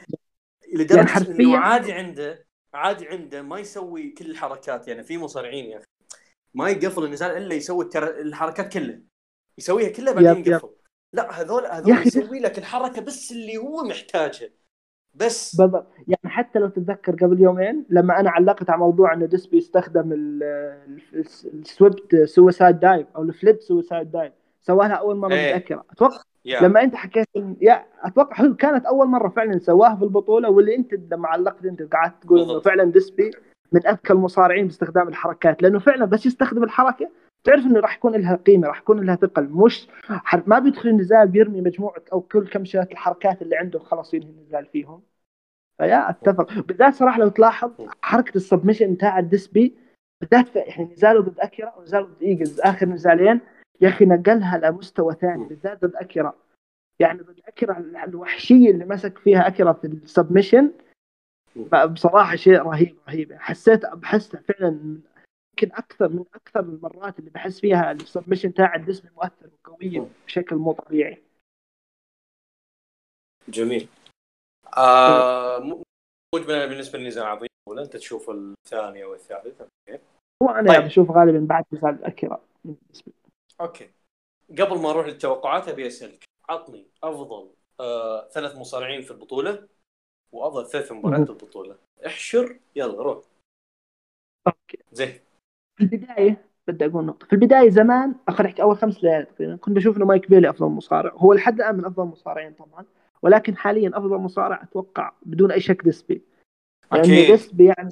[0.74, 5.66] لدرجة يعني يعني انه عادي عنده عادي عنده ما يسوي كل الحركات يعني في مصارعين
[5.66, 5.86] يا أخي.
[6.54, 8.20] ما يقفل النزال إلا يسوي التر...
[8.22, 9.00] الحركات كلها.
[9.58, 10.54] يسويها كلها بعدين.
[10.54, 10.70] يقفل.
[11.14, 14.50] لا هذول هذول يسوي لك الحركة بس اللي هو محتاجها.
[15.14, 15.56] بس.
[15.56, 15.88] بالضبط.
[16.08, 20.14] يعني حتى لو تتذكر قبل يومين لما أنا علقت على موضوع إن ديسبي يستخدم
[21.14, 25.56] السويبت suicide dive أو ال flip suicide dive سواها أول مرة إيه.
[25.56, 26.62] متذكره أتوقع yeah.
[26.62, 30.76] لما أنت حكيت إن- yeah أتوقع هو كانت أول مرة فعلا سواها في البطولة واللي
[30.76, 32.60] أنت لما علقت أنت قعدت تقول إنه.
[32.60, 33.32] فعلا ديسبي.
[33.72, 37.10] من أذكى المصارعين باستخدام الحركات لأنه فعلا بس يستخدم الحركة
[37.44, 39.50] تعرف إنه راح يكون لها قيمة راح يكون لها ثقل.
[39.52, 39.88] مش
[40.48, 44.66] ما بيدخل النزال بيرمي مجموعة أو كل كم شوية الحركات اللي عنده خلاص ينهي النزال
[44.66, 45.02] فيهم.
[45.78, 46.60] ف yeah أتفق.
[46.60, 47.72] بالذات صراحة لو تلاحظ
[48.02, 49.76] حركة ال submission بتاع الديسبي
[50.22, 53.40] بالذات يعني نزاله ضد أكيرا ونزاله ضد ايجلز آخر نزالين
[53.82, 56.34] يا أخي نقلها لمستوى ثاني بالذات ضد أكيرا.
[57.00, 60.72] يعني ضد أكيرا الوحشية اللي مسك فيها أكيرا في ال submission
[61.86, 63.34] بصراحه شيء رهيب رهيب.
[63.34, 65.02] حسيت بحسها فعلا
[65.52, 70.56] يمكن أكثر من أكثر المرات اللي بحس فيها ال submission تاع الديسبي مؤثر وقوي بشكل
[70.56, 71.22] مو طبيعي.
[73.50, 73.88] جميل.
[74.78, 75.84] آه م-
[76.36, 80.04] مجملا بالنسبة للنزال عظيم ولا أنت تشوف الثاني أو الثالث okay
[80.44, 80.72] هو أنا طيب.
[80.74, 83.14] يعني بشوف غالبا بعد نزال اكيرا بالنسبة
[83.62, 83.90] okay.
[84.50, 86.24] قبل ما أروح للتوقعات أبي أسألك.
[86.50, 89.68] عطني أفضل آه ثلاث مصارعين في البطولة.
[90.32, 91.78] وافضل ثلاث مباريات البطولة.
[92.06, 93.24] احشر يلا روح.
[94.48, 94.78] okay.
[94.92, 95.20] زين.
[95.78, 97.28] في البداية بدي أقول نقطة.
[97.28, 100.68] في البداية زمان خلينا نحكي أول خمس ليالي تقريبا كنت بشوف إنه مايك بيلي أفضل
[100.68, 101.14] مصارع.
[101.14, 102.86] هو لحد الآن من أفضل المصارعين طبعا
[103.22, 106.22] ولكن حاليا أفضل مصارع أتوقع بدون أي شك ديسبي.
[106.92, 107.32] لأنه أكيد.
[107.32, 107.92] ديسبي يعني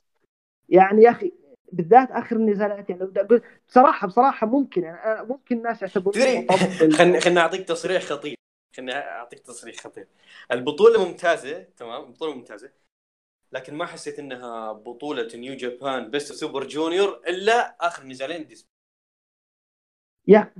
[0.70, 1.32] يعني يا أخي
[1.72, 6.94] بالذات آخر النزالات يعني بدي أقول بصراحة بصراحة ممكن يعني ممكن الناس مطبل.
[6.94, 8.36] خلني خلني أعطيك تصريح خطير.
[8.76, 10.08] خلني أعطيك تصريح خطير.
[10.52, 12.72] البطولة ممتازة تمام؟ بطوله ممتازة.
[13.52, 18.70] لكن ما حسيت إنها بطولة New Japan Best Super Junior إلا آخر نزالين ديسبي.
[20.28, 20.54] yeah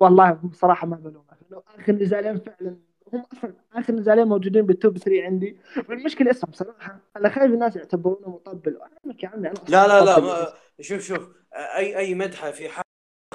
[0.00, 2.76] والله بصراحه ما بلومك لو آخر نزالين فعلا
[3.12, 5.58] هم أصلا آخر نزالين موجودين بال top 3 عندي.
[5.88, 8.80] والمشكلة اسمع بصراحه أنا خايف الناس يعتبرونه مطبل.
[9.22, 10.20] يا عمي أنا لا لا لا.
[10.20, 12.82] ما شوف شوف أي أي مدحه في حق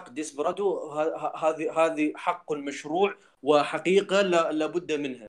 [0.10, 0.92] ديسبرادو
[1.36, 5.28] هذه هذه حق مشروع وحقيقة لا- لابد منها.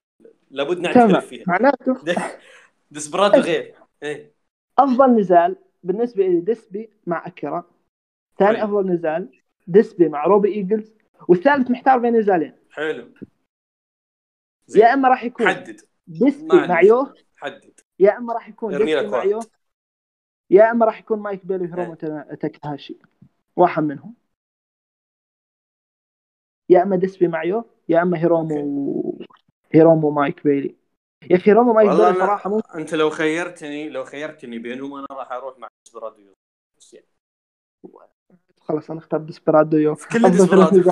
[0.50, 1.08] لابد تمام.
[1.10, 1.44] نعترف فيها.
[1.46, 1.96] معناته
[2.90, 3.74] ديسبرادو غير.
[4.02, 4.32] إيه.
[4.78, 7.64] أفضل نزال بالنسبة لي ديسبي مع أكيرا.
[8.38, 8.64] ثاني طيب.
[8.64, 9.28] أفضل نزال
[9.66, 10.94] ديسبي مع روبي إيجلز.
[11.28, 12.52] والثالث محتار بين نزالين.
[12.70, 13.08] حلو.
[14.66, 14.82] زين.
[14.82, 15.80] يا إما راح يكون حدد.
[16.06, 17.06] ديسبي مع عندي يو
[17.36, 17.80] حدد.
[17.98, 19.28] يا إما راح يكون ديسبي مع واحد.
[19.28, 19.40] يو
[20.50, 22.98] يا إما راح يكون مايك بيلي وهيرومو تا- تاكاهاشي.
[23.56, 24.14] واحد منهم.
[26.68, 29.18] يا أما ديسبي مع يو يا أما هيرومو
[29.74, 30.76] هيرومو مايك بيلي.
[31.30, 35.32] يا أخي هيرومو مايك بيلي صراحة ممكن أنت لو خيرتني لو خيرتني بينهم أنا راح
[35.32, 36.34] أروح مع ديسبرادو يعني.
[38.60, 40.90] خلاص أنا اختار ديسبرادو يو ثلاث ديسبرادو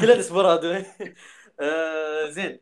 [0.00, 0.72] كله ديسبرادو
[1.60, 2.60] آه، زين.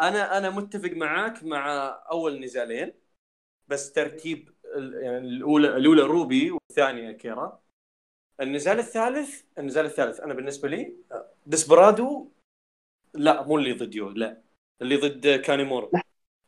[0.00, 2.94] أنا أنا متفق معاك مع أول نزالين
[3.68, 7.61] بس ترتيب يعني الاولى الأولى روبي والثانية أكيرا.
[8.40, 10.96] النزال الثالث النزال الثالث أنا بالنسبة لي
[11.46, 12.28] ديسبرادو
[13.14, 14.42] لا مو اللي ضد يو لا
[14.82, 15.90] اللي ضد كانيمارو.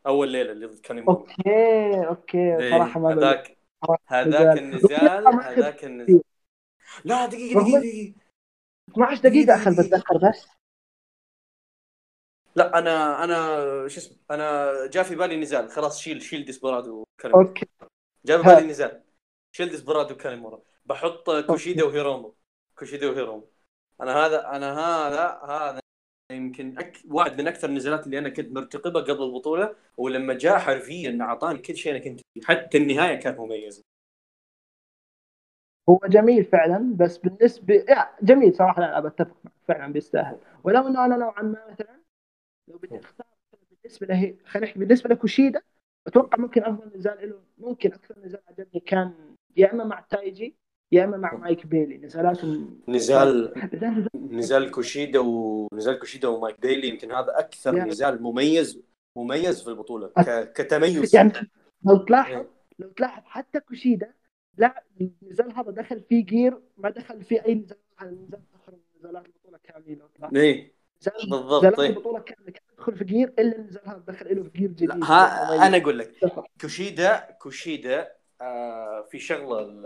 [0.07, 1.19] أول ليلة اللي ضد كانيمارو.
[1.19, 3.13] okay okay إيه، صراحة ما.
[3.13, 3.59] هذاك
[4.07, 4.59] هذاك نزال.
[4.59, 6.23] النزال هذاك النزال.
[7.05, 8.15] لا دقيقة دقيقة دقيقة.
[8.91, 10.49] 12 دقيقة اخذ بتذكر بس.
[12.57, 13.59] لا أنا أنا
[13.89, 15.71] شو اسمه أنا جاء في بالي نزال.
[15.71, 17.49] خلاص شيل شيل ديسبرادو كانيمارو.
[17.49, 17.67] okay.
[18.25, 18.49] جاء في.
[18.49, 19.03] بالي نزال.
[19.53, 20.65] شيل ديسبرادو كانيمارو.
[20.87, 22.35] بحط كوشيدا وهيرومو.
[22.79, 23.49] كوشيدا وهيرومو.
[24.01, 25.81] أنا هذا أنا هذا هذا
[26.33, 26.99] يمكن أك...
[27.11, 31.77] واحد من أكثر النزالات اللي أنا كنت مرتقبه قبل البطولة ولما جاء حرفيا أعطاني كل
[31.77, 32.43] شيء أنا كنت فيه.
[32.45, 33.83] حتى النهاية كانت مميزة.
[35.89, 37.85] هو جميل فعلا بس بالنسبة
[38.23, 39.55] جميل صراحة لا بتفق معك.
[39.69, 40.39] فعلا بيستاهل.
[40.65, 42.01] ولو إنه أنا نوعا ما مثلا
[42.69, 43.27] لو بدي أختار
[43.83, 45.63] بالنسبة له خلينا نحكي بالنسبة لكوشيدا
[46.07, 47.43] أتوقع ممكن أفضل نزال له.
[47.59, 50.55] ممكن أكثر نزال عجبني كان يا إما مع تايجي
[50.95, 57.13] يا إما مع مايك بيلي نزالاتهم نزال نزال نزال كوشيدا ونزال كوشيدا ومايك بيلي يمكن
[57.13, 58.81] هذا أكثر يعني- نزال مميز
[59.17, 60.53] مميز في البطولة ك...
[60.53, 61.17] كتميز.
[61.17, 61.33] يعني
[61.87, 62.49] لو تلاحظ إيه.
[62.79, 64.13] لو تلاحظ حتى كوشيدا
[64.59, 69.27] لا النزال هذا دخل فيه جير ما دخل فيه أي نزال على النزال أخر نزالات
[69.27, 70.09] البطولة كامله
[70.43, 70.73] إيه.
[71.03, 71.89] نزال- بالضبط نزالات إيه.
[71.91, 74.91] البطولة كاملة كان يدخل في جير إلا النزال هذا دخل له في جير جديد.
[75.05, 76.13] ها أنا أقول لك.
[76.61, 78.09] كوشيدا كوشيدا
[78.41, 79.83] آه في شغلة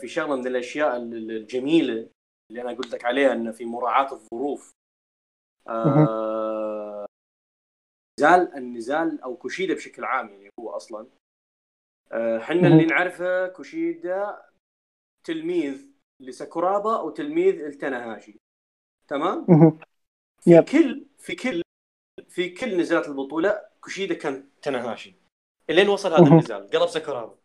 [0.00, 2.08] في شغلة من الأشياء ال- الجميلة
[2.50, 4.70] اللي أنا قلت لك عليها إنه في مراعاة الظروف
[5.68, 7.06] آه
[8.20, 11.06] نزال النزال أو كوشيدا بشكل عام يعني هو أصلا
[12.12, 12.72] آه، حنا مهم.
[12.72, 14.42] اللي نعرفه كوشيدا
[15.26, 15.86] تلميذ
[16.22, 18.36] لساكورابا وتلميذ التناهاشي
[19.08, 19.46] تمام.
[20.46, 20.62] في.
[20.62, 21.62] كل في كل
[22.28, 25.14] في كل نزالات البطولة كوشيدا كان تناهاشي
[25.70, 26.26] إلين وصل هذا.
[26.32, 27.38] النزال قلب ساكورابا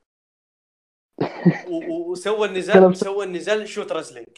[1.67, 4.37] وسوى النزال سوى النزال شوت رسلينج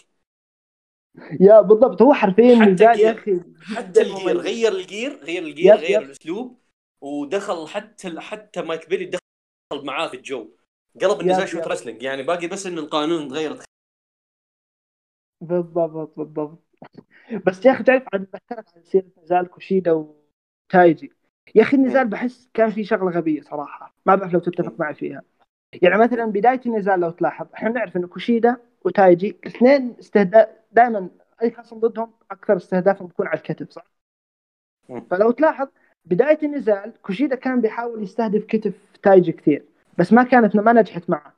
[1.39, 3.11] yeah بالضبط هو حرفيا حتى نزال يا الجير.
[3.11, 3.39] أخي
[3.75, 4.37] حتى ال gear.
[4.37, 6.01] غير ال gear غير ال gear غير.
[6.01, 6.59] الأسلوب
[7.01, 10.49] ودخل حتى حتى مايك بيلي دخل معاه في الجو.
[11.01, 11.67] قلب النزال shoot.
[11.67, 13.63] wrestling يعني باقي بس إن القانون تغيرت
[15.41, 16.63] بالضبط بالضبط.
[17.45, 21.11] بس يا أخي تعرف عن ذكرت عن سيرة نزال كوشيدا وتايجي.
[21.55, 23.95] يا أخي النزال بحس كان في شغلة غبية صراحة.
[24.05, 25.21] ما بعرف لو تتفق معي فيها.
[25.81, 31.09] يعني مثلا بداية النزال لو تلاحظ إحنا نعرف انه كوشيدا وتايجي الاثنين استهداف دائما
[31.41, 33.85] أي خصم ضدهم أكثر استهدافهم بيكون على الكتف صح؟
[35.11, 35.67] فلو تلاحظ
[36.05, 38.73] بداية النزال كوشيدا كان بيحاول يستهدف كتف
[39.03, 39.65] تايجي كثير
[39.97, 41.33] بس ما كانت ما نجحت معه.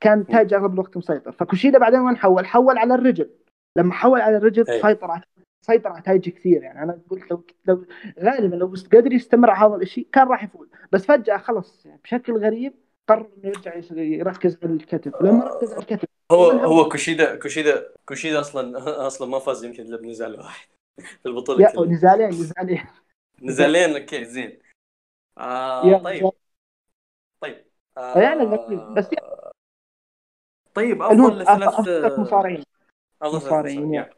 [0.00, 1.32] كان تايجي أغلب الوقت مسيطر.
[1.32, 3.30] فكوشيدا بعدين وين حول؟ حول على الرجل.
[3.76, 4.82] لما حول على الرجل أي.
[4.82, 5.22] سيطر على
[5.66, 6.62] سيطر على تايجي كثير.
[6.62, 7.84] يعني أنا قلت لو لو
[8.20, 10.68] غالبا لو قدر يستمر على هذا الشيء كان راح يفوز.
[10.92, 12.74] بس فجأة خلص يعني بشكل غريب
[13.08, 18.40] قرر إنه يرجع يركز على الكتف لما ركز على الكتف هو هو كوشيدا كوشيدا كوشيدا
[18.40, 20.68] أصلا أصلا ما فاز يمكن إلا بنزال واحد
[21.22, 21.64] في البطولة.
[21.64, 22.86] yeah كلها نزالين نزالين.
[23.42, 24.58] نزالين okay زين.
[25.38, 26.30] آه طيب.
[27.40, 27.64] طيب.
[27.96, 29.08] يعني قصدي- بس
[30.74, 32.62] طيب المهم أفضل ثلاث مصارعين
[33.22, 34.14] مصارعين، يعني.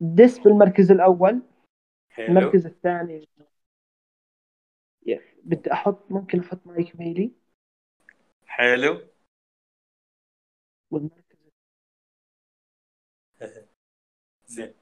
[0.00, 1.42] ديسبي في المركز الأول.
[2.10, 2.26] حلو.
[2.26, 3.28] المركز الثاني.
[5.44, 7.32] بدي أحط ممكن أحط مايك ميلي.
[8.56, 9.00] حلو.
[10.90, 11.38] والمركز
[14.46, 14.74] زين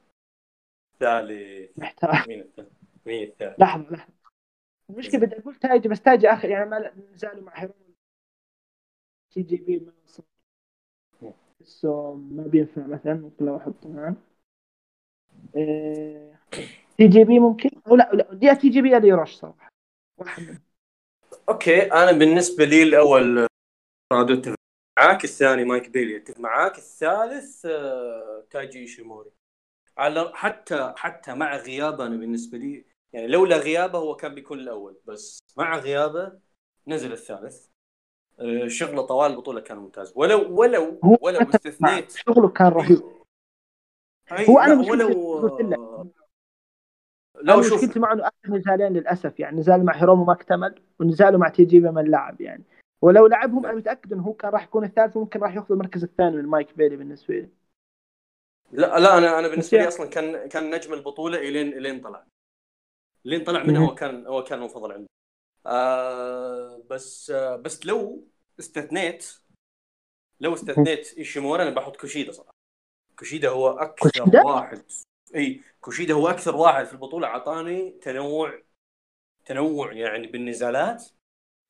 [0.99, 2.71] ثالث محتاج مين الثالث؟
[3.05, 4.13] مين الثالث؟ لحظة لحظة.
[4.89, 7.95] المشكلة بدي أقول تاجي بس تاجي اخر يعني ما نزالوا مع هيروم
[9.31, 10.25] تي جي بي ما صار
[11.61, 14.15] بسه ما بينفع مثلا ممكن لو أحطه معاه
[15.55, 16.39] إيه،
[16.97, 19.69] تي جي بي ممكن؟ أو لا لا دي تي جي بي ليو راش صراحة.
[20.17, 20.61] واحد منهم.
[21.49, 23.47] okay أنا بالنسبة لي الأول
[24.11, 24.55] رادو اتفق
[24.99, 25.23] معاك.
[25.23, 26.77] الثاني مايك بيلي اتفق معاك.
[26.77, 29.31] الثالث آه، تايجي ايشيموري
[29.97, 34.97] على حتى حتى مع غيابه أنا بالنسبة لي يعني لولا غيابه هو كان بيكون الأول
[35.05, 36.31] بس مع غيابه
[36.87, 37.67] نزل الثالث.
[38.39, 40.13] آه، شغله طوال البطولة كان ممتاز.
[40.15, 43.01] ولو ولو ولو استثنيت شغله كان رهيب.
[44.31, 45.79] أي هو أنا ولو قلت لك
[47.41, 51.37] لو شوف مشكلتي معه إنه اخر نزالين للأسف يعني نزال مع هيرومو ما اكتمل ونزاله
[51.37, 52.63] مع تي جي بي ما لعب يعني.
[53.03, 53.65] ولو لعبهم.
[53.65, 56.77] أنا متأكد إنه هو كان راح يكون الثالث وممكن راح ياخذ المركز الثاني من مايك
[56.77, 57.49] بيلي بالنسبة لي
[58.71, 62.25] لا لا أنا أنا بالنسبة لي أصلا كان كان نجم البطولة إلين إلين طلع
[63.25, 63.89] إلين طلع منها مهم.
[63.89, 65.07] هو كان هو كان المفضل عندي
[65.65, 68.27] آه بس آه بس لو
[68.59, 69.33] استثنيت
[70.39, 72.55] لو استثنيت إيشيموري أنا بحط كوشيدا صراحة
[73.19, 74.83] كوشيدا هو أكثر كوشيدا؟ واحد
[75.35, 78.61] إي كوشيدا هو أكثر واحد في البطولة أعطاني تنوع
[79.45, 81.03] تنوع يعني بالنزالات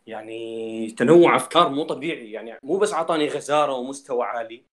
[0.08, 4.64] يعني تنوع أفكار مو طبيعي يعني مو بس اعطاني غزاره ومستوى عالي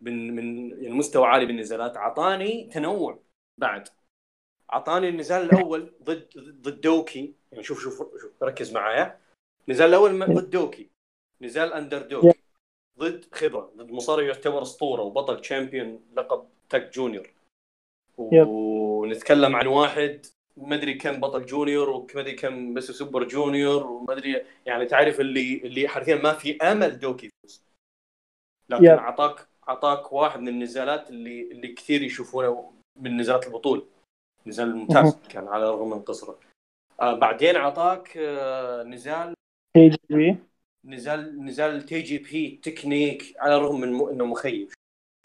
[0.00, 3.18] من من يعني مستوى عالي بالنزالات اعطاني تنوع
[3.60, 3.88] بعد.
[4.72, 7.34] اعطاني النزال الأول ضد ضد دوكي.
[7.52, 9.20] يعني شوف شوف شوف ركز معايا.
[9.68, 10.90] النزال الأول ضد دوكي.
[11.40, 12.36] نزال underdog
[12.98, 17.30] ضد خبرة ضد مصارع يعتبر أسطورة وبطل champion لقب tag junior.
[18.18, 20.26] ونتكلم عن واحد
[20.58, 25.20] ما أدري كم بطل junior وما أدري كم best super junior وما أدري يعني تعرف
[25.20, 27.26] اللي اللي حرفيا ما في أمل دوكي.
[27.26, 27.62] يفوز
[28.68, 28.98] لكن yep.
[28.98, 33.86] اعطاك اعطاك واحد من النزالات اللي اللي كثير يشوفونه من نزالات البطولة.
[34.46, 36.38] نزال ممتاز كان على الرغم من قصره.
[37.00, 39.34] آه بعدين اعطاك آه نزال
[39.76, 40.36] تي جي بي
[40.84, 44.72] نزال نزال تي جي بي تكنيك على الرغم من إنه مخيب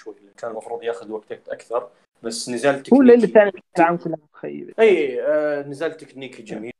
[0.01, 1.89] شوي كان المفروض ياخذ وقت أكثر.
[2.23, 6.71] بس نزال هو الليلة تكنيكي الثانية العام كلها مخيبه أي آه نزال تكنيكي جميل.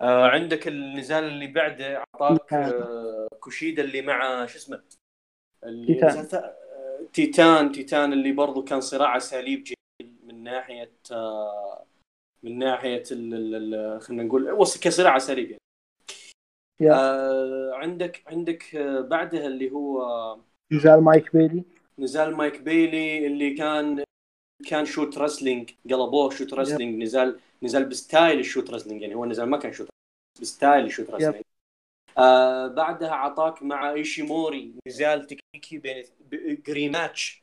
[0.00, 4.82] آه عندك النزال اللي بعده أعطاك آه كوشيدا اللي مع شو اسمه؟
[5.64, 6.28] اللي تيتان.
[6.34, 6.54] آه،
[7.12, 11.86] تيتان تيتان اللي برضو كان صراع اساليب جميل من ناحية آه
[12.42, 13.02] من ناحية
[13.98, 15.60] خلينا نقول كصراع اساليب يعني.
[16.80, 16.90] yep.
[16.92, 20.02] آه عندك عندك آه بعدها اللي هو
[20.72, 21.64] نزال مايك بيلي.
[21.98, 24.04] نزال مايك بيلي اللي كان
[24.66, 29.24] كان shoot wrestling قلبوه shoot wrestling نزال نزال ب style ال shoot wrestling يعني هو
[29.24, 29.88] نزال ما كان shoot
[30.40, 31.42] ب style ال shoot wrestling.
[32.18, 36.04] آه بعدها اعطاك مع إيشيموري نزال تكنيكي بين
[36.68, 37.42] rematch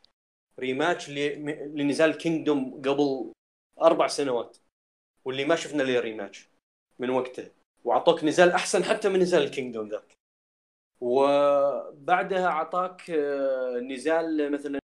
[0.60, 3.31] rematch لنزال كينجدوم قبل
[3.81, 4.57] أربع سنوات
[5.25, 6.49] واللي ما شفنا له rematch
[6.99, 7.47] من وقته.
[7.83, 10.13] واعطوك نزال أحسن حتى من نزال الكينجدوم ذاك.
[11.01, 14.81] وبعدها اعطاك آه، نزال مثلا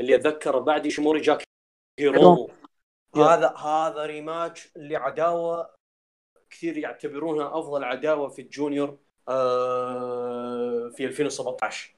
[0.00, 1.42] اللي أتذكر بعد ايشيموري جاك
[2.00, 2.50] هيرومو
[3.16, 5.70] هذا هذا rematch اللي عداوه
[6.50, 8.98] كثير يعتبرونها أفضل عداوة في ال junior
[9.28, 11.94] آه، في 2017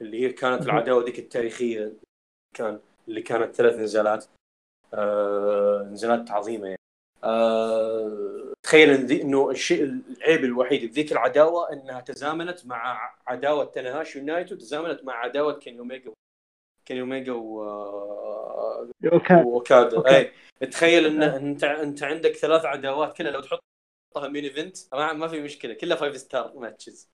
[0.00, 0.62] اللي هي كانت.
[0.62, 1.92] العداوة ذيك التاريخية
[2.56, 4.24] كان اللي كانت ثلاث نزالات
[4.94, 6.78] آه، نزالات عظيمه يعني.
[7.24, 13.64] آه، تخيل إن ذي- إنه الشيء العيب الوحيد في ذيك العداوة إنها تزامنت مع عداوة
[13.64, 16.12] تناهاشي ونايتو وتزامنت مع عداوة كيني اوميجا
[16.86, 17.62] كيني اوميجا و
[19.12, 20.16] أوكي أوكادا okay.
[20.16, 20.32] اي
[20.66, 25.40] تخيل إن أنت أنت عندك ثلاث عداوات كلها لو تحطها main event ما, ما في
[25.40, 27.10] مشكلة كلها five star matches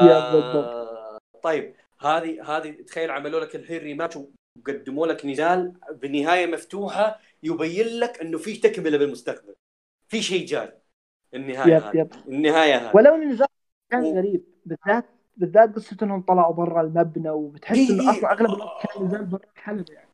[0.00, 1.22] بالضبط.
[1.42, 4.18] طيب هذه هذه تخيل عملوا لك الحين rematch
[4.58, 9.54] وقدموا لك نزال بنهاية مفتوحة يبين لك إنه في تكملة بالمستقبل.
[10.08, 10.72] في شيء جاي.
[11.34, 12.12] النهاية yep yep.
[12.28, 12.96] النهاية هذه.
[12.96, 13.46] ولو النزال
[13.90, 15.04] كان و- غريب بالذات
[15.36, 18.18] بالذات قصة إنهم طلعوا برا المبنى وبتحس إيه إنه إيه.
[18.18, 20.10] أصلا أغلب الوقت كان نزال برا الحلبة يعني.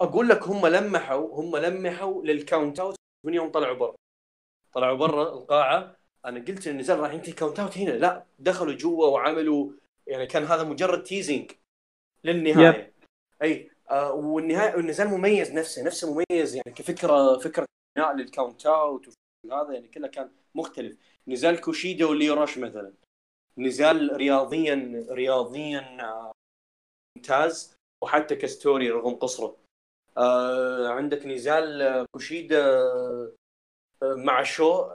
[0.00, 2.94] أقول لك هم لمحوا هم لمحوا لل count out
[3.26, 3.94] من يوم طلعوا برا.
[4.72, 5.96] طلعوا برا القاعة.
[6.24, 7.90] أنا قلت إن النزال راح ينتهي count out هنا.
[7.90, 9.72] لا دخلوا جوا وعملوا
[10.06, 11.52] يعني كان هذا مجرد teasing
[12.24, 12.92] للنهاية.
[13.42, 17.66] أي آه والنهاية النزال مميز نفسه نفسه مميز يعني كفكرة فكرة
[17.96, 19.14] بناء لل count out
[19.46, 20.96] وهذا يعني كله كان مختلف.
[21.28, 22.92] نزال كوشيدا وليو راش مثلا.
[23.58, 26.32] نزال رياضيا رياضيا آه،
[27.16, 27.76] ممتاز.
[28.02, 29.56] وحتى ك story رغم قصره.
[30.18, 32.80] آه عندك نزال آه، كوشيدا
[34.02, 34.90] آه، مع شو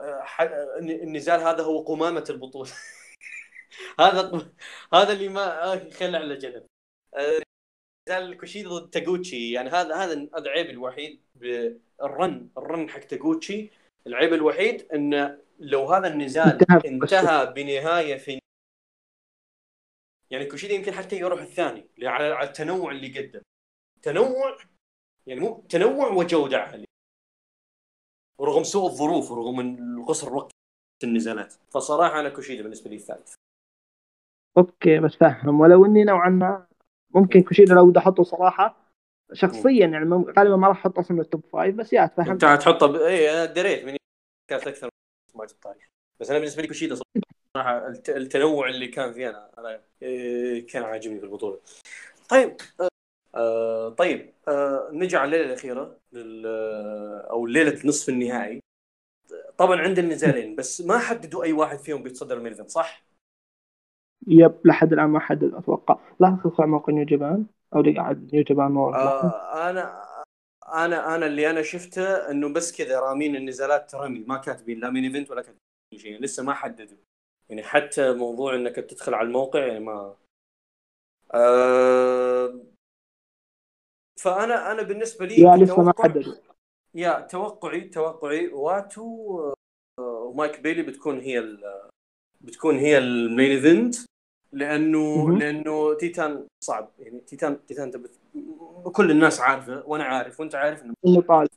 [0.80, 2.72] النزال هذا هو قمامة البطولة.
[4.00, 4.52] هذا
[4.94, 6.68] هذا اللي ما خلى على جنب.
[8.10, 9.52] نزال كوشيدا ضد تاغوتشي.
[9.52, 13.70] يعني هذا هذا هذا العيب الوحيد بال run ال run حق تاغوتشي.
[14.08, 18.40] العيب الوحيد انه لو هذا النزال انتهى بنهاية في
[20.32, 23.42] يعني كوشيدا يمكن حتى يروح الثاني على التنوع اللي قدم.
[24.02, 24.58] تنوع
[25.28, 26.86] يعني مو تنوع وجودة عالية.
[28.40, 30.52] ورغم سوء الظروف ورغم قصر وقت
[31.04, 31.54] النزالات.
[31.70, 33.34] فصراحة أنا كوشيدا بالنسبة لي الثالث.
[34.58, 36.68] أوكي بتفهم ولو إني نوعا ما
[37.16, 38.92] ممكن كوشيدا لو بدي أحطه صراحة
[39.34, 40.06] شخصيا يعني
[40.38, 42.96] غالبا ما راح أحطه أصلا ال top five بس يا اتفهم انت تحطه ب...
[42.96, 43.97] اي أنا دريت من
[44.48, 45.88] كانت أكثر من ماتش التاريخ
[46.20, 46.96] بس أنا بالنسبة لي كوشيدا
[47.54, 48.10] صراحة الت...
[48.10, 49.82] التنوع اللي كان فيه أنا, أنا...
[50.02, 51.60] إيه، كان عاجبني في البطولة.
[52.30, 52.90] طيب آه،
[53.36, 56.46] آه طيب آه نجي على الليلة الأخيرة لل...
[57.30, 58.62] أو ليلة نصف النهائي.
[59.58, 63.04] طبعا عندنا نزالين بس ما حددوا أي واحد فيهم بيتصدر ال main event صح؟
[64.28, 66.00] yep لحد الآن ما حدد أتوقع.
[66.20, 67.46] لا على موقع New Japan؟
[67.76, 70.07] أو على New Japan آه أنا
[70.74, 75.04] أنا أنا اللي أنا شفته إنه بس كذا رامين النزالات رمي ما كاتبين لا main
[75.04, 75.60] event ولا كاتبين
[75.98, 76.98] شيء لسه ما حددوا.
[77.50, 80.16] يعني حتى موضوع إنك تدخل على الموقع يعني ما.
[81.34, 82.60] آه
[84.22, 86.34] فأنا أنا بالنسبة لي yeah لسه ما حددوا.
[86.96, 89.40] yeah توقعي توقعي واتو
[90.00, 91.90] آه، ومايك بيلي بتكون هي ال-
[92.42, 93.96] بتكون هي ال main event
[94.52, 95.38] لأنه.
[95.40, 98.17] لأنه تيتان صعب يعني تيتان تيتان تبث
[98.92, 101.50] كل الناس عارفه وأنا عارف وأنت عارف إنه طالب.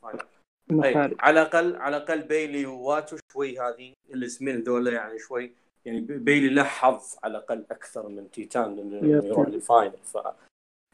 [0.71, 1.15] خارج.
[1.19, 5.51] على الأقل على الأقل بيلي وواتو شوي هذه الاسمين ذولا يعني شوي.
[5.85, 9.25] يعني بيلي له حظ على الأقل أكثر من تيتان انه yep.
[9.25, 9.97] يروح لل final.
[10.03, 10.17] ف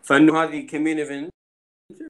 [0.03, 1.29] فإنه هذه ك main event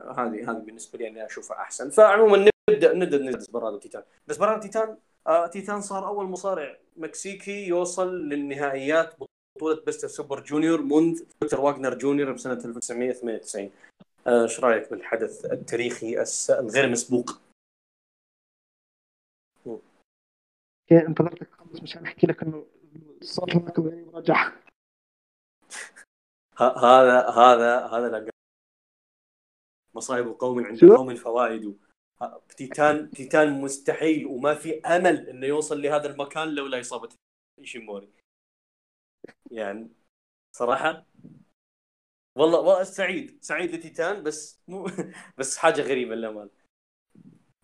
[0.02, 1.90] هذه هذه بالنسبة لي أنا أشوفها أحسن.
[1.90, 4.04] فعموما نبدا نبدأ ديسبرادو تيتان.
[4.28, 4.98] ديسبرادو تيتان
[5.28, 9.14] آه تيتان صار أول مصارع مكسيكي يوصل للنهائيات
[9.58, 13.72] بطولة Best Super Junior منذ دكتور واغنر جونيور بسنة 1998
[14.28, 17.32] آه، إيش رأيك بالحدث التاريخي الغير مسبوق؟
[20.92, 22.66] انتظرتك تخلص مشان أحكي لك إنه
[23.22, 24.52] الصوت هناك غريب رجع
[26.58, 28.28] ه- هذا هذا هذا
[29.96, 31.78] مصائب قوم عند؟ قوم فوائد
[32.58, 37.10] تيتان تيتان مستحيل وما في أمل إنه يوصل لهذا المكان لولا إصابة
[37.60, 38.10] ايشيموري
[39.52, 39.90] يعني
[40.52, 41.06] صراحة.
[42.36, 44.88] والله والله سعيد سعيد لتيتان بس مو
[45.38, 46.50] بس حاجة غريبة للأمانة.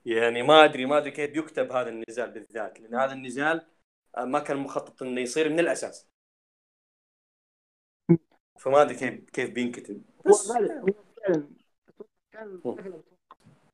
[0.06, 3.68] يعني ما أدري ما أدري كيف بيكتب هذا النزال بالذات لأن هذا النزال
[4.18, 6.10] آه، ما كان مخطط إنه يصير من الأساس.
[8.60, 10.02] فما أدري كيف كيف بينكتب.
[10.26, 10.52] بس
[12.32, 12.60] كان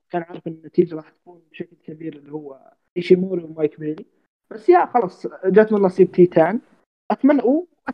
[0.10, 4.06] كان عارف إن النتيجة راح تكون بشكل كبير اللي هو إيشيموري ومايك بيلي.
[4.52, 6.62] بس yeah خلاص جات من نصيب تيتان.
[7.12, 7.42] أتمنى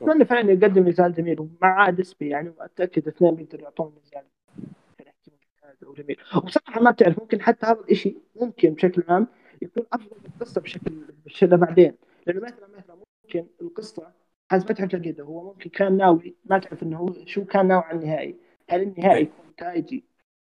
[0.01, 4.23] واتمنى فعلا يقدم نزال جميل ومع ديسبي يعني وأتأكد اثنين بيقدروا يعطون نزال
[5.65, 9.27] ممتاز وجميل وبصراحة ما بتعرف ممكن حتى هذا الشيء ممكن بشكل عام
[9.61, 10.91] يكون أفضل من القصة بشكل
[11.25, 11.93] بشكل بعدين.
[12.27, 14.11] لأنه مثلا مثلا ممكن القصة
[14.51, 17.99] حسب فتح الجديدة هو ممكن كان ناوي ما تعرف إنه هو شو كان ناوي على
[17.99, 18.35] النهائي.
[18.69, 19.23] هل النهائي إيه.
[19.23, 20.05] يكون تايجي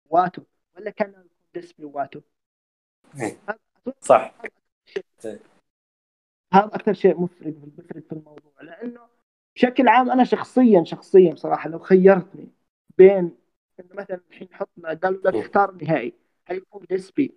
[0.10, 0.42] واتو
[0.76, 2.22] ولا كان ناوي يكون ديسبي واتو؟
[3.22, 3.38] إيه.
[4.02, 4.36] صح.
[6.54, 8.54] هذا أكثر شيء مفرق بيفرق في الموضوع.
[8.62, 9.02] لأنه
[9.56, 12.48] بشكل عام أنا شخصيا شخصيا بصراحه لو خيرتني
[12.98, 13.36] بين
[13.80, 14.70] إنه مثلا الحين نحط
[15.04, 15.36] قالوا لك.
[15.36, 16.14] اختار النهائي
[16.46, 17.36] هل يكون ديسبي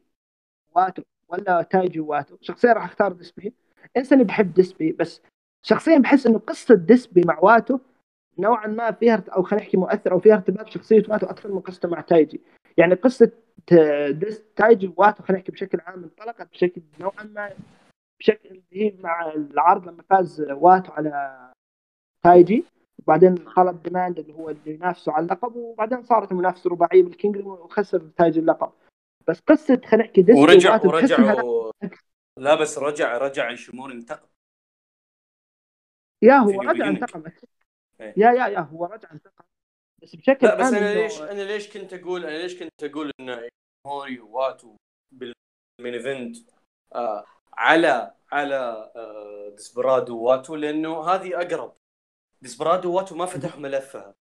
[0.75, 3.53] واتو ولا تايجي واتو شخصيا راح أختار ديسبي
[3.97, 5.23] انسى اني بحب ديسبي بس
[5.63, 7.79] شخصيا بحس إنه قصة ديسبي مع واتو
[8.39, 11.89] نوعا ما فيها أو خلينا نحكي مؤثر أو فيها ارتباط شخصية واتو أكثر من قصته
[11.89, 12.41] مع تايجي
[12.77, 13.31] يعني قصة
[14.57, 17.51] تايجي واتو خلينا نحكي بشكل عام انطلقت بشكل نوعا ما
[18.21, 21.51] بشكل هي مع العرض لما فاز واتو على
[22.27, 22.65] تايجي
[22.99, 27.99] وبعدين طلب demand اللي هو اللي ينافسه على اللقب وبعدين صارت المنافسة رباعية بالكينج وخسر
[27.99, 28.73] تايجي اللقب.
[29.29, 31.73] بس قصة خلينا نحكي ورجع ورجع و...
[32.39, 34.29] لا بس رجع رجع ايشيموري انتقم.
[36.23, 36.89] yeah هو رجع.
[36.89, 37.25] انتقم.
[38.01, 38.15] إيه.
[38.17, 39.45] yeah yeah yeah هو رجع انتقم.
[40.03, 43.29] بس بشكل لا بس أنا ليش أنا ليش كنت أقول أنا ليش كنت أقول إن
[43.29, 44.77] ايشيموري وواتو
[45.13, 46.37] بال main event
[46.95, 51.77] آه على على آه ديسبرادو وواتو؟ لأنه هذه أقرب
[52.47, 54.15] ديسبرادو وواتو ما فتحوا ملفها.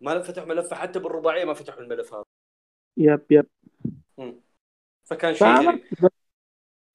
[0.00, 2.24] ما فتحوا ملفها حتى بالرباعية ما فتحوا الملف هذا
[2.96, 3.26] yep.
[3.30, 3.46] yep
[5.04, 5.84] فكان شيء غريب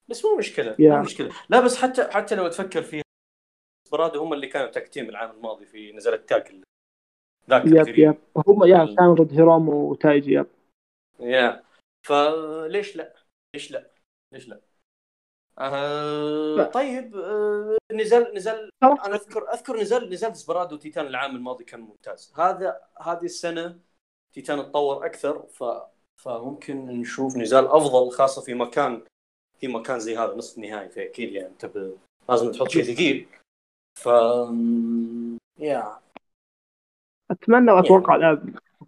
[0.08, 0.76] بس مو مشكلة.
[0.80, 1.32] مو مشكلة.
[1.50, 3.04] لا بس حتى حتى لو تفكر فيها
[3.92, 6.64] برادو هم اللي كانوا tag team العام الماضي في نزال ال tag
[7.50, 8.00] ذاك yep.
[8.00, 8.18] yep.
[8.48, 10.48] هم yeah كانوا ضد هيرومو وتايجي yep.
[11.20, 11.64] yeah.
[12.08, 13.16] فليش لا؟
[13.54, 13.92] ليش لا؟
[14.34, 14.62] ليش لا؟
[15.60, 16.64] آه لا.
[16.64, 17.16] طيب
[17.94, 22.34] نزال نزال أنا أذكر أذكر نزال نزال ديسبرادو تيتان العام الماضي كان ممتاز.
[22.36, 23.80] هذا هذه السنة
[24.34, 25.64] تيتان تطور أكثر ف
[26.18, 29.02] فممكن نشوف نزال أفضل خاصة في مكان
[29.60, 31.98] في مكان زي هذا نصف نهائي فاكيد يعني أنت ب-
[32.30, 33.28] لازم تحط شيء ثقيل.
[34.00, 34.06] ف
[35.60, 36.00] yeah.
[37.32, 38.16] أتمنى وأتوقع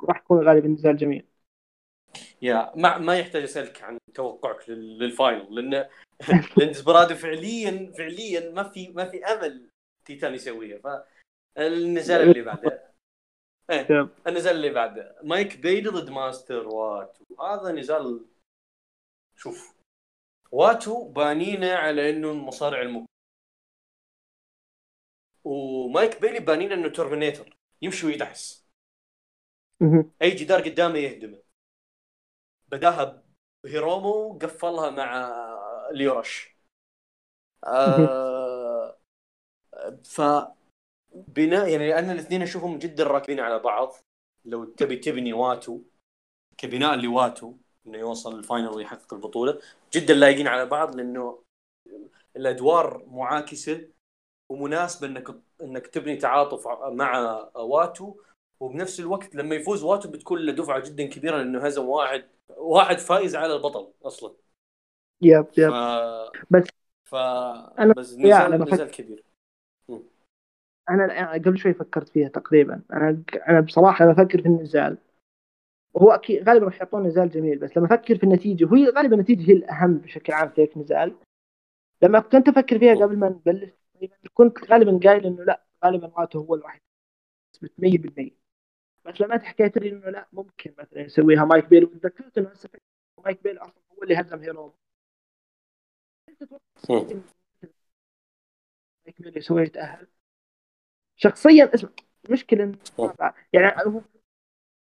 [0.09, 1.25] راح يكون غالبا نزال جميل.
[2.41, 5.89] يا ما ما يحتاج أسألك عن توقعك لل- لل final لأن
[6.57, 9.69] لأن ديسبرادو فعليا فعليا ما في ما في أمل
[10.05, 10.79] تيتان يسويها
[11.55, 12.91] فالنزال اللي بعده.
[13.69, 14.09] إيه.
[14.27, 15.15] النزال اللي بعده.
[15.23, 17.25] مايك بيلي ضد ماستر واتو.
[17.43, 18.25] هذا نزال
[19.37, 19.75] شوف
[20.51, 23.05] واتو بانينه على إنه المصارع المك
[25.43, 28.67] ومايك بيلي بانينه إنه terminator يمشي ويدعس
[29.79, 30.11] مهم.
[30.21, 31.41] أي جدار قدامه يهدمه.
[32.67, 33.23] بداها
[33.63, 35.31] بهيرومو قفلها مع
[35.91, 36.55] ليو راش
[37.67, 38.97] آه
[40.03, 40.21] ف
[41.15, 43.93] بناء يعني لأن الاثنين أشوفهم جدا راكبين على بعض.
[44.45, 45.81] لو تبي تبني واتو
[46.57, 47.53] كبناء لواتو
[47.87, 49.59] إنه يوصل ال final ويحقق البطولة
[49.93, 51.43] جدا لايقين على بعض لأنه
[52.35, 53.87] الأدوار معاكسة
[54.49, 55.27] ومناسبة إنك
[55.61, 57.19] إنك تبني تعاطف مع
[57.55, 58.15] واتو.
[58.59, 62.23] وبنفس الوقت لما يفوز واتو بتكون له دفعة جدا كبيرة لأنه هزم واحد
[62.61, 64.33] واحد فايز على البطل أصلا.
[65.21, 65.57] yep ف...
[65.57, 65.71] yep
[66.51, 66.67] بس
[67.03, 69.23] ف أنا- بس نزال أنا نزال كبير.
[70.89, 72.81] أنا قبل شوي فكرت فيها تقريبا.
[72.93, 74.97] أنا أنا بصراحة لما أفكر في النزال.
[75.93, 79.49] وهو أكيد غالبا راح يعطون نزال جميل بس لما أفكر في النتيجة وهي غالبا النتيجة
[79.49, 81.15] هي الأهم بشكل عام في هيك نزال.
[82.01, 83.69] لما كنت أفكر فيها قبل ما نبلش
[84.33, 86.79] كنت غالبا قايل إنه لا غالبا واتو هو الواحد.
[87.61, 88.40] بنسبه 100%
[89.21, 91.83] لما انت حكيت لي إنه لا ممكن مثلا يسويها مايك بيل.
[91.85, 92.69] وتذكرت إنه هسه
[93.25, 94.73] مايك بيل أصلا هو اللي هزم هيروم
[96.29, 97.21] انت تتوقع مم.
[99.05, 100.07] مايك بيلي يسوي يتاهل
[101.15, 101.89] شخصيا اسمع
[102.99, 103.13] مم.
[103.53, 104.01] يعني هو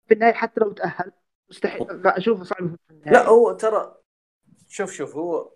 [0.09, 1.13] في النهاية حتى لو تأهل
[1.51, 2.07] مستحيل.
[2.07, 3.13] اشوفه صعب في النهاية.
[3.13, 3.95] لا هو ترى
[4.69, 5.53] شوف شوف هو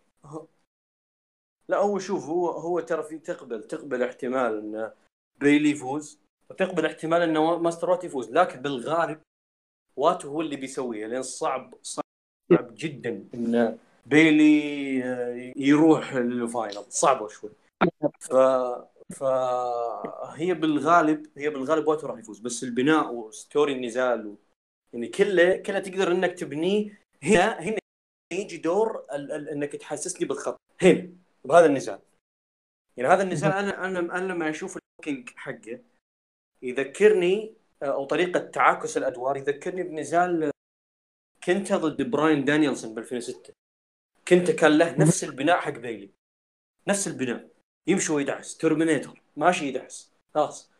[1.69, 4.93] لا هو شوف هو هو ترى في تقبل تقبل احتمال ان
[5.41, 6.22] بيلي يفوز.
[6.53, 8.31] وتقبل احتمال ان ماستر واتو يفوز.
[8.31, 9.21] لكن بالغالب
[9.97, 17.29] واتو هو اللي بيسويها لأن صعب صعب جدا إن بيلي آه، يروح لل final صعبه
[17.29, 17.51] شوي.
[18.21, 18.35] ف
[19.15, 22.39] فهي بالغالب هي بالغالب واتو راح يفوز.
[22.39, 24.37] بس البناء و story النزال و...
[24.93, 27.79] يعني كله كله تقدر إنك تبنيه هنا هنا
[28.33, 29.33] يجي دور ال...
[29.33, 29.49] ال...
[29.49, 30.61] إنك تحسسني بالخط.
[30.83, 31.13] هنا
[31.45, 31.99] بهذا النزال.
[32.97, 35.81] يعني هذا النزال أنا أنا أنا لما أشوف ال booking حقه
[36.63, 40.51] يذكرني أو طريقة تعاكس الأدوار يذكرني بنزال
[41.45, 43.53] كينتا ضد براين دانيلسون ب 2006
[44.29, 46.11] كينتا كان له نفس البناء حق بيلي
[46.89, 47.49] نفس البناء.
[47.87, 50.13] يمشي ويدعس terminator ماشي يدعس.
[50.35, 50.73] خلاص.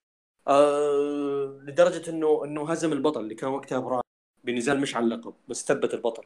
[0.49, 4.03] آه لدرجة إنه إنه هزم البطل اللي كان وقتها براين
[4.45, 6.25] بنزال مش على اللقب بس ثبت البطل.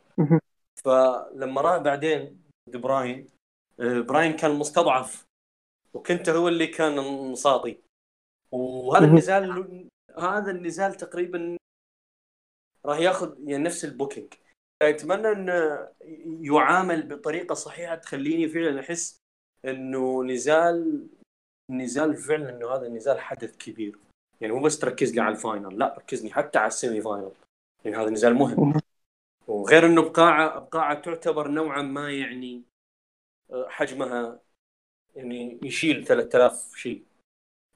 [0.84, 3.26] فلما راح بعدين براين
[3.80, 5.26] آه براين كان مستضعف
[5.94, 6.96] وكينتا هو اللي كان
[7.32, 7.78] مصاطي.
[8.52, 9.04] وهذا.
[9.04, 11.56] النزال هذا النزال تقريبا
[12.84, 14.34] راح ياخذ يعني نفس ال booking.
[14.82, 15.88] أتمنى إنه
[16.40, 19.18] يعامل بطريقة صحيحة تخليني فعلا أحس
[19.64, 21.06] إنه نزال
[21.70, 23.98] نزال فعلا إنه هذا النزال حدث كبير.
[24.40, 27.32] يعني مو بس تركز لي على ال final لا ركزني حتى على ال semi final.
[27.84, 28.60] يعني هذا نزال مهم.
[28.60, 28.80] مهم.
[29.46, 32.62] وغير إنه بقاعه بقاعة تعتبر نوعا ما يعني
[33.50, 34.40] آه، حجمها
[35.16, 37.04] يعني يشيل 3000 شيء.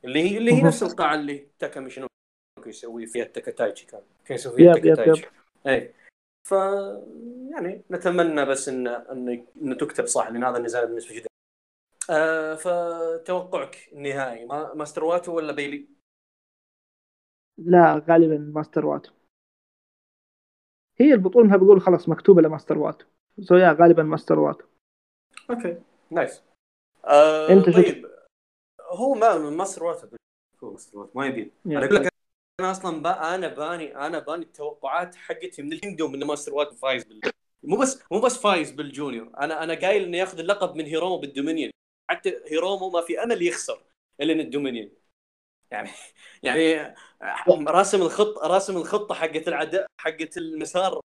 [0.05, 0.63] اللي هي اللي هي.
[0.63, 2.11] نفس القاعه اللي تاكا ميشنوكو
[2.67, 5.27] يسوي فيها التكاتايتشي كان كان يسوي فيها التكاتايتشي
[5.67, 5.95] اي
[6.49, 6.53] ف
[7.51, 11.27] يعني نتمنى بس ان إن انه تكتب صح لأن هذا النزال بالنسبة جدا.
[12.11, 15.89] آه فتوقعك النهائي ما ماستر واتو ولا بيلي؟
[17.59, 19.13] لا غالبا ماستر واتو.
[20.97, 23.07] هي البطولة إنها بيقول خلاص مكتوبة لماستر واتو.
[23.41, 24.67] so yeah غالبا ماستر واتو.
[25.51, 26.43] okay nice.
[27.05, 28.11] آه شو- طيب.
[28.91, 30.07] هو ما هو ماستر واتو
[31.15, 31.53] ما يبي.
[31.67, 32.13] أنا أقول لك
[32.61, 37.05] أنا أصلا با أنا باني أنا باني التوقعات حقتي من الكينجدوم ان ماستر واتو فايز
[37.05, 37.21] بال...
[37.63, 39.31] مو بس مو بس فايز بال junior.
[39.39, 41.71] أنا أنا قايل إنه ياخذ اللقب من هيرومو بالدومينيون.
[42.11, 43.83] حتى هيرومو ما في أمل يخسر
[44.21, 44.91] إلا من الدومينيون.
[45.71, 45.91] يعني
[46.43, 46.95] يعني
[47.49, 51.01] راسم الخط راسم الخطة حقت العداء حقت المسار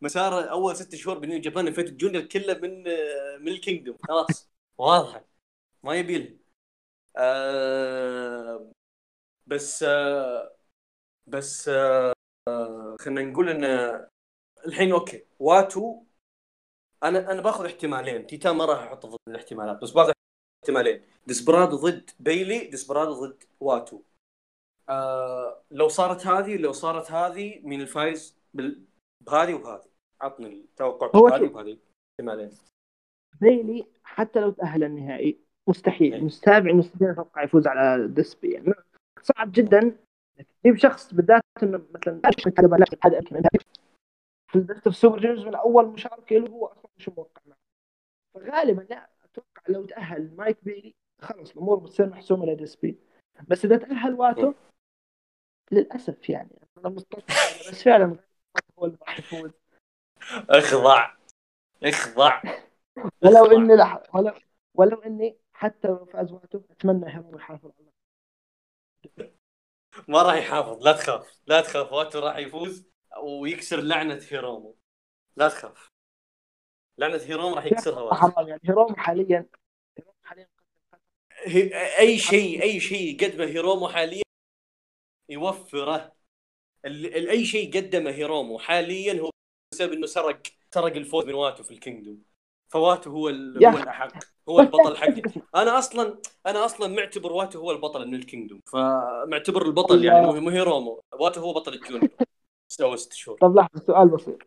[0.00, 2.82] مسار أول ست شهور بنيو جابان ال heavyweight junior كله من
[3.42, 3.98] من الكينجدوم.
[4.08, 4.50] خلاص.
[4.78, 5.24] واضحه
[5.82, 6.41] ما يبي له
[7.16, 8.70] آه
[9.46, 10.56] بس آه
[11.26, 12.14] بس آه
[13.00, 13.64] خلينا نقول إن
[14.66, 15.26] الحين okay.
[15.38, 16.04] واتو
[17.02, 18.26] أنا أنا باخذ احتمالين.
[18.26, 20.12] تيتان ما راح احطه ضمن الاحتمالات بس باخذ
[20.62, 21.02] احتمالين.
[21.26, 24.02] ديسبرادو ضد بيلي ديسبرادو ضد واتو.
[24.88, 28.84] آه لو صارت هذه لو صارت هذه من الفايز؟ بال...
[29.20, 29.88] بهذه وبهذه
[30.20, 31.44] عطني التوقع بهذه.
[31.44, 31.78] وبهذه
[32.12, 32.50] احتمالين.
[33.40, 36.14] بيلي حتى لو تأهل النهائي مستحيل.
[36.14, 36.20] إيه.
[36.20, 38.52] مستابع مستحيل أتوقع يفوز على ديسبي.
[38.52, 38.74] يعني
[39.22, 39.96] صعب جدا
[40.62, 42.20] تجيب شخص بالذات إنه مثلا
[43.04, 43.20] هذا
[44.52, 47.56] في ال Best of Super Juniors من أول مشاركة له هو أصلا مش موقع معه.
[48.34, 52.98] فغالبا لا أتوقع لو تأهل مايك بيلي خلاص الأمور بتصير محسومة لديسبي.
[53.48, 54.52] بس إذا تأهل واتو
[55.72, 56.50] للأسف يعني.
[56.78, 57.22] أنا مضطر
[57.70, 58.16] بس فعلا
[58.78, 59.50] هو اللي راح يفوز.
[60.50, 61.14] اخضع.
[61.82, 62.42] اخضع.
[63.22, 64.14] ولو إني لح...
[64.14, 64.32] ولو
[64.74, 67.92] ولو إني حتى لو فاز واتو اتمنى هيرومو يحافظ على
[70.08, 72.86] ما راح يحافظ لا تخاف لا تخاف واتو راح يفوز
[73.22, 74.76] ويكسر لعنة هيرومو.
[75.36, 75.88] لا تخاف.
[76.98, 79.48] لعنة هيرومو راح يكسرها واتو حرام يعني هيرومو حاليا
[80.22, 80.48] حاليا
[81.98, 84.22] أي شيء أي شيء يقدمه هيرومو حاليا
[85.28, 86.12] يوفره.
[86.84, 89.30] ال- أي شيء قدمه هيرومو حاليا هو
[89.72, 90.42] بسبب إنه سرق
[90.74, 92.24] سرق الفوز من واتو في الكينجدوم.
[92.72, 94.12] فواتو هو ال- هو الأحق
[94.48, 95.22] هو البطل حقي.
[95.62, 100.50] أنا أصلا أنا أصلا معتبر واتو هو البطل من الكينجدوم فمعتبر البطل يعني مو مو
[100.50, 102.10] هيرومو واتو هو بطل ال junior.
[102.68, 103.38] سوى ست شهور.
[103.38, 104.38] طب لحظة سؤال بسيط.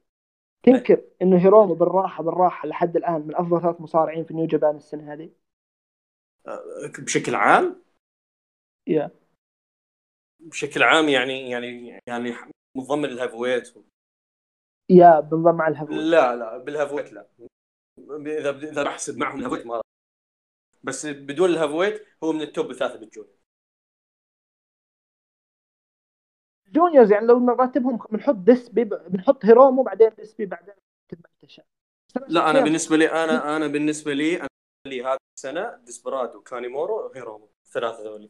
[0.64, 5.14] تنكر إنه هيرومو بالراحه بالراحة لحد الآن من أفضل ثلاث مصارعين في نيو جابان السنة
[5.14, 5.30] هذه؟
[7.00, 7.82] بشكل عام؟
[8.88, 9.12] yeah.
[10.40, 12.36] بشكل عام يعني يعني يعني
[12.76, 13.74] مضمن ال heavyweight
[14.90, 17.28] يا بنضم مع ال heavyweight لا لا بال heavyweight لا.
[18.00, 19.82] إذا إذا بحسب معهم ال heavyweight ما راح.
[20.84, 23.28] بس بدون ال heavyweight هو من ال top ثلاثة بال jun.
[26.68, 30.74] juniors يعني لو نرتبهم بنحط ديسبي بنحط هيرومو بعدين ديسبي بعدين
[32.28, 34.48] لا أنا بالنسبة لي أنا أنا بالنسبة لي أنا
[34.88, 38.30] لي هذه السنة ديسبرادو كانيمارو هيرومو ثلاثة ذولي.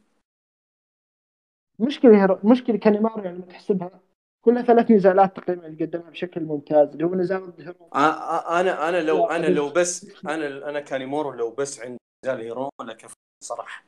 [1.80, 4.00] مشكلة هيرو مشكلة كانيمارو يعني لما تحسبها
[4.45, 8.51] كلها ثلاث نزالات تقريبا اللي قدمها بشكل ممتاز اللي هو نزال ضد هيرومو آ- آ-
[8.51, 13.13] أنا أنا لو أنا لو بس أنا أنا كانيمارو لو بس عندي نزال هيرومو لكفى
[13.43, 13.85] صراحة.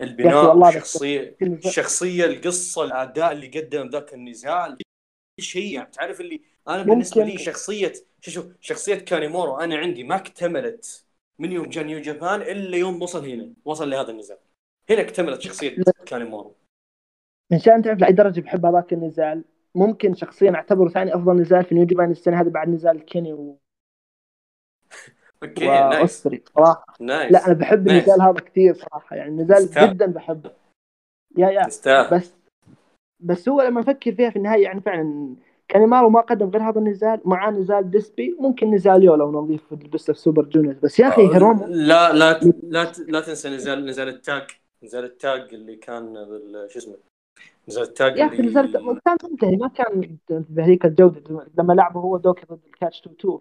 [0.00, 5.74] البناء الشخصيه الشخصيه القصة الأداء اللي قدم ذاك النزال كل شيء.
[5.74, 7.24] يعني تعرف اللي أنا بالنسبة.
[7.24, 11.04] لي شخصية شو شو شخصية كانيمارو أنا عندي ما اكتملت
[11.38, 14.38] من يوم جا نيو جابان إلا يوم وصل هنا وصل لهذا النزال.
[14.90, 15.76] هنا اكتملت شخصية
[16.06, 16.54] كانيمارو.
[17.52, 19.44] من شان تعرف لأي درجة بحب هذاك النزال؟
[19.76, 23.58] ممكن شخصيا أعتبره ثاني أفضل نزال في نيو جابان السنة هذه بعد نزال كيني و...
[25.42, 26.94] okay nice صراحة.
[27.00, 28.08] nice لا أنا بحب nice.
[28.08, 29.16] النزال هذا كثير صراحة.
[29.16, 29.94] يعني النزال يستاهل.
[29.94, 30.50] جدا بحبه
[31.38, 31.62] يا يا.
[31.62, 32.18] تستاهل.
[32.18, 32.34] بس
[33.20, 35.36] بس هو لما نفكر فيها في النهاية يعني فعلا
[35.68, 39.79] كانيمارو ما قدم غير هذا النزال مع نزال ديسبي ممكن نزال يو لو نضيف ال
[39.79, 41.66] Best of Super Juniors بس يا أخي هيرومو.
[41.66, 44.42] لا لا لا لا تنسى نزال نزال التاج
[44.82, 46.96] نزال التاج اللي كان بال شو اسمه؟
[47.68, 52.46] نزال التاج يا أخي نزلت كان منتهي ما كان بهذيك الجودة لما لعبه هو دوكي
[52.46, 53.38] ضد الكاتش 2 2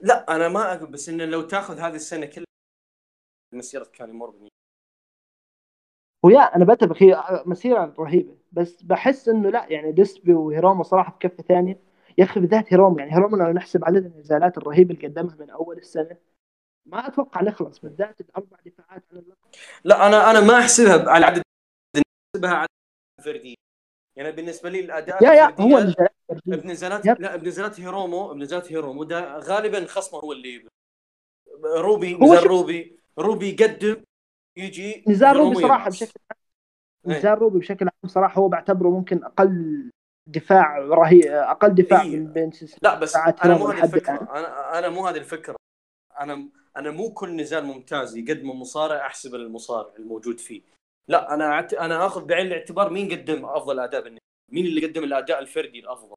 [0.00, 2.44] لا أنا ما أقول بس إنه لو تاخذ هذه السنة كلها
[3.52, 4.48] مسيرة كانيمارو بني-
[6.24, 11.28] ويا أنا بتفق هي مسيرة رهيبة بس بحس إنه لا يعني ديسبي وهيرومو صراحة في
[11.28, 11.80] كفة ثانية.
[12.18, 15.78] يا أخي بالذات هيرومو يعني هيرومو لو نحسب عدد النزالات الرهيبة اللي قدمها من أول
[15.78, 16.16] السنة
[16.86, 19.36] ما أتوقع نخلص بالذات الأربع دفاعات عن اللقب
[19.84, 21.42] لا أنا أنا ما أحسبها على عدد
[22.36, 22.68] أحسبها على
[23.24, 23.54] فرديه
[24.16, 25.78] يعني بالنسبة لي الأداء يا يا هو
[27.06, 27.20] yep.
[27.20, 30.68] لا بنزالات هيرومو بنزالات هيرومو ده غالبا خصمه هو اللي
[31.76, 34.02] روبي هو نزال شوف- روبي روبي يقدم
[34.56, 35.88] يجي نزال هيرومو روبي صراحة.
[35.90, 36.20] بشكل
[37.08, 37.18] إيه.
[37.18, 39.90] نزال روبي بشكل عام صراحة هو بعتبره ممكن أقل
[40.26, 42.16] دفاع رهيب أقل دفاع إيه.
[42.16, 42.50] من بين
[42.82, 45.56] لا بس أنا مو هذه الفكرة أنا أنا مو هذه الفكرة
[46.20, 50.62] أنا أنا مو كل نزال ممتاز يقدمه مصارع أحسب المصارع الموجود فيه
[51.08, 51.74] لا أنا أعت...
[51.74, 56.14] أنا آخذ بعين الاعتبار مين قدم أفضل أداء بالنسبة مين اللي قدم الأداء الفردي الأفضل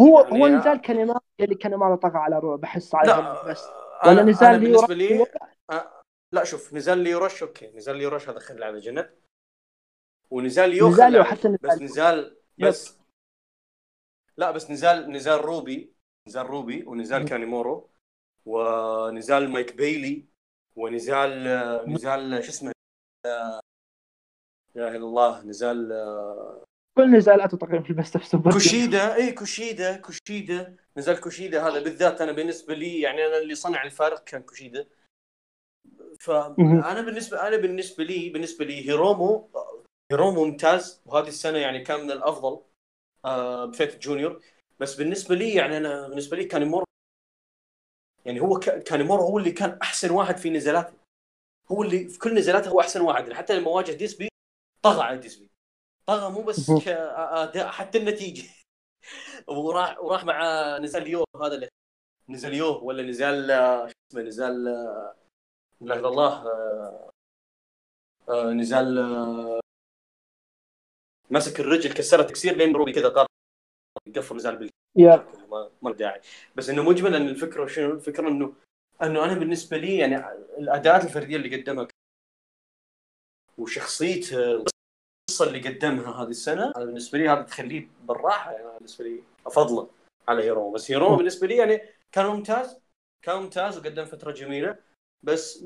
[0.00, 3.64] هو يعني هو نزال كانيمارو اللي كانيمارو طغى على روبي بحس على بس
[4.04, 8.06] ولا أنا نزال ليو بالنسبة لي ولا- لا شوف نزال لي رش أوكي نزال لي
[8.06, 9.10] رش هذا خلي على جنب
[10.30, 11.58] ونزال يو نزال حتى جنب.
[11.62, 12.66] بس نزال نزال يب.
[12.68, 12.98] بس
[14.36, 15.92] لا بس نزال نزال روبي
[16.28, 17.24] نزال روبي ونزال.
[17.28, 17.90] كانيمورو
[18.46, 20.24] ونزال مايك بيلي
[20.76, 21.44] ونزال
[21.88, 22.72] نزال شو اسمه
[24.74, 25.88] لا اله الا الله نزال
[26.98, 31.82] كل نزالاته تقريبا في البست اوف سوبر كوشيدا إي كوشيدا كوشيدا نزال كوشيدا هذا.
[31.82, 34.86] بالذات أنا بالنسبة لي يعني أنا اللي صنع الفارق كان كوشيدا.
[36.20, 39.50] فانا بالنسبة أنا بالنسبة لي بالنسبة لي هيرومو
[40.12, 41.02] هيرومو ممتاز.
[41.06, 42.60] وهذه السنة يعني كان من الأفضل
[43.24, 44.42] آه بفيت جونيور.
[44.80, 46.84] بس بالنسبة لي يعني أنا بالنسبة لي كان يمر
[48.24, 50.94] يعني هو كان يمر هو اللي كان أحسن واحد في نزالاته.
[51.72, 53.32] هو اللي في كل نزالاته هو أحسن واحد.
[53.32, 54.28] حتى لما واجه ديسبي
[54.92, 55.50] طغى على ديسبي
[56.06, 58.48] طغى مو بس كاداء حتى النتيجة.
[59.48, 60.42] وراح وراح مع
[60.78, 61.68] نزال يو هذا اللي
[62.28, 63.46] نزال يو ولا نزال
[63.90, 66.44] شو اسمه نزال لا إله إلا الله
[68.52, 68.98] نزال
[71.30, 73.26] مسك الرجل كسرها تكسير لين روبي كذا طار
[74.06, 74.70] يقفل نزال بال
[75.50, 76.20] ما ما داعي.
[76.56, 78.54] بس إنه مجملا الفكرة شنو؟ الفكرة انه
[79.02, 80.16] إنه أنا بالنسبة لي يعني
[80.58, 81.88] الأداءات الفردية اللي قدمها
[83.58, 84.64] وشخصيته
[85.28, 89.88] القصة اللي قدمها هذه السنة أنا بالنسبة لي هذا تخليه بالراحة يعني بالنسبة لي أفضله
[90.28, 90.70] على هيرو.
[90.70, 91.80] بس هيرو بالنسبة لي يعني
[92.12, 92.80] كان ممتاز
[93.22, 94.76] كان ممتاز وقدم فترة جميلة.
[95.22, 95.64] بس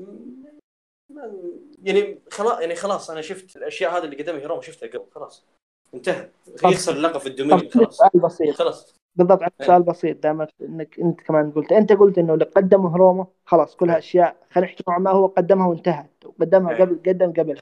[1.83, 5.45] يعني خلاص يعني خلاص أنا شفت الأشياء هذه اللي قدمها هيرو شفتها قبل خلاص.
[5.93, 6.29] انتهى.
[6.63, 7.99] يخسر اللقب في ال Dominion خلاص.
[8.15, 8.55] بسيط.
[8.55, 8.95] خلاص.
[9.15, 9.67] بالضبط عندك إيه.
[9.67, 11.71] سؤال بسيط دامك إنك أنت كمان قلت.
[11.71, 13.97] أنت قلت إنه اللي قدمه هيرومو خلاص كلها.
[13.97, 16.81] اشياء خلينا نحكي نوعا ما هو قدمها وانتهت وقدمها إيه.
[16.81, 17.59] قبل قدم قبل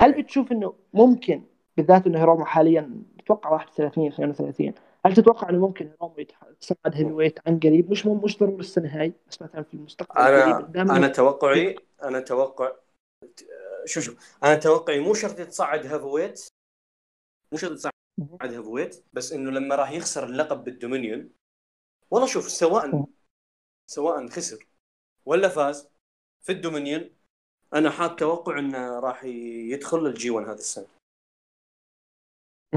[0.00, 1.44] هل بتشوف إنه ممكن
[1.76, 4.74] بالذات إنه هيرومو حاليا أتوقع 31 32
[5.06, 9.42] هل تتوقع إنه ممكن هيرومو يتصعد heavyweight عن قريب؟ مش مش ضروري السنة هاي بس
[9.42, 12.72] مثلا في المستقبل أنا أنا توقعي أنا توقع
[13.84, 14.14] شو شو
[14.44, 16.48] أنا توقعي مو شرط يتصعد heavyweight
[17.52, 17.92] مو شرط يتصعد
[18.42, 21.30] heavyweight بس إنه لما راح يخسر اللقب بال Dominion
[22.10, 23.04] والله شوف سواء
[23.86, 24.66] سواء خسر
[25.26, 25.88] ولا فاز
[26.40, 27.17] في ال Dominion
[27.74, 30.86] أنا حاط توقع انه راح يدخل ال G 1 هذه السنة.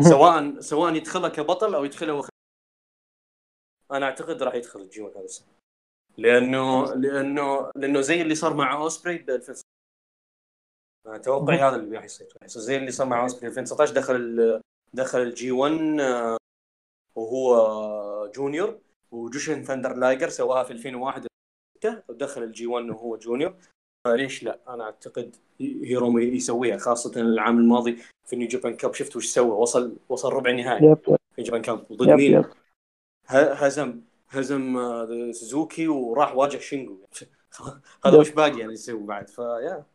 [0.09, 2.29] سواء سواء يدخلها كبطل أو يدخلها وخ...
[3.91, 5.47] أنا أعتقد راح يدخل ال G 1 هذا السنة.
[6.17, 9.61] لأنه لأنه لأنه زي اللي صار مع أوسبري ب 2016
[11.07, 12.33] أنا توقعي هذا اللي راح يصير.
[12.45, 14.61] زي اللي صار مع أوسبري 2019 دخل
[14.93, 15.73] دخل ال G 1
[17.15, 18.79] وهو junior
[19.11, 21.27] وجوشين ثاندر لايجر سواها في 2001
[22.09, 23.55] ودخل ال G 1 وهو junior.
[24.07, 29.25] ليش لا؟ أنا أعتقد هيرومو يسويها خاصة العام الماضي في New Japan Cup شفت وش
[29.25, 30.95] سوى؟ وصل وصل ربع نهائي
[31.35, 32.43] في Japan Cup ضد مين
[33.27, 34.77] هزم هزم
[35.31, 36.97] سوزوكي وراح واجه شينجو.
[38.05, 39.85] هذا وش باقي يعني يسوي بعد؟ فيا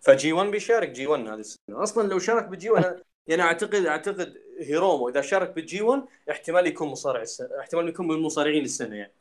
[0.00, 1.82] ف G 1 بيشارك G 1 هذه السنة.
[1.82, 6.02] أصلا لو شارك بال G 1 يعني اعتقد أعتقد هيرومو إذا شارك بال G 1
[6.30, 9.12] احتمال يكون مصارع السنة احتمال يكون من المصارعين السنة يعني.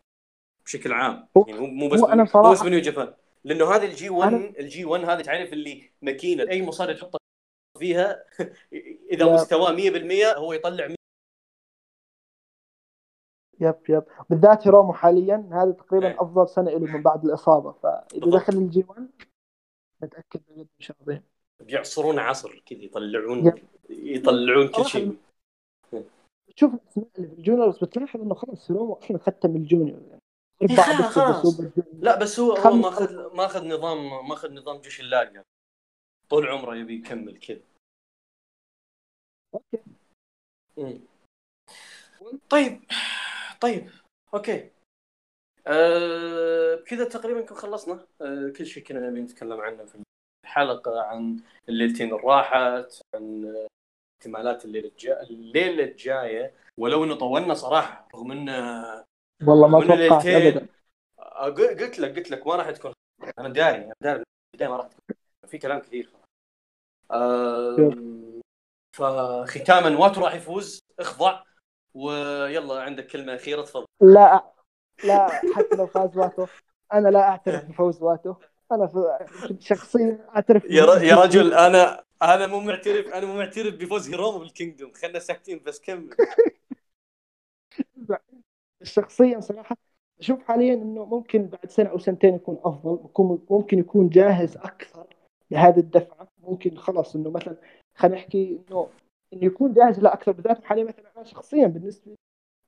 [0.68, 1.28] بشكل عام.
[1.48, 2.48] يعني مو بس أنا صراحة...
[2.48, 3.14] مو بس من نيو جابان
[3.44, 4.54] لأنه هذه ال G 1 أنا...
[4.60, 6.50] ال G 1 هذه تعرف اللي ماكينة.
[6.50, 7.20] أي مصارع تحطه
[7.80, 8.24] فيها
[9.14, 9.34] إذا yep.
[9.34, 9.76] مستواه
[10.34, 10.88] 100% هو يطلع
[13.60, 14.04] yep yep.
[14.30, 16.22] بالذات هيرومو حاليا هذا تقريبا إيه.
[16.22, 17.72] أفضل سنة له من بعد الإصابة.
[17.72, 19.10] فإذا دخل ال G 1
[20.02, 20.66] متاكد إنه
[21.02, 21.24] عظيم
[21.60, 23.64] بيعصرون عصر كذا يطلعون yep.
[23.90, 25.18] يطلعون كل شيء.
[26.56, 30.02] شوف الأسماء اللي في ال juniors بتلاحظ إنه خلاص هيرومو أصلا ختم ال junior.
[30.10, 30.17] يعني
[31.10, 31.60] خلاص
[32.00, 35.44] لا بس هو هو ماخذ ماخذ نظام ماخذ نظام جوشين لايجر
[36.30, 37.62] طول عمره يبي يكمل كذا.
[39.56, 39.84] okay.
[42.50, 42.84] طيب
[43.62, 43.90] طيب
[44.34, 44.72] okay.
[45.68, 48.08] أه كذا تقريبا كنا خلصنا.
[48.22, 50.02] أه كل شيء كنا نبي نتكلم عنه في
[50.46, 51.40] الحلقة عن
[51.70, 53.56] الليلتين اللي راحت عن
[54.22, 56.54] احتمالات الليلة الجايه الليلة الجاية.
[56.80, 59.08] ولو إنه طولنا صراحة رغم إنه
[59.46, 60.68] والله ما توقعت ابدا.
[61.80, 62.94] قلت لك قلت لك ما راح تكون.
[63.40, 64.24] أنا داري أنا داري.
[64.54, 65.16] البدايه ما راح تكون.
[65.48, 66.12] في كلام كثير.
[68.96, 71.44] فختاما واتو راح يفوز اخضع
[71.94, 73.86] ويلا عندك كلمة أخيرة تفضل.
[74.02, 74.54] لا
[75.04, 76.46] لا حتى لو فاز واتو.
[76.94, 78.36] أنا لا أعترف بفوز واتو.
[78.72, 78.92] أنا
[79.60, 84.50] شخصيا أعترف يا, يا رجل أنا أنا مو معترف أنا مو معترف بفوز هيرومو بال
[84.50, 84.94] Kingdom.
[84.94, 86.16] خلنا ساكتين بس كمل.
[88.88, 89.78] شخصيا صراحة
[90.20, 93.00] أشوف حاليا إنه ممكن بعد سنة أو سنتين يكون أفضل
[93.50, 95.08] ممكن يكون جاهز أكثر
[95.52, 96.28] لهذه الدفعة.
[96.44, 97.58] ممكن خلاص إنه مثلا
[97.96, 98.90] خلينا نحكي انه
[99.34, 102.16] إنه يكون جاهز لا أكثر بالذات حاليا مثلا أنا شخصيا بالنسبة لي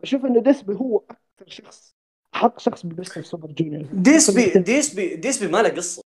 [0.04, 1.92] أشوف إنه ديسبي هو أكثر شخص
[2.36, 3.84] حق شخص بالنسبة ل Super Junior.
[3.94, 6.02] ديسبي ديسبي ديسبي ما له قصة.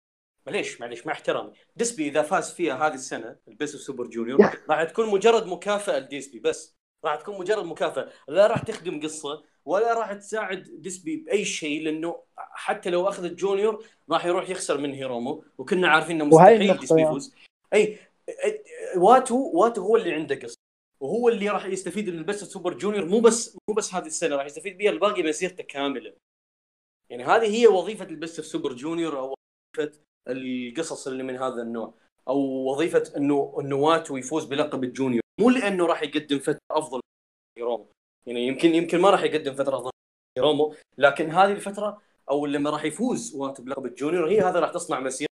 [0.47, 1.53] معليش معليش مع احترامي.
[1.77, 4.40] ديسبي إذا فاز فيها هذه السنة ال Best Super Junior
[4.70, 6.80] راح تكون مجرد مكافأة لديسبي بس.
[7.05, 8.09] راح تكون مجرد مكافأة.
[8.28, 13.33] لا راح تخدم قصة ولا راح تساعد ديسبي بأي شيء لأنه حتى لو أخذ ال
[13.33, 17.35] Junior راح يروح يخسر من هيرومو وكنا عارفين إنه مستحيل ديسبي يفوز.
[17.74, 17.98] أي
[18.97, 20.56] واتو واتو هو اللي عنده قصة
[21.01, 23.05] وهو اللي راح يستفيد من Best of Super Junior.
[23.05, 26.14] مو بس مو بس هذه السنة راح يستفيد بها الباقي مسيرته كاملة.
[27.10, 29.35] يعني هذه هي وظيفة ال Best Super Junior أو
[29.74, 29.98] وظيفة
[30.28, 31.94] القصص اللي من هذا النوع
[32.28, 32.39] أو
[32.70, 35.20] وظيفة إنه إنه واتو يفوز بلقب ال Junior.
[35.41, 37.01] مو لأنه راح يقدم فترة أفضل
[37.59, 37.87] هيرومو
[38.27, 39.91] يعني يمكن يمكن ما راح يقدم فترة أفضل
[40.39, 44.71] هيرومو لكن هذه الفترة أو لما راح يفوز واتو بلقب ال Junior هي هذا راح
[44.71, 45.29] تصنع مسيرة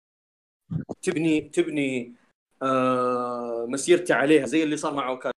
[1.01, 2.13] تبني تبني
[2.61, 5.33] آه مسيرته عليها زي اللي صار مع أوكادا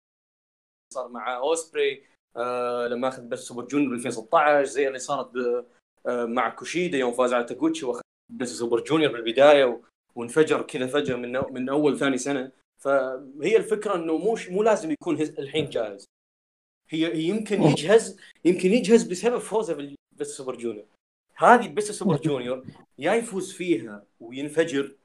[0.93, 2.03] صار مع أوسبري
[2.35, 5.31] آه لما أخذ Best Super Junior 2016 زي اللي صارت
[6.07, 9.81] آه مع كوشيدا يوم فاز على تاكوتشي وأخذ Best Super Junior بالبداية
[10.15, 12.51] وانفجر كذا فجأة من من أول ثاني سنة.
[12.77, 16.05] فهي الفكرة إنه مو مو لازم يكون الحين جاهز.
[16.89, 20.85] هي يمكن يجهز يمكن يجهز بسبب فوزه Best Super Junior.
[21.35, 22.65] هذه Best Super Junior
[22.97, 24.95] يا يفوز فيها وينفجر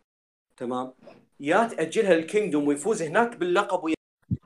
[0.56, 0.92] تمام
[1.40, 3.94] يا تأجلها لل Kingdom ويفوز هناك باللقب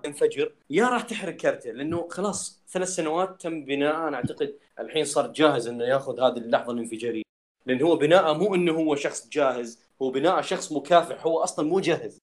[0.05, 5.27] وينفجر يا راح تحرق كرته لأنه خلاص ثلاث سنوات تم بناء أنا أعتقد الحين صار
[5.27, 7.23] جاهز إنه ياخذ هذه اللحظة الانفجارية.
[7.67, 11.81] لأن هو بناءه مو إنه هو شخص جاهز هو بناء شخص مكافح هو أصلا مو
[11.81, 12.19] جاهز.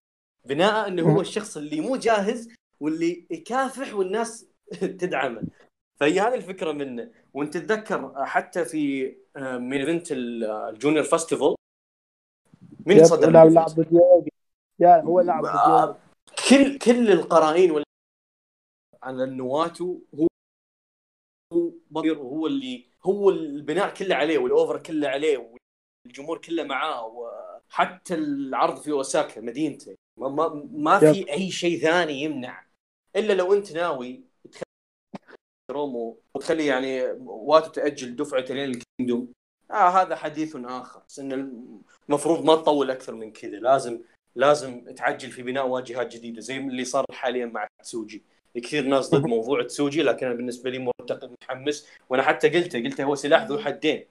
[0.45, 4.48] بناء إنه هو الشخص اللي مو جاهز واللي يكافح والناس
[5.02, 5.44] تدعمه.
[5.99, 7.11] فهي هذه الفكرة منه.
[7.34, 11.56] وانت تتذكر حتى في من ايفنت الجونيور فيستيفال
[12.86, 13.86] مين صدر؟ لعب لعب
[14.80, 15.98] يا هو لعب آه
[16.49, 17.84] كل كل القرائن وال...
[19.03, 20.28] على النواتو هو
[21.53, 25.57] هو وهو اللي هو البناء كله عليه والاوفر كله عليه
[26.06, 29.95] والجمهور كله معاه وحتى العرض في اوساكا مدينته.
[30.18, 32.65] ما, ما, ما في أي شيء ثاني يمنع.
[33.15, 34.64] إلا لو أنت ناوي تخلي
[35.72, 39.34] هيرومو وتخلي يعني واتو تأجل دفعته لين ال Kingdom
[39.72, 41.03] آه هذا حديث آخر.
[41.10, 41.31] بس إن
[42.10, 43.60] المفروض ما تطول أكثر من كذا.
[43.60, 44.02] لازم
[44.35, 48.23] لازم تعجل في بناء واجهات جديدة زي اللي صار حاليا مع تسوجي.
[48.56, 51.88] كثير ناس ضد موضوع تسوجي لكن أنا بالنسبة لي مرتقب متحمس.
[52.10, 54.07] وأنا حتى قلته قلته هو سلاح ذو حدين.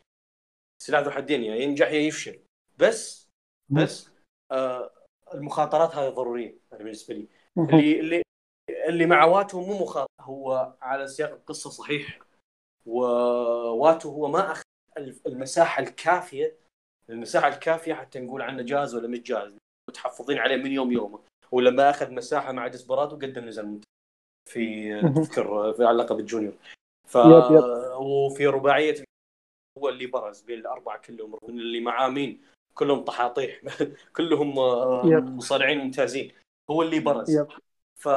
[0.82, 2.38] سلاح ذو حدين يا يعني ينجح يا يفشل.
[2.78, 3.28] بس
[3.70, 4.08] بس
[4.50, 4.90] آه
[5.34, 7.28] المخاطرات هذه ضرورية أنا بالنسبة لي.
[7.58, 8.22] اللي اللي
[8.88, 10.06] اللي مع واتو مو مخاطر.
[10.20, 12.20] هو على سياق القصة صحيح.
[12.86, 14.62] وواتو هو ما أخذ
[15.26, 16.56] المساحة الكافية.
[17.10, 19.56] المساحة الكافية حتى نقول عنه جاهز ولا مش جاهز
[19.90, 21.20] متحفظين عليه من يوم يومه.
[21.52, 23.80] ولما أخذ مساحة مع ديسبراتو قدم نزل
[24.50, 26.54] في تذكر في علاقة بالجونيور.
[27.08, 27.16] ف
[27.96, 29.04] وفي رباعية
[29.78, 32.42] هو اللي برز بين الأربعة كلهم اللي معاه مين؟
[32.74, 33.60] كلهم طحاطيح
[34.16, 34.54] كلهم
[35.36, 36.32] مصارعين ممتازين.
[36.70, 37.38] هو اللي برز.
[37.96, 38.08] ف...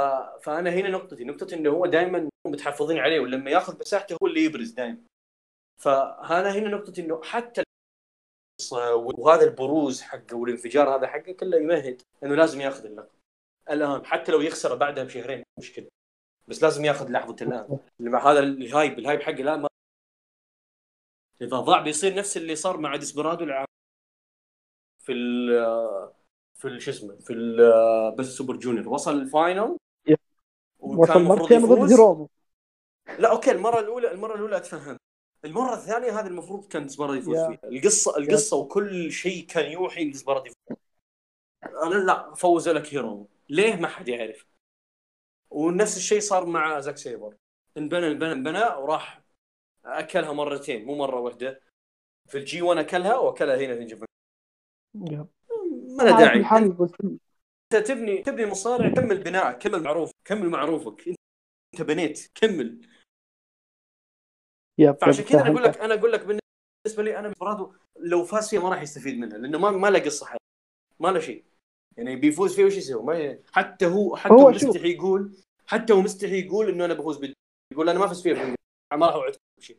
[0.43, 1.23] فأنا هنا نقطتي.
[1.23, 4.97] نقطتي إنه هو دائما متحفظين عليه ولما يأخذ مساحته هو اللي يبرز دائما
[5.81, 7.63] فأنا هنا نقطتي إنه حتى
[9.17, 13.15] وهذا البروز حقه والانفجار هذا حقه كله يمهد إنه لازم يأخذ اللقب.
[13.69, 15.87] الآن حتى لو يخسر بعدها بشهرين مشكلة.
[16.47, 17.79] بس لازم يأخذ لحظة الآن.
[18.15, 19.67] هذا ال hype ال hype حقه لا ما
[21.41, 23.64] إذا ضاع بيصير نفس اللي صار مع ديسبرادو العام
[25.05, 25.49] في ال
[26.53, 27.33] في شو اسمه في
[28.17, 28.89] Best Super Junior.
[28.89, 29.77] وصل ال final؟
[30.79, 32.29] وكان مرتين ضد هيرومو
[33.19, 34.97] لا okay المرة الأولى المرة الأولى أتفهم.
[35.45, 37.59] المرة الثانية هذه المفروض كان ديسبرادو يفوز فيها.
[37.63, 40.77] القصة القصة وكل شيء كان يوحي ديسبرادو يفوز.
[41.83, 43.29] أنا لا فوز لك هيرو.
[43.49, 44.45] ليه ما حد يعرف؟
[45.49, 47.35] ونفس الشيء صار مع زاك سيبر.
[47.77, 49.21] انبنى انبنى انبنى وراح
[49.85, 51.61] أكلها مرتين مو مرة واحدة.
[52.27, 54.05] في الجي 1 أكلها وأكلها هنا في جيفن
[54.95, 56.39] ما له داعي.
[57.73, 61.15] إنت تبني تبني مصارع كمل بناءك كمل معروف كمل معروفك.
[61.73, 62.87] إنت بنيت كمل.
[64.79, 68.49] يب فعشان كذا أنا أقول لك أنا أقول لك بالنسبة لي أنا برادو لو فاز
[68.49, 70.39] فيها ما راح يستفيد منها لأنه ما ما له قصة حياة.
[70.99, 71.45] ما له شيء.
[71.97, 75.35] يعني بيفوز فيه وش يسوي؟ ما حتى هو حتى هو مستحي يقول
[75.67, 77.33] حتى هو مستحي يقول إنه أنا بفوز بال
[77.73, 78.55] يقول أنا ما فزت فيها
[78.93, 79.77] ما راح أوعدكم شيء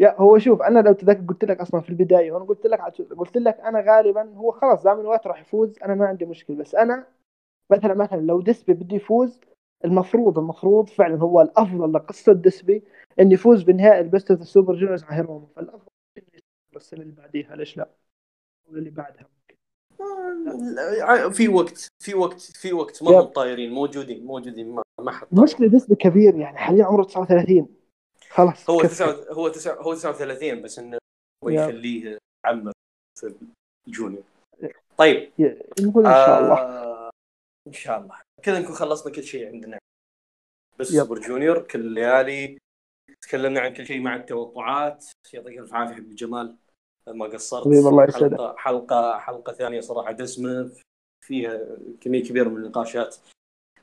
[0.00, 2.80] يا هو شوف أنا لو تذكر قلت لك أصلا في البداية وأنا قلت لك
[3.18, 6.56] قلت لك أنا غالبا هو خلاص دام الوقت راح يفوز أنا ما عندي مشكلة.
[6.56, 7.06] بس أنا
[7.70, 9.40] مثلا مثلا لو ديسبي بده يفوز
[9.84, 12.82] المفروض المفروض فعلا هو الأفضل لقصة ديسبي
[13.20, 16.42] انه يفوز بنهائي ال Best of ال Super Juniors على هيرومو فالافضل انه
[16.76, 17.88] السنة اللي بعديها ليش لا؟
[18.68, 19.28] ولا اللي بعدها
[21.30, 23.02] في وقت في وقت في وقت.
[23.02, 27.68] ما هم طايرين موجودين موجودين ما ما حد مشكلة ديسبي كبير يعني حاليا عمره 39
[28.34, 30.98] خلاص هو تسعة هو تسعة هو 39 بس إنه
[31.44, 32.72] هو يخليه عمه
[33.20, 33.34] في
[33.88, 34.22] ال Junior.
[34.98, 35.32] طيب.
[35.80, 36.58] نقول إن شاء الله.
[36.58, 37.10] آه
[37.66, 38.20] إن شاء الله.
[38.42, 39.78] كذا نكون خلصنا كل شيء عندنا.
[40.78, 42.58] Best Super Junior كل الليالي
[43.22, 45.04] تكلمنا عن كل شيء مع التوقعات.
[45.32, 46.56] يعطيك الف عافية حبيب جمال.
[47.08, 47.66] ما قصرت.
[47.66, 50.70] الله حلقة حلقة حلقة ثانية صراحة دسمة.
[51.24, 53.16] فيها كمية كبيرة من النقاشات.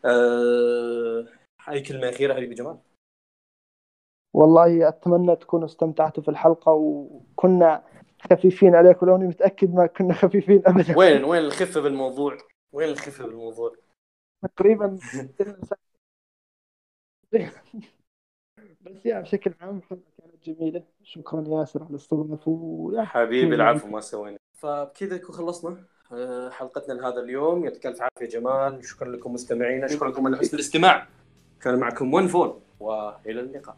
[0.06, 1.28] أه...
[1.70, 2.78] اي كلمة أخيرة حبيبي جمال.
[4.34, 7.84] والله أتمنى تكونوا استمتعتوا في الحلقة وكنا
[8.30, 10.98] خفيفين عليك ولو أني متأكد ما كنا خفيفين ابدا.
[10.98, 12.38] وين وين الخفة بالموضوع؟
[12.72, 13.76] وين الخفة بالموضوع؟
[14.56, 14.98] تقريبا
[18.82, 20.02] بس يا بشكل عام كانت
[20.44, 20.84] جميلة.
[21.04, 24.38] شكرا ياسر على الاستضافه حبيبي العفو ما سوينا.
[24.54, 25.78] فبكذا نكون خلصنا
[26.14, 27.64] آه، حلقتنا لهذا اليوم.
[27.66, 28.86] يعطيك الف عافية جمال.
[28.86, 29.88] شكرا لكم مستمعينا.
[29.88, 31.08] شكرا لكم على حسن الاستماع.
[31.62, 33.78] كان معكم ون فون وإلى اللقاء.